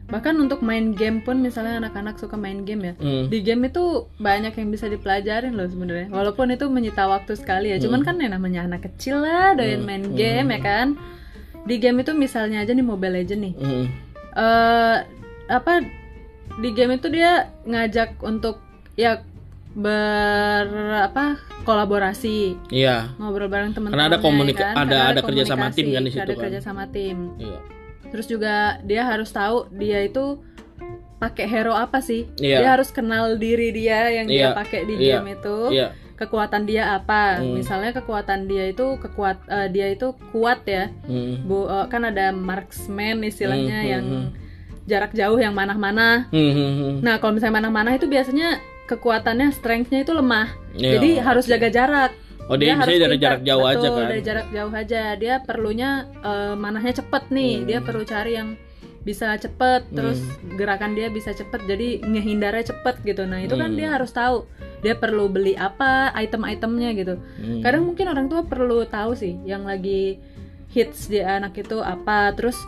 Bahkan 0.07 0.39
untuk 0.39 0.63
main 0.63 0.95
game 0.95 1.19
pun 1.19 1.43
misalnya 1.43 1.83
anak-anak 1.83 2.15
suka 2.15 2.39
main 2.39 2.63
game 2.63 2.87
ya. 2.87 2.93
Hmm. 2.95 3.27
Di 3.27 3.43
game 3.43 3.67
itu 3.67 4.07
banyak 4.17 4.55
yang 4.55 4.71
bisa 4.71 4.87
dipelajarin 4.87 5.51
loh 5.53 5.67
sebenarnya. 5.67 6.07
Walaupun 6.07 6.47
itu 6.49 6.71
menyita 6.71 7.03
waktu 7.05 7.35
sekali 7.35 7.75
ya. 7.75 7.77
Cuman 7.77 8.07
kan 8.07 8.15
ya 8.15 8.31
namanya 8.31 8.63
anak 8.63 8.87
kecil 8.87 9.19
lah 9.19 9.51
doyan 9.53 9.83
Hmm. 9.83 9.87
main 9.91 10.05
game 10.15 10.47
ya 10.55 10.59
kan. 10.63 10.87
Di 11.67 11.75
game 11.77 11.99
itu 12.01 12.15
misalnya 12.15 12.63
aja 12.63 12.71
nih 12.71 12.87
Mobile 12.87 13.19
Legend 13.19 13.41
nih. 13.43 13.53
Hmm. 13.59 13.85
eh 14.37 14.97
apa 15.49 15.81
di 16.57 16.69
game 16.71 16.95
itu 16.95 17.11
dia 17.11 17.51
ngajak 17.65 18.21
untuk 18.23 18.63
ya 18.95 19.25
ber 19.77 20.65
apa 21.03 21.25
kolaborasi. 21.61 22.57
Iya. 22.67 23.13
Ngobrol 23.15 23.45
bareng 23.45 23.71
teman-teman 23.71 23.93
Karena 23.93 24.09
ada 24.09 24.17
komunika- 24.17 24.65
ada- 24.67 24.77
Karena 24.79 24.97
ada 25.07 25.21
kerja 25.21 25.43
sama 25.45 25.67
tim 25.69 25.87
kan 25.87 26.01
di 26.01 26.11
situ 26.11 26.23
ada 26.23 26.33
kan. 26.33 26.41
kerja 26.43 26.59
sama 26.59 26.83
tim. 26.89 27.17
Iya. 27.37 27.59
Terus 28.07 28.25
juga 28.25 28.55
dia 28.81 29.03
harus 29.03 29.29
tahu 29.29 29.69
dia 29.71 30.01
itu 30.01 30.41
pakai 31.17 31.45
hero 31.45 31.73
apa 31.73 31.99
sih? 31.99 32.25
Iya. 32.37 32.57
dia 32.57 32.69
harus 32.71 32.89
kenal 32.89 33.37
diri 33.37 33.69
dia 33.69 34.09
yang 34.11 34.25
dia 34.27 34.49
Iya, 34.49 34.55
pakai 34.55 34.79
di 34.83 34.95
iya, 34.97 35.17
game 35.17 35.35
itu. 35.35 35.57
Iya. 35.71 35.87
Kekuatan 36.15 36.65
dia 36.65 36.97
apa? 36.97 37.37
Hmm. 37.37 37.53
misalnya 37.53 37.93
kekuatan 37.93 38.49
dia 38.49 38.65
itu 38.67 38.97
kekuat 38.97 39.37
eh, 39.45 39.69
dia 39.69 39.87
itu 39.87 40.17
kuat 40.31 40.65
ya. 40.65 40.89
Hmm. 41.03 41.45
Bu, 41.45 41.67
eh, 41.67 41.85
kan 41.85 42.01
ada 42.01 42.31
marksman 42.31 43.21
istilahnya 43.21 43.77
Hmm, 43.77 43.91
yang 43.91 44.05
hmm, 44.07 44.27
jarak 44.83 45.11
jauh 45.11 45.37
yang 45.37 45.51
manah-manah 45.51 46.25
Hmm, 46.27 46.49
hmm, 46.49 46.71
hmm. 46.73 46.93
nah 47.01 47.19
kalau 47.19 47.35
misalnya 47.35 47.59
manah-manah 47.59 47.93
itu 47.93 48.07
biasanya 48.07 48.57
kekuatannya 48.87 49.51
strength-nya 49.51 50.01
itu 50.01 50.11
lemah 50.11 50.47
Iya. 50.73 50.97
jadi 50.97 51.09
harus 51.21 51.45
jaga 51.45 51.67
jarak 51.67 52.11
oh 52.47 52.55
dia 52.55 52.73
harus 52.73 52.87
bisa 52.89 53.03
dari 53.03 53.17
jarak 53.17 53.41
jauh 53.43 53.65
aja 53.65 53.77
Betul, 53.83 53.97
kan 53.97 54.07
dari 54.07 54.23
jarak 54.23 54.47
jauh 54.49 54.71
aja 54.71 55.01
dia 55.13 55.35
perlunya 55.41 55.89
eh, 56.17 56.53
manahnya 56.55 56.93
cepet 56.95 57.23
nih 57.29 57.53
Hmm. 57.53 57.65
dia 57.65 57.79
perlu 57.81 58.03
cari 58.03 58.33
yang 58.33 58.49
bisa 59.03 59.35
cepet 59.35 59.87
terus 59.89 60.19
Hmm. 60.19 60.55
gerakan 60.55 60.91
dia 60.91 61.07
bisa 61.07 61.31
cepet 61.31 61.63
jadi 61.63 62.03
ngehindarnya 62.03 62.71
cepet 62.71 62.95
gitu 63.03 63.23
nah 63.23 63.39
itu 63.39 63.55
kan 63.55 63.71
Hmm. 63.71 63.79
dia 63.79 63.89
harus 63.91 64.11
tahu 64.11 64.47
dia 64.79 64.93
perlu 64.93 65.27
beli 65.27 65.53
apa 65.53 66.11
item-itemnya 66.13 66.89
gitu 66.93 67.15
Hmm. 67.15 67.59
kadang 67.59 67.83
mungkin 67.83 68.07
orang 68.07 68.27
tua 68.27 68.43
perlu 68.43 68.83
tahu 68.83 69.11
sih 69.11 69.35
yang 69.43 69.63
lagi 69.63 70.19
hits 70.69 71.07
di 71.07 71.19
anak 71.19 71.55
itu 71.55 71.79
apa 71.79 72.31
terus 72.31 72.59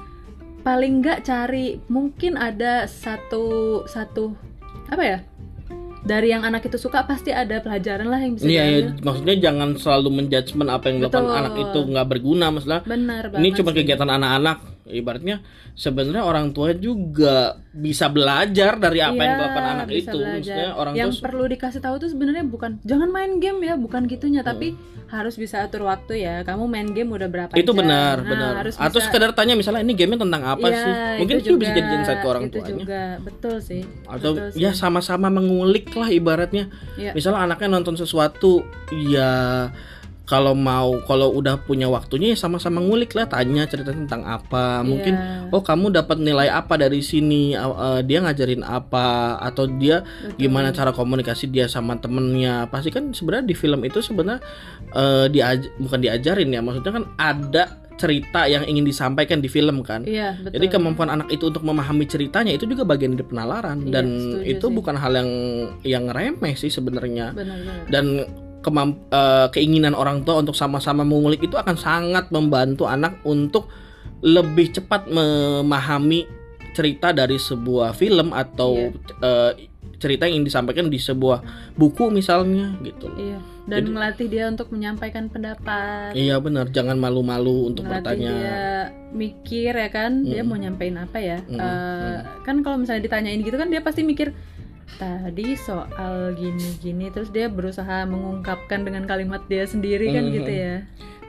paling 0.59 0.99
nggak 0.99 1.23
cari 1.23 1.79
mungkin 1.87 2.35
ada 2.35 2.83
satu 2.83 3.83
satu 3.85 4.35
apa 4.87 5.03
ya 5.05 5.19
dari 5.99 6.31
yang 6.31 6.47
anak 6.47 6.63
itu 6.65 6.77
suka 6.79 7.03
pasti 7.03 7.29
ada 7.35 7.59
pelajaran 7.59 8.07
lah 8.07 8.19
yang 8.23 8.33
bisa 8.39 8.47
Iya, 8.47 8.63
iya, 8.63 8.81
maksudnya 9.03 9.35
jangan 9.39 9.69
selalu 9.75 10.09
menjudgment 10.23 10.69
apa 10.71 10.85
yang 10.89 10.95
dilakukan 11.03 11.27
anak 11.27 11.53
itu 11.59 11.79
nggak 11.91 12.07
berguna, 12.07 12.45
masalah 12.49 12.79
benar 12.87 13.23
ini 13.27 13.33
banget 13.51 13.57
cuma 13.59 13.69
sih. 13.71 13.77
kegiatan 13.83 14.09
anak-anak. 14.09 14.57
Ibaratnya 14.91 15.45
sebenarnya 15.71 16.21
orang 16.21 16.49
tua 16.49 16.73
juga 16.73 17.37
bisa 17.69 18.07
belajar 18.07 18.75
dari 18.75 18.99
apa 18.99 19.13
yang 19.13 19.29
Iya, 19.29 19.37
dilakukan 19.37 19.65
anak 19.71 19.87
bisa 19.87 19.97
itu. 20.03 20.17
belajar. 20.17 20.35
Maksudnya 20.35 20.69
orang 20.73 20.93
yang 20.93 21.09
tua 21.09 21.21
perlu 21.21 21.43
dikasih 21.47 21.79
tahu 21.79 21.95
tuh 21.97 22.09
sebenarnya 22.09 22.43
bukan 22.43 22.71
jangan 22.81 23.07
main 23.07 23.31
game 23.37 23.59
ya 23.61 23.75
bukan 23.75 24.01
gitunya 24.05 24.41
tapi 24.41 24.73
Hmm. 24.73 25.07
harus 25.11 25.35
bisa 25.35 25.61
atur 25.61 25.83
waktu 25.83 26.13
ya 26.19 26.41
kamu 26.41 26.63
main 26.65 26.89
game 26.89 27.09
udah 27.09 27.25
berapa 27.25 27.53
itu 27.53 27.65
jam 27.65 27.77
benar, 27.77 28.15
Nah, 28.17 28.27
benar. 28.27 28.51
harus 28.59 28.73
Atau 28.75 28.97
bisa- 28.97 29.07
sekedar 29.07 29.31
tanya 29.31 29.53
misalnya 29.53 29.81
ini 29.81 29.93
gamenya 29.93 30.21
tentang 30.21 30.43
apa 30.43 30.67
Iya, 30.67 30.77
sih? 30.79 30.93
Mungkin 31.17 31.35
itu, 31.39 31.49
bisa 31.55 31.71
jadi 31.71 31.89
insight 31.95 32.19
ke 32.19 32.27
orang 32.27 32.43
itu 32.45 32.53
tuanya. 32.55 32.73
juga 32.75 33.01
betul 33.19 33.55
sih 33.59 33.81
Atau 34.05 34.31
Betul 34.33 34.49
sih. 34.51 34.59
ya 34.59 34.71
sama-sama 34.71 35.29
mengulik 35.29 35.89
lah 35.91 36.09
ibaratnya. 36.09 36.69
Iya. 36.95 37.13
Misalnya 37.13 37.41
anaknya 37.43 37.69
nonton 37.71 37.93
sesuatu, 37.95 38.65
ya 38.91 39.69
kalau 40.29 40.53
mau 40.53 41.01
kalau 41.09 41.33
udah 41.33 41.57
punya 41.65 41.89
waktunya 41.89 42.31
ya 42.31 42.37
sama-sama 42.37 42.77
ngulik 42.77 43.17
lah 43.17 43.25
tanya 43.25 43.65
cerita 43.65 43.89
tentang 43.89 44.21
apa. 44.29 44.85
Mungkin 44.85 45.17
Iya, 45.17 45.49
oh 45.49 45.65
kamu 45.65 45.89
dapat 45.89 46.21
nilai 46.21 46.53
apa 46.53 46.77
dari 46.77 47.01
sini? 47.01 47.57
Uh, 47.57 47.73
uh, 47.73 47.99
dia 48.05 48.21
ngajarin 48.21 48.61
apa? 48.61 49.41
Atau 49.41 49.65
dia 49.65 50.05
betul. 50.05 50.37
gimana 50.37 50.69
cara 50.69 50.93
komunikasi 50.93 51.49
dia 51.49 51.65
sama 51.65 51.97
temennya? 51.97 52.69
Pasti 52.69 52.93
kan 52.93 53.09
sebenarnya 53.09 53.49
di 53.49 53.55
film 53.57 53.81
itu 53.81 54.05
sebenarnya 54.05 54.37
eh, 54.93 55.25
diaj- 55.33 55.73
bukan 55.81 55.97
diajarin 55.97 56.53
ya 56.53 56.61
maksudnya 56.61 56.93
kan 56.93 57.05
ada 57.17 57.63
cerita 57.99 58.47
yang 58.47 58.63
ingin 58.63 58.85
disampaikan 58.85 59.41
di 59.41 59.49
film 59.49 59.81
kan. 59.81 60.05
Iya 60.05 60.37
betul. 60.39 60.55
jadi 60.55 60.65
kemampuan 60.71 61.09
anak 61.09 61.33
itu 61.33 61.49
untuk 61.49 61.65
memahami 61.65 62.05
ceritanya 62.05 62.53
itu 62.53 62.69
juga 62.69 62.85
bagian 62.85 63.17
dari 63.17 63.25
penalaran. 63.25 63.81
Iya, 63.81 63.91
dan 63.91 64.05
itu 64.45 64.65
sih. 64.69 64.73
bukan 64.77 64.95
hal 64.95 65.11
yang 65.17 65.29
yang 65.83 66.05
remeh 66.07 66.53
sih 66.53 66.69
sebenarnya. 66.69 67.33
Dan 67.89 68.23
kemamp- 68.59 69.07
eh, 69.07 69.47
keinginan 69.49 69.93
orang 69.93 70.21
tua 70.21 70.37
untuk 70.37 70.53
sama-sama 70.53 71.01
mengulik 71.01 71.41
itu 71.41 71.55
akan 71.55 71.75
sangat 71.75 72.27
membantu 72.29 72.85
anak 72.85 73.19
untuk 73.23 73.71
lebih 74.19 74.71
cepat 74.71 75.07
memahami 75.07 76.27
cerita 76.69 77.09
dari 77.11 77.35
sebuah 77.35 77.91
film 77.91 78.29
atau 78.29 78.91
eh, 79.19 79.51
cerita 79.95 80.23
yang 80.23 80.43
disampaikan 80.43 80.87
di 80.87 80.95
sebuah 80.95 81.43
buku 81.73 82.07
misalnya 82.09 82.71
gitu 82.81 83.07
loh. 83.07 83.17
iya 83.17 83.39
dan 83.65 83.85
Jadi- 83.85 83.91
melatih 83.91 84.27
dia 84.27 84.45
untuk 84.47 84.73
menyampaikan 84.73 85.29
pendapat. 85.29 86.09
Iya 86.11 86.41
benar, 86.41 86.73
jangan 86.73 86.97
malu-malu 86.97 87.69
untuk 87.69 87.85
Ngelatih 87.85 88.01
bertanya. 88.17 88.31
dia 88.33 88.59
mikir 89.11 89.71
ya 89.71 89.89
kan? 89.89 90.25
Dia 90.25 90.41
Mm. 90.41 90.47
mau 90.47 90.57
nyampein 90.57 90.97
apa 90.97 91.17
ya? 91.19 91.37
Mm, 91.45 91.53
Eh, 91.53 92.17
kan 92.41 92.55
kalau 92.59 92.81
misalnya 92.81 93.05
ditanyain 93.05 93.37
gitu 93.39 93.53
kan 93.53 93.69
dia 93.69 93.77
pasti 93.79 94.01
mikir 94.01 94.33
tadi 94.97 95.53
soal 95.59 96.33
gini-gini 96.33 97.13
terus 97.13 97.29
dia 97.29 97.51
berusaha 97.51 98.07
mengungkapkan 98.09 98.81
dengan 98.81 99.05
kalimat 99.05 99.45
dia 99.45 99.67
sendiri 99.69 100.09
kan 100.11 100.23
Mm, 100.25 100.33
gitu 100.41 100.51
ya 100.51 100.75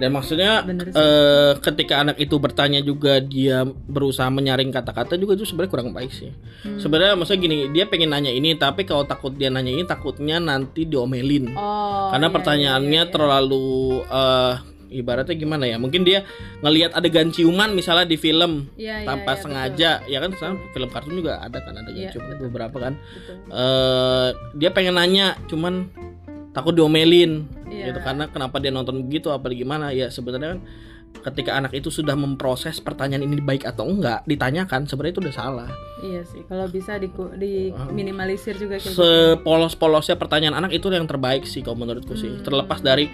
Dan 0.01 0.17
maksudnya 0.17 0.65
eh, 0.97 1.53
ketika 1.61 2.01
anak 2.01 2.17
itu 2.17 2.33
bertanya 2.41 2.81
juga 2.81 3.21
dia 3.21 3.69
berusaha 3.69 4.33
menyaring 4.33 4.73
kata-kata 4.73 5.21
juga 5.21 5.37
itu 5.37 5.45
sebenarnya 5.45 5.73
kurang 5.77 5.93
baik 5.93 6.09
sih. 6.09 6.33
Hmm. 6.65 6.81
Sebenarnya 6.81 7.21
maksudnya 7.21 7.45
gini, 7.45 7.59
dia 7.69 7.85
pengen 7.85 8.17
nanya 8.17 8.33
ini 8.33 8.57
tapi 8.57 8.89
kalau 8.89 9.05
takut 9.05 9.37
dia 9.37 9.53
nanya 9.53 9.77
ini 9.77 9.85
takutnya 9.85 10.41
nanti 10.41 10.89
diomelin. 10.89 11.53
oh 11.53 12.09
Karena 12.17 12.33
iya, 12.33 12.35
pertanyaannya 12.35 13.03
iya, 13.05 13.05
iya. 13.05 13.13
terlalu 13.13 14.01
eh 14.09 14.55
ibaratnya 14.91 15.33
gimana 15.33 15.65
ya? 15.65 15.77
Mungkin 15.77 16.03
dia 16.03 16.27
ngelihat 16.61 16.93
adegan 16.93 17.31
ciuman 17.31 17.73
misalnya 17.73 18.05
di 18.05 18.15
film 18.15 18.69
iya, 18.75 19.03
tanpa 19.03 19.33
iya, 19.33 19.41
sengaja, 19.41 19.91
ya 20.05 20.19
kan 20.19 20.31
sekarang 20.33 20.57
film 20.71 20.89
kartun 20.89 21.15
juga 21.17 21.39
ada 21.39 21.59
kan 21.59 21.75
adegan 21.75 22.05
Iya, 22.05 22.11
ciuman 22.11 22.29
betul. 22.33 22.45
beberapa 22.47 22.77
kan. 22.81 22.95
betul. 22.99 23.35
eh 23.49 24.29
dia 24.55 24.71
pengen 24.71 24.95
nanya 24.95 25.39
cuman 25.47 25.87
takut 26.51 26.73
diomelin 26.73 27.47
Iya. 27.65 27.89
gitu 27.89 28.01
karena 28.01 28.27
kenapa 28.27 28.59
dia 28.59 28.69
nonton 28.69 29.07
begitu 29.07 29.31
apa 29.31 29.47
gimana 29.49 29.91
ya 29.91 30.11
sebenarnya 30.11 30.59
kan 30.59 30.61
ketika 31.23 31.55
anak 31.55 31.71
itu 31.73 31.87
sudah 31.89 32.15
memproses 32.15 32.79
pertanyaan 32.79 33.23
ini 33.23 33.39
baik 33.39 33.63
atau 33.65 33.83
enggak 33.85 34.23
ditanyakan 34.25 34.85
sebenarnya 34.85 35.13
itu 35.13 35.23
udah 35.23 35.37
salah 35.37 35.71
Iya 36.01 36.25
sih, 36.25 36.41
kalau 36.45 36.65
bisa 36.65 36.97
diku- 36.97 37.31
diminimalisir 37.35 38.57
juga 38.57 38.75
kayak 38.75 38.89
gitu. 38.89 38.99
sepolos-polosnya 38.99 40.17
pertanyaan 40.17 40.57
anak 40.57 40.73
itu 40.73 40.89
yang 40.89 41.05
terbaik 41.05 41.45
sih 41.45 41.61
kalau 41.61 41.77
menurutku 41.79 42.15
sih 42.15 42.31
Hmm. 42.31 42.43
terlepas 42.43 42.81
dari 42.81 43.07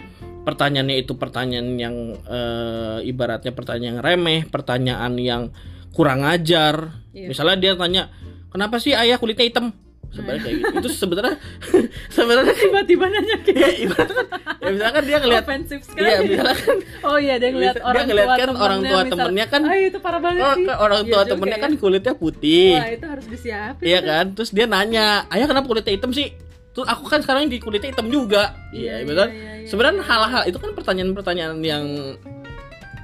pertanyaannya 0.46 0.96
itu 0.96 1.12
pertanyaan 1.12 1.74
yang 1.74 1.96
eh, 2.22 2.98
ibaratnya 3.04 3.50
pertanyaan 3.50 3.84
yang 3.92 4.00
remeh 4.00 4.46
pertanyaan 4.46 5.12
yang 5.16 5.42
kurang 5.90 6.22
ajar 6.22 6.94
Iya. 7.10 7.26
misalnya 7.26 7.56
dia 7.56 7.72
tanya 7.74 8.02
kenapa 8.46 8.76
sih 8.76 8.92
ayah 8.92 9.16
kulitnya 9.16 9.42
hitam 9.42 9.72
sebenarnya 10.06 10.40
kayak 10.42 10.54
gitu 10.54 10.74
itu 10.78 10.88
sebenarnya 10.94 11.36
sebenarnya 12.16 12.54
Tiba-tiba 12.54 13.04
nanya 13.06 13.36
kayak 13.38 13.56
ya 13.58 13.68
ibaratnya 13.80 14.14
kan 14.16 14.26
ya 14.56 14.68
misalkan 14.70 15.02
dia 15.02 15.16
ngelihat 15.18 15.44
ofensif 15.44 15.80
sekali. 15.82 16.04
iya 16.04 16.16
misalnya 16.22 16.56
kan 16.58 16.76
Oh 17.02 17.16
iya, 17.16 17.34
dia 17.36 17.50
ngeliat 17.50 17.74
Dia 17.74 17.84
orang 17.84 18.04
ngeliat 18.06 18.26
tua 18.26 18.36
kan 18.36 18.48
orang 18.54 18.80
tua 18.82 18.98
misal, 18.98 19.10
temennya 19.10 19.46
kan- 19.46 19.64
Ah 19.64 19.76
itu 19.78 19.98
parah 19.98 20.20
banget 20.20 20.42
oh, 20.42 20.54
sih. 20.54 20.66
orang 20.68 21.00
Iya 21.00 21.08
tua 21.08 21.20
juga 21.20 21.30
temennya 21.32 21.56
ya. 21.56 21.64
kan 21.64 21.72
kulitnya 21.76 22.14
putih 22.14 22.70
Wah 22.74 22.88
itu 22.90 23.06
harus 23.06 23.26
disiapin. 23.26 23.84
iya 23.84 24.00
kan 24.00 24.24
terus 24.30 24.50
dia 24.50 24.66
nanya 24.66 25.04
ayah 25.28 25.46
kenapa 25.46 25.66
kulitnya 25.66 25.92
hitam 25.92 26.12
sih 26.12 26.28
terus 26.76 26.86
aku 26.92 27.08
kan 27.08 27.24
sekarang 27.24 27.48
di 27.48 27.56
kulitnya 27.56 27.88
hitam 27.96 28.12
juga 28.12 28.52
iya 28.68 29.00
betul 29.00 29.32
iya, 29.32 29.32
iya, 29.32 29.52
iya. 29.64 29.66
sebenarnya 29.66 30.04
hal-hal 30.04 30.42
itu 30.44 30.58
kan 30.60 30.76
pertanyaan-pertanyaan 30.76 31.56
yang 31.64 31.84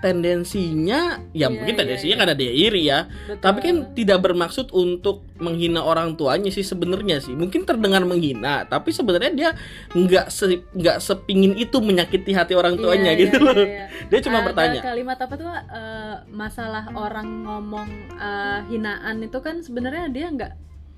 tendensinya 0.03 1.23
ya 1.31 1.47
Iya, 1.47 1.55
mungkin 1.55 1.73
iya, 1.73 1.81
tendensinya 1.81 2.15
iya. 2.19 2.21
karena 2.21 2.35
dia 2.35 2.53
iri 2.53 2.83
ya 2.91 2.99
Betul. 3.07 3.39
tapi 3.39 3.59
kan 3.63 3.77
tidak 3.95 4.19
bermaksud 4.19 4.67
untuk 4.75 5.23
menghina 5.39 5.79
orang 5.87 6.19
tuanya 6.19 6.51
sih 6.51 6.67
sebenarnya 6.67 7.23
sih 7.23 7.39
mungkin 7.39 7.63
terdengar 7.63 8.03
menghina 8.03 8.67
tapi 8.67 8.91
sebenarnya 8.91 9.31
dia 9.33 9.51
nggak 9.95 10.27
se 10.27 10.67
nggak 10.75 10.99
sepingin 10.99 11.55
itu 11.55 11.79
menyakiti 11.79 12.35
hati 12.35 12.59
orang 12.59 12.77
Iya, 12.77 12.83
tuanya 12.83 13.11
iya, 13.15 13.21
gitu 13.23 13.37
iya, 13.39 13.47
loh 13.47 13.55
iya. 13.63 13.85
dia 14.11 14.21
cuma 14.27 14.39
Ada 14.43 14.47
bertanya 14.51 14.81
kalimat 14.83 15.19
apa 15.23 15.35
tuh 15.39 15.51
eh, 15.55 16.17
masalah 16.35 16.85
orang 16.99 17.29
ngomong 17.47 17.89
eh, 18.19 18.61
hinaan 18.75 19.23
itu 19.23 19.39
kan 19.39 19.63
sebenarnya 19.63 20.11
dia 20.11 20.27
nggak 20.35 20.53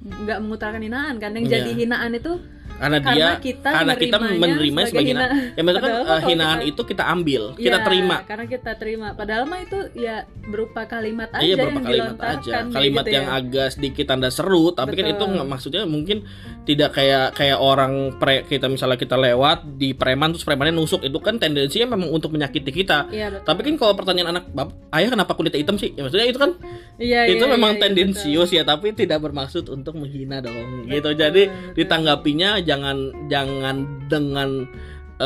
nggak 0.05 0.39
mengutarakan 0.41 0.85
hinaan 0.85 1.17
kan 1.21 1.33
yang 1.37 1.45
Iya. 1.49 1.53
jadi 1.61 1.71
hinaan 1.77 2.13
itu 2.17 2.41
karena 2.75 2.99
dia 2.99 3.09
karena 3.09 3.33
kita 3.39 3.69
karena 3.71 3.95
kita 3.95 4.17
menerima 4.19 4.81
sebagai 4.85 5.09
hinaan 5.09 5.31
ya 5.55 5.61
maksudnya 5.63 5.83
kan 5.83 5.93
eh, 5.95 6.23
hinaan 6.27 6.59
kita- 6.59 6.69
itu 6.69 6.83
kita 6.85 7.05
ambil 7.07 7.43
kita 7.55 7.63
Iya, 7.75 7.87
terima. 7.87 8.17
karena 8.25 8.47
kita 8.47 8.71
terima. 8.75 9.09
Padahal 9.15 9.45
mah 9.45 9.61
itu 9.61 9.79
ya 9.95 10.17
berupa 10.45 10.85
kalimat 10.85 11.31
aja 11.31 11.41
iya 11.41 11.55
yang 11.55 11.71
beberapa 11.71 11.81
kalimat 11.83 12.19
aja. 12.21 12.51
kayak 12.53 12.73
kalimat 12.73 13.05
gitu 13.05 13.15
yang 13.15 13.27
ya. 13.27 13.39
agak 13.39 13.69
sedikit 13.71 14.05
tanda 14.07 14.29
seru 14.29 14.65
tapi 14.71 14.93
kan 14.93 15.07
Betul. 15.07 15.15
itu 15.15 15.25
nggak 15.33 15.47
maksudnya 15.47 15.83
mungkin 15.85 16.19
tidak 16.65 16.91
kayak 16.93 17.27
kayak 17.33 17.59
orang 17.59 17.93
pre 18.17 18.45
kita 18.45 18.67
misalnya 18.67 18.97
kita 18.97 19.15
lewat 19.15 19.59
di 19.77 19.93
preman 19.93 20.33
terus 20.33 20.43
premannya 20.43 20.73
nusuk. 20.73 21.01
Itu 21.01 21.19
kan 21.19 21.37
tendensinya 21.37 21.95
memang 21.95 22.11
untuk 22.11 22.33
menyakiti 22.33 22.73
kita. 22.75 23.09
Iya, 23.09 23.29
betul. 23.31 23.45
tapi 23.45 23.61
kan 23.63 23.75
kalau 23.77 23.95
pertanyaan 23.95 24.29
anak 24.35 24.45
bab 24.51 24.73
ayah 24.91 25.09
kenapa 25.09 25.33
kulitnya 25.33 25.61
hitam 25.61 25.77
sih? 25.77 25.93
Ya 25.93 26.03
maksudnya 26.03 26.25
itu 26.25 26.39
kan 26.39 26.51
Iya, 26.95 27.27
itu 27.27 27.43
iya, 27.43 27.51
memang 27.51 27.75
iya, 27.75 27.77
iya, 27.77 27.83
tendensius 27.83 28.51
ya 28.51 28.63
tapi 28.63 28.95
tidak 28.95 29.19
bermaksud 29.21 29.67
untuk 29.67 29.95
menghina 29.95 30.39
dong 30.41 30.87
gitu. 30.87 31.11
Jadi 31.13 31.47
ditanggapinya 31.75 32.64
jangan 32.65 33.13
jangan 33.29 33.87
dengan 34.09 34.67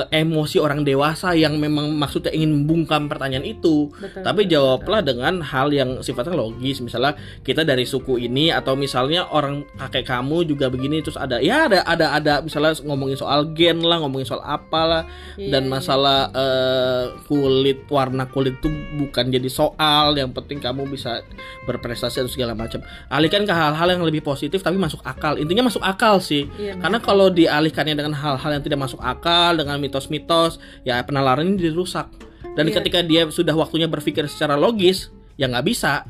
eh, 0.07 0.23
emosi 0.23 0.63
orang 0.63 0.87
dewasa 0.87 1.35
yang 1.35 1.59
memang 1.59 1.91
maksudnya 1.99 2.31
ingin 2.31 2.63
membungkam 2.63 3.11
pertanyaan 3.11 3.43
itu. 3.43 3.91
Betul, 3.91 4.23
tapi 4.23 4.47
betul, 4.47 4.53
jawablah 4.55 5.01
dengan 5.03 5.35
hal 5.43 5.75
yang 5.75 5.99
sifatnya 6.05 6.39
logis. 6.39 6.79
Misalnya 6.79 7.19
kita 7.43 7.67
dari 7.67 7.83
suku 7.83 8.23
ini 8.23 8.55
atau 8.55 8.79
misalnya 8.79 9.27
orang 9.35 9.67
kakek 9.77 10.07
kamu 10.07 10.47
juga 10.47 10.71
begini 10.71 11.03
terus 11.03 11.19
ada 11.19 11.43
ya 11.43 11.67
ada 11.67 11.83
ada 11.83 12.07
ada. 12.15 12.35
Misalnya 12.45 12.79
ngomongin 12.87 13.19
soal 13.19 13.51
gen 13.57 13.83
lah 13.83 13.99
ngomongin 13.99 14.29
soal 14.29 14.43
apalah. 14.47 15.09
Iya, 15.35 15.59
dan 15.59 15.67
iya. 15.67 15.71
masalah 15.71 16.19
eh, 16.31 17.05
kulit 17.27 17.89
warna 17.91 18.31
kulit 18.31 18.63
itu 18.63 18.71
bukan 19.01 19.35
jadi 19.35 19.51
soal. 19.51 20.15
Yang 20.15 20.39
penting 20.39 20.63
kamu 20.63 20.87
bisa 20.87 21.27
berprestasi 21.67 22.23
dan 22.23 22.31
segala 22.31 22.53
macam. 22.55 22.81
Alihkan 23.11 23.43
ke 23.43 23.55
hal-hal 23.55 23.89
yang 23.99 24.05
lebih 24.07 24.23
positif 24.23 24.63
tapi 24.63 24.79
masuk 24.79 25.03
akal. 25.03 25.35
Intinya 25.41 25.67
masuk 25.67 25.83
akal 25.83 26.23
sih. 26.23 26.47
Iya, 26.61 26.79
karena 26.79 26.99
kalau 27.03 27.33
dialihkannya 27.33 27.95
dengan 27.97 28.15
hal-hal 28.15 28.51
yang 28.59 28.65
tidak 28.65 28.81
masuk 28.85 29.01
akal 29.01 29.57
dengan 29.57 29.81
mitos-mitos 29.89 30.57
ya 30.83 31.01
penalaran 31.01 31.49
ini 31.49 31.59
dirusak 31.65 32.13
dan 32.55 32.69
Iya. 32.69 32.79
ketika 32.79 33.01
dia 33.01 33.27
sudah 33.29 33.53
waktunya 33.53 33.87
berpikir 33.87 34.29
secara 34.29 34.55
logis 34.55 35.09
ya 35.35 35.47
nggak 35.47 35.65
bisa 35.65 36.05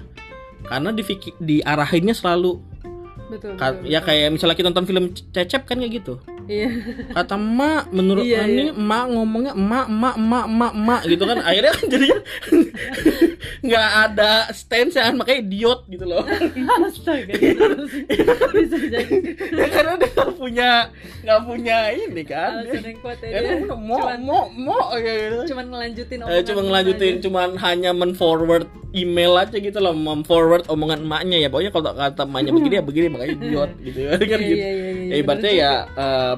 karena 0.65 0.91
difikir, 0.91 1.33
diarahinnya 1.39 2.13
selalu 2.13 2.59
betul, 3.29 3.55
Ka- 3.55 3.79
betul, 3.79 3.87
ya 3.87 4.01
betul. 4.01 4.09
kayak 4.11 4.29
misalnya 4.35 4.57
kita 4.57 4.69
nonton 4.69 4.87
film 4.87 5.05
cecep 5.31 5.63
kan 5.65 5.79
kayak 5.79 6.03
gitu 6.03 6.19
iya 6.49 6.69
kata 7.13 7.37
emak 7.37 7.83
menurut 7.91 8.25
Iya, 8.25 8.41
ini 8.45 8.65
iya. 8.65 8.73
emak 8.75 9.05
ngomongnya 9.09 9.53
emak 9.53 9.87
emak 9.87 10.15
emak 10.17 10.45
emak 10.47 10.73
emak 10.75 11.01
gitu 11.07 11.23
kan 11.23 11.39
akhirnya 11.41 11.73
kan 11.73 11.85
jadinya 11.87 12.19
nggak 13.67 13.89
ada 14.05 14.31
stance 14.51 14.95
kan 14.95 15.15
makanya 15.15 15.41
idiot 15.43 15.81
gitu 15.87 16.05
loh 16.05 16.23
Astaga. 16.81 17.33
Bisa 18.49 18.77
jadi. 18.79 19.17
ya 19.51 19.67
karena 19.69 19.93
dia 19.97 20.11
nggak 20.11 20.31
punya 20.35 20.71
nggak 21.21 21.41
punya 21.45 21.77
ini 21.93 22.23
kan 22.23 22.51
Alasan 22.61 22.85
yang 22.85 22.99
kuat 22.99 23.19
ya 23.21 23.29
Ya, 23.29 23.41
dia. 23.61 23.71
mau 23.71 23.99
Cuman, 23.99 24.19
mau 24.21 24.43
mau 24.49 24.83
kayak 24.91 25.19
gitu. 25.21 25.37
cuman 25.53 25.65
ngelanjutin 25.69 26.19
Eh, 26.19 26.25
omongan 26.25 26.45
cuma 26.45 26.61
ngelanjutin 26.63 27.13
aja. 27.13 27.21
cuman 27.21 27.49
hanya 27.59 27.91
men-forward 27.93 28.67
email 28.91 29.37
aja 29.37 29.57
gitu 29.57 29.79
loh 29.79 29.93
mem-forward 29.93 30.65
omongan 30.67 31.03
emaknya 31.03 31.37
ya 31.39 31.49
pokoknya 31.49 31.71
kalau 31.71 31.93
kata 31.93 32.23
emaknya 32.25 32.53
begini 32.53 32.75
ya 32.75 32.83
begini 32.83 33.07
makanya 33.09 33.35
idiot 33.37 33.71
gitu 33.79 33.99
kan 34.09 34.39
Iya, 34.39 34.39
gitu 34.41 34.57
iya, 34.57 34.71
iya, 34.71 34.91
iya, 34.91 35.05
Ya, 35.09 35.17
ibaratnya 35.19 35.53
ya 35.53 35.73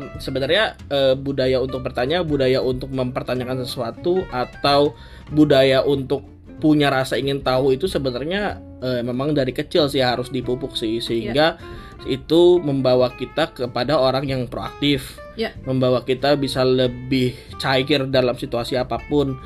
em, 0.01 0.16
sebenarnya 0.16 0.80
eh, 0.88 1.12
budaya 1.12 1.61
untuk 1.61 1.84
bertanya, 1.84 2.24
budaya 2.24 2.64
untuk 2.64 2.88
mempertanyakan 2.88 3.68
sesuatu 3.68 4.24
atau 4.32 4.96
budaya 5.28 5.84
untuk 5.84 6.24
punya 6.61 6.88
rasa 6.88 7.16
ingin 7.16 7.40
tahu 7.40 7.76
itu 7.76 7.84
sebenarnya 7.84 8.61
eh, 8.80 9.01
memang 9.05 9.36
dari 9.36 9.53
kecil 9.53 9.88
sih 9.88 10.01
harus 10.01 10.32
dipupuk 10.32 10.72
sih 10.76 11.01
sehingga 11.05 11.61
itu 12.09 12.57
membawa 12.64 13.12
kita 13.12 13.53
kepada 13.53 14.01
orang 14.01 14.24
yang 14.24 14.42
proaktif, 14.48 15.20
Ya. 15.36 15.53
membawa 15.68 16.01
kita 16.05 16.36
bisa 16.36 16.64
lebih 16.64 17.36
cair 17.61 18.09
dalam 18.09 18.36
situasi 18.36 18.76
apa 18.76 18.96
pun. 19.09 19.36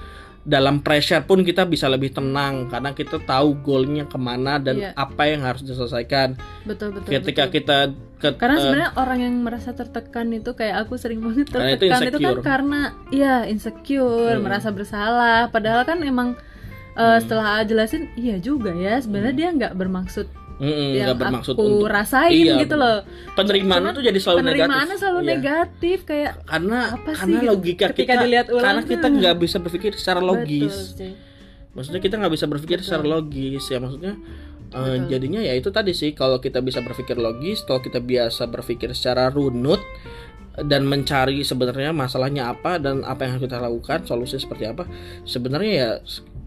Dalam 0.44 0.78
pressure 0.78 1.24
pun 1.24 1.40
kita 1.40 1.64
bisa 1.64 1.88
lebih 1.88 2.12
tenang 2.12 2.68
karena 2.68 2.92
kita 2.92 3.16
tahu 3.18 3.56
goalnya 3.58 4.04
ke 4.04 4.16
mana 4.16 4.56
dan 4.56 4.76
Iya. 4.76 4.90
apa 4.94 5.22
yang 5.24 5.40
harus 5.40 5.62
diselesaikan. 5.62 6.36
betul 6.62 6.92
betul 6.92 7.08
Ketika 7.10 7.44
betul. 7.44 7.54
kita 7.54 7.78
ke- 8.18 8.36
karena 8.36 8.54
eh, 8.54 8.60
sebenarnya 8.60 8.90
orang 8.94 9.18
yang 9.20 9.34
merasa 9.38 9.72
tertekan 9.72 10.28
itu 10.30 10.52
kayak 10.52 10.84
aku 10.84 10.94
sering 10.94 11.18
banget 11.18 11.44
itu 11.44 11.52
tertekan 11.54 11.72
itu, 11.74 11.84
kan 11.88 12.00
insecure. 12.04 12.40
karena 12.40 12.80
ya 13.10 13.34
insecure 13.44 14.34
Hmm. 14.34 14.44
merasa 14.44 14.68
bersalah 14.68 15.48
padahal 15.48 15.82
kan 15.82 16.00
emang 16.02 16.36
uh, 16.94 17.00
Hmm. 17.06 17.20
setelah 17.20 17.60
jelasin 17.62 18.12
iya 18.14 18.36
juga 18.36 18.70
ya 18.70 18.96
sebenarnya 18.96 19.34
dia 19.34 19.48
nggak 19.50 19.72
bermaksud 19.74 20.28
Mm-mm, 20.54 20.90
yang 20.94 21.06
nggak 21.10 21.18
bermaksud 21.18 21.54
aku 21.54 21.62
untuk 21.66 21.90
rasain 21.90 22.30
Iya, 22.30 22.62
gitu 22.62 22.74
loh 22.74 23.02
penerimaan 23.34 23.90
itu 23.90 24.02
jadi 24.02 24.18
selalu 24.18 24.38
negatif. 24.38 24.50
penerimaannya 24.54 24.96
selalu 24.96 25.18
Iya. 25.18 25.30
negatif 25.34 25.98
kayak 26.04 26.32
Karena 26.44 26.78
Apa 26.92 27.10
sih 27.10 27.18
karena 27.18 27.36
gitu? 27.36 27.50
logika 27.50 27.84
Ketika 27.90 27.98
kita 28.06 28.22
dilihat 28.22 28.46
ulang, 28.48 28.62
karena 28.62 28.82
kita 28.84 29.06
nggak 29.10 29.34
bisa 29.36 29.56
berpikir 29.58 29.92
secara 29.94 30.20
betul 30.20 30.30
logis. 30.30 30.74
sih. 30.94 31.12
Maksudnya 31.70 31.98
kita 31.98 32.14
nggak 32.16 32.32
bisa 32.32 32.46
berpikir 32.46 32.78
Betul. 32.78 32.86
secara 32.86 33.04
logis 33.04 33.64
ya 33.64 33.78
maksudnya. 33.78 34.14
Betul. 34.64 35.06
jadinya 35.06 35.38
ya 35.38 35.54
itu 35.54 35.70
tadi 35.70 35.90
sih 35.90 36.10
kalau 36.12 36.38
kita 36.38 36.58
bisa 36.58 36.78
berpikir 36.78 37.14
logis, 37.14 37.62
kalau 37.62 37.78
kita 37.78 37.98
biasa 37.98 38.46
berpikir 38.46 38.90
secara 38.90 39.30
runut 39.30 39.78
dan 40.56 40.82
mencari 40.82 41.42
sebenarnya 41.42 41.90
masalahnya 41.90 42.46
apa 42.48 42.78
dan 42.78 43.02
apa 43.02 43.22
yang 43.22 43.38
harus 43.38 43.44
kita 43.44 43.58
lakukan, 43.58 44.02
solusi 44.02 44.34
seperti 44.34 44.66
apa, 44.66 44.86
sebenarnya 45.22 45.72
ya 45.72 45.90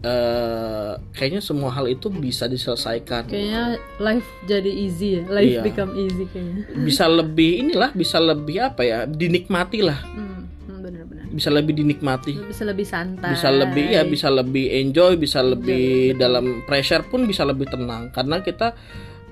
eh, 0.00 0.92
kayaknya 1.12 1.40
semua 1.40 1.70
hal 1.70 1.86
itu 1.86 2.06
bisa 2.08 2.46
diselesaikan. 2.46 3.26
kayaknya 3.26 3.64
life 3.98 4.26
jadi 4.44 4.70
easy 4.70 5.18
ya 5.18 5.22
life 5.28 5.50
Iya. 5.50 5.62
become 5.62 5.92
easy 5.94 6.24
kayaknya 6.24 6.62
Bisa 6.78 7.04
lebih 7.06 7.50
inilah, 7.60 7.90
bisa 7.92 8.18
lebih 8.18 8.56
apa 8.64 8.82
ya, 8.82 8.98
dinikmati 9.04 9.80
lah. 9.80 9.98
hmm, 10.00 10.38
hmm, 10.64 10.78
bener-bener 10.80 11.24
bisa 11.28 11.50
lebih 11.50 11.74
dinikmati 11.76 12.34
bisa 12.40 12.62
lebih 12.62 12.86
santai 12.86 13.30
bisa 13.32 13.48
lebih 13.48 13.86
ya 13.86 14.02
bisa 14.02 14.28
lebih 14.28 14.64
enjoy 14.72 15.12
bisa 15.14 15.40
lebih 15.40 15.86
betul. 16.10 16.18
dalam 16.18 16.44
pressure 16.62 17.04
pun 17.04 17.24
bisa 17.24 17.42
lebih 17.42 17.66
tenang 17.66 18.08
karena 18.08 18.40
kita 18.40 18.72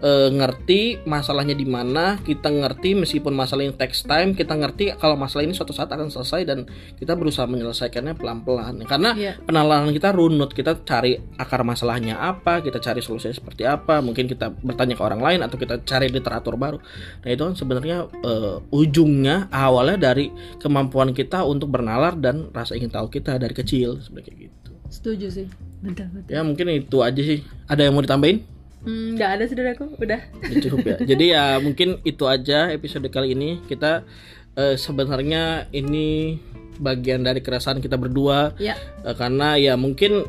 eh, 0.02 0.28
ngerti 0.32 1.06
masalahnya 1.08 1.56
di 1.56 1.64
mana 1.64 2.20
kita 2.20 2.52
ngerti 2.52 2.96
meskipun 2.96 3.32
masalah 3.32 3.64
yang 3.64 3.76
takes 3.76 4.04
time 4.04 4.36
kita 4.36 4.52
ngerti 4.52 4.92
kalau 4.96 5.16
masalah 5.16 5.44
ini 5.44 5.56
suatu 5.56 5.72
saat 5.72 5.88
akan 5.88 6.12
selesai 6.12 6.44
dan 6.44 6.68
kita 7.00 7.16
berusaha 7.16 7.48
menyelesaikannya 7.48 8.16
pelan-pelan. 8.16 8.84
Karena 8.84 9.16
Iya. 9.16 9.40
penalaran 9.44 9.92
kita 9.92 10.12
runut 10.12 10.52
kita 10.52 10.80
cari 10.84 11.16
akar 11.40 11.64
masalahnya 11.64 12.20
apa 12.20 12.60
kita 12.60 12.80
cari 12.80 13.00
solusinya 13.00 13.36
seperti 13.36 13.64
apa 13.64 14.00
mungkin 14.04 14.28
kita 14.28 14.52
bertanya 14.52 14.94
ke 14.96 15.02
orang 15.04 15.20
lain 15.20 15.40
atau 15.44 15.56
kita 15.56 15.80
cari 15.84 16.08
literatur 16.12 16.56
baru. 16.60 16.78
Nah 17.24 17.28
itu 17.28 17.42
kan 17.42 17.54
sebenarnya 17.56 18.08
eh, 18.24 18.56
ujungnya 18.72 19.48
awalnya 19.52 20.12
dari 20.12 20.28
kemampuan 20.60 21.12
kita 21.16 21.44
untuk 21.44 21.72
bernalar 21.72 22.16
dan 22.16 22.48
rasa 22.52 22.76
ingin 22.76 22.92
tahu 22.92 23.08
kita 23.08 23.36
dari 23.40 23.54
kecil 23.56 24.00
seperti 24.00 24.28
kayak 24.32 24.40
gitu. 24.48 24.70
Setuju 24.86 25.26
sih. 25.32 25.46
Betul 25.82 26.08
betul. 26.14 26.30
Ya 26.30 26.40
mungkin 26.46 26.66
itu 26.72 27.02
aja 27.02 27.20
sih. 27.22 27.42
Ada 27.66 27.86
yang 27.88 27.94
mau 27.98 28.02
ditambahin 28.02 28.55
Hmm, 28.84 29.16
nggak 29.16 29.30
ada 29.38 29.44
saudaraku 29.48 29.84
udah. 29.98 30.20
Ya, 30.46 30.56
cukup 30.62 30.84
ya. 30.84 30.96
Jadi 31.02 31.24
ya 31.32 31.58
mungkin 31.58 31.98
itu 32.04 32.24
aja 32.28 32.70
episode 32.70 33.08
kali 33.08 33.32
ini. 33.32 33.62
Kita 33.64 34.04
eh, 34.56 34.76
sebenarnya 34.76 35.70
ini 35.72 36.38
bagian 36.76 37.24
dari 37.24 37.40
keresahan 37.40 37.80
kita 37.80 37.96
berdua. 37.96 38.54
Ya. 38.60 38.76
Eh, 39.02 39.16
karena 39.16 39.56
ya 39.56 39.74
mungkin 39.74 40.28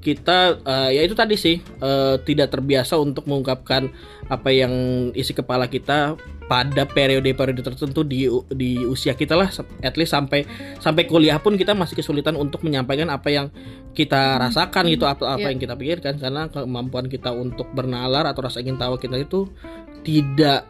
kita 0.00 0.38
eh, 0.58 0.90
ya 0.92 1.02
itu 1.02 1.12
tadi 1.12 1.36
sih 1.36 1.56
eh, 1.60 2.14
tidak 2.20 2.48
terbiasa 2.50 2.96
untuk 2.96 3.24
mengungkapkan 3.24 3.92
apa 4.26 4.48
yang 4.48 4.72
isi 5.12 5.30
kepala 5.30 5.66
kita 5.66 6.16
pada 6.46 6.82
periode-periode 6.84 7.60
tertentu 7.60 8.02
di 8.02 8.24
di 8.50 8.80
usia 8.80 9.12
kita 9.12 9.34
lah 9.34 9.52
at 9.78 9.94
least 9.94 10.10
sampai 10.10 10.42
sampai 10.76 11.04
kuliah 11.04 11.36
pun 11.36 11.54
kita 11.54 11.72
masih 11.72 11.94
kesulitan 11.94 12.34
untuk 12.34 12.60
menyampaikan 12.60 13.06
apa 13.06 13.28
yang 13.28 13.46
kita 13.90 14.34
rasakan 14.36 14.88
gitu 14.88 15.04
apa 15.04 15.28
apa 15.28 15.40
Iya. 15.40 15.48
yang 15.48 15.60
kita 15.60 15.74
pikirkan 15.74 16.14
karena 16.16 16.42
kemampuan 16.48 17.06
kita 17.06 17.30
untuk 17.30 17.70
bernalar 17.70 18.24
atau 18.24 18.40
rasa 18.40 18.58
ingin 18.58 18.74
tahu 18.76 18.96
kita 18.96 19.14
itu 19.16 19.46
tidak 20.00 20.66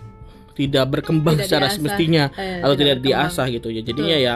tidak 0.52 0.84
berkembang 0.90 1.36
Tidak 1.36 1.46
secara 1.46 1.66
diasah. 1.66 1.76
semestinya 1.78 2.24
Eh, 2.34 2.60
atau 2.60 2.74
tidak 2.74 2.98
berkembang. 2.98 3.30
diasah 3.30 3.46
gitu 3.48 3.68
ya 3.70 3.80
jadinya 3.80 4.16
ya 4.18 4.34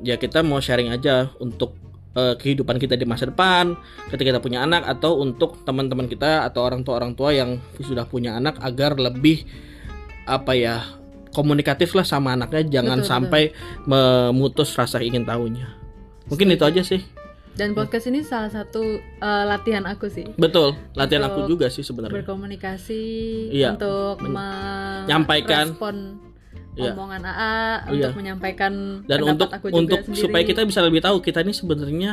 ya 0.00 0.14
kita 0.14 0.40
mau 0.40 0.56
sharing 0.58 0.88
aja 0.88 1.28
untuk 1.36 1.74
eh, 2.16 2.34
kehidupan 2.38 2.76
kita 2.78 2.94
di 2.96 3.04
masa 3.04 3.28
depan 3.28 3.76
ketika 4.08 4.36
kita 4.36 4.40
punya 4.40 4.64
anak 4.64 4.84
atau 4.86 5.20
untuk 5.20 5.60
teman-teman 5.64 6.08
kita 6.08 6.44
atau 6.46 6.64
orang 6.64 6.84
tua 6.86 7.00
orang 7.00 7.12
tua 7.12 7.34
yang 7.34 7.58
sudah 7.80 8.08
punya 8.08 8.36
anak 8.36 8.56
agar 8.60 8.96
lebih 8.96 9.44
apa 10.28 10.52
ya 10.52 10.84
komunikatif 11.32 11.92
lah 11.96 12.04
sama 12.04 12.36
anaknya. 12.36 12.80
Jangan 12.80 13.04
Betul, 13.04 13.10
sampai 13.10 13.42
memutus 13.84 14.72
rasa 14.76 15.00
ingin 15.00 15.24
tahunya. 15.24 15.68
Mungkin 16.28 16.52
itu 16.52 16.64
aja 16.64 16.82
sih. 16.84 17.00
Dan 17.58 17.74
podcast 17.74 18.06
ini 18.06 18.22
salah 18.22 18.52
satu 18.52 18.82
eh, 19.02 19.44
latihan 19.48 19.82
aku 19.88 20.06
sih. 20.06 20.30
Betul 20.38 20.78
latihan 20.94 21.26
aku 21.26 21.50
juga 21.50 21.66
sih 21.72 21.82
sebenarnya. 21.82 22.22
berkomunikasi 22.22 23.02
Iya. 23.50 23.74
untuk 23.74 24.22
Menyampaikan. 24.22 25.74
Iya. 26.78 26.92
omongan 26.92 27.22
AA 27.22 27.54
Iya. 27.90 28.06
untuk 28.06 28.16
menyampaikan 28.16 28.72
dan 29.04 29.18
untuk 29.24 29.50
aku 29.50 29.66
juga 29.66 29.76
untuk 29.76 29.98
sendiri. 30.04 30.22
supaya 30.22 30.42
kita 30.44 30.60
bisa 30.62 30.80
lebih 30.80 31.00
tahu 31.00 31.18
kita 31.18 31.40
ini 31.40 31.52
sebenarnya 31.52 32.12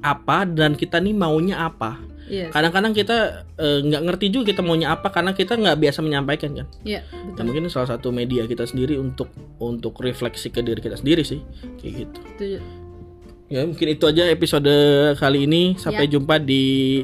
apa 0.00 0.46
dan 0.46 0.72
kita 0.72 0.96
nih 0.96 1.12
maunya 1.12 1.58
apa 1.60 1.98
Iya, 2.24 2.52
kadang-kadang 2.52 2.92
kita 2.92 3.16
eh, 3.56 3.80
nggak 3.82 4.02
ngerti 4.04 4.26
juga 4.28 4.44
kita 4.46 4.60
maunya 4.60 4.92
apa 4.92 5.08
karena 5.08 5.32
kita 5.32 5.56
nggak 5.56 5.74
biasa 5.74 5.98
menyampaikan 5.98 6.52
kan 6.54 6.66
iya 6.82 7.00
Nah, 7.08 7.32
betul. 7.32 7.42
mungkin 7.42 7.64
salah 7.66 7.88
satu 7.88 8.08
media 8.10 8.44
kita 8.44 8.62
sendiri 8.62 8.94
untuk 8.94 9.26
untuk 9.58 9.96
refleksi 9.98 10.48
ke 10.48 10.60
diri 10.60 10.76
kita 10.78 10.94
sendiri 10.94 11.24
sih 11.24 11.40
kayak 11.76 11.92
gitu 12.04 12.20
Setuju. 12.30 12.58
ya 13.48 13.64
mungkin 13.64 13.86
itu 13.88 14.04
aja 14.04 14.28
episode 14.28 14.74
kali 15.16 15.48
ini 15.48 15.72
sampai 15.74 16.04
Ya. 16.04 16.12
jumpa 16.14 16.36
di 16.38 17.00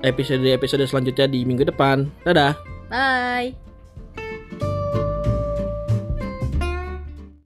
episode 0.00 0.44
episode 0.46 0.84
selanjutnya 0.84 1.26
di 1.26 1.42
minggu 1.42 1.64
depan 1.66 2.06
dadah 2.22 2.54
Bye. 2.86 3.67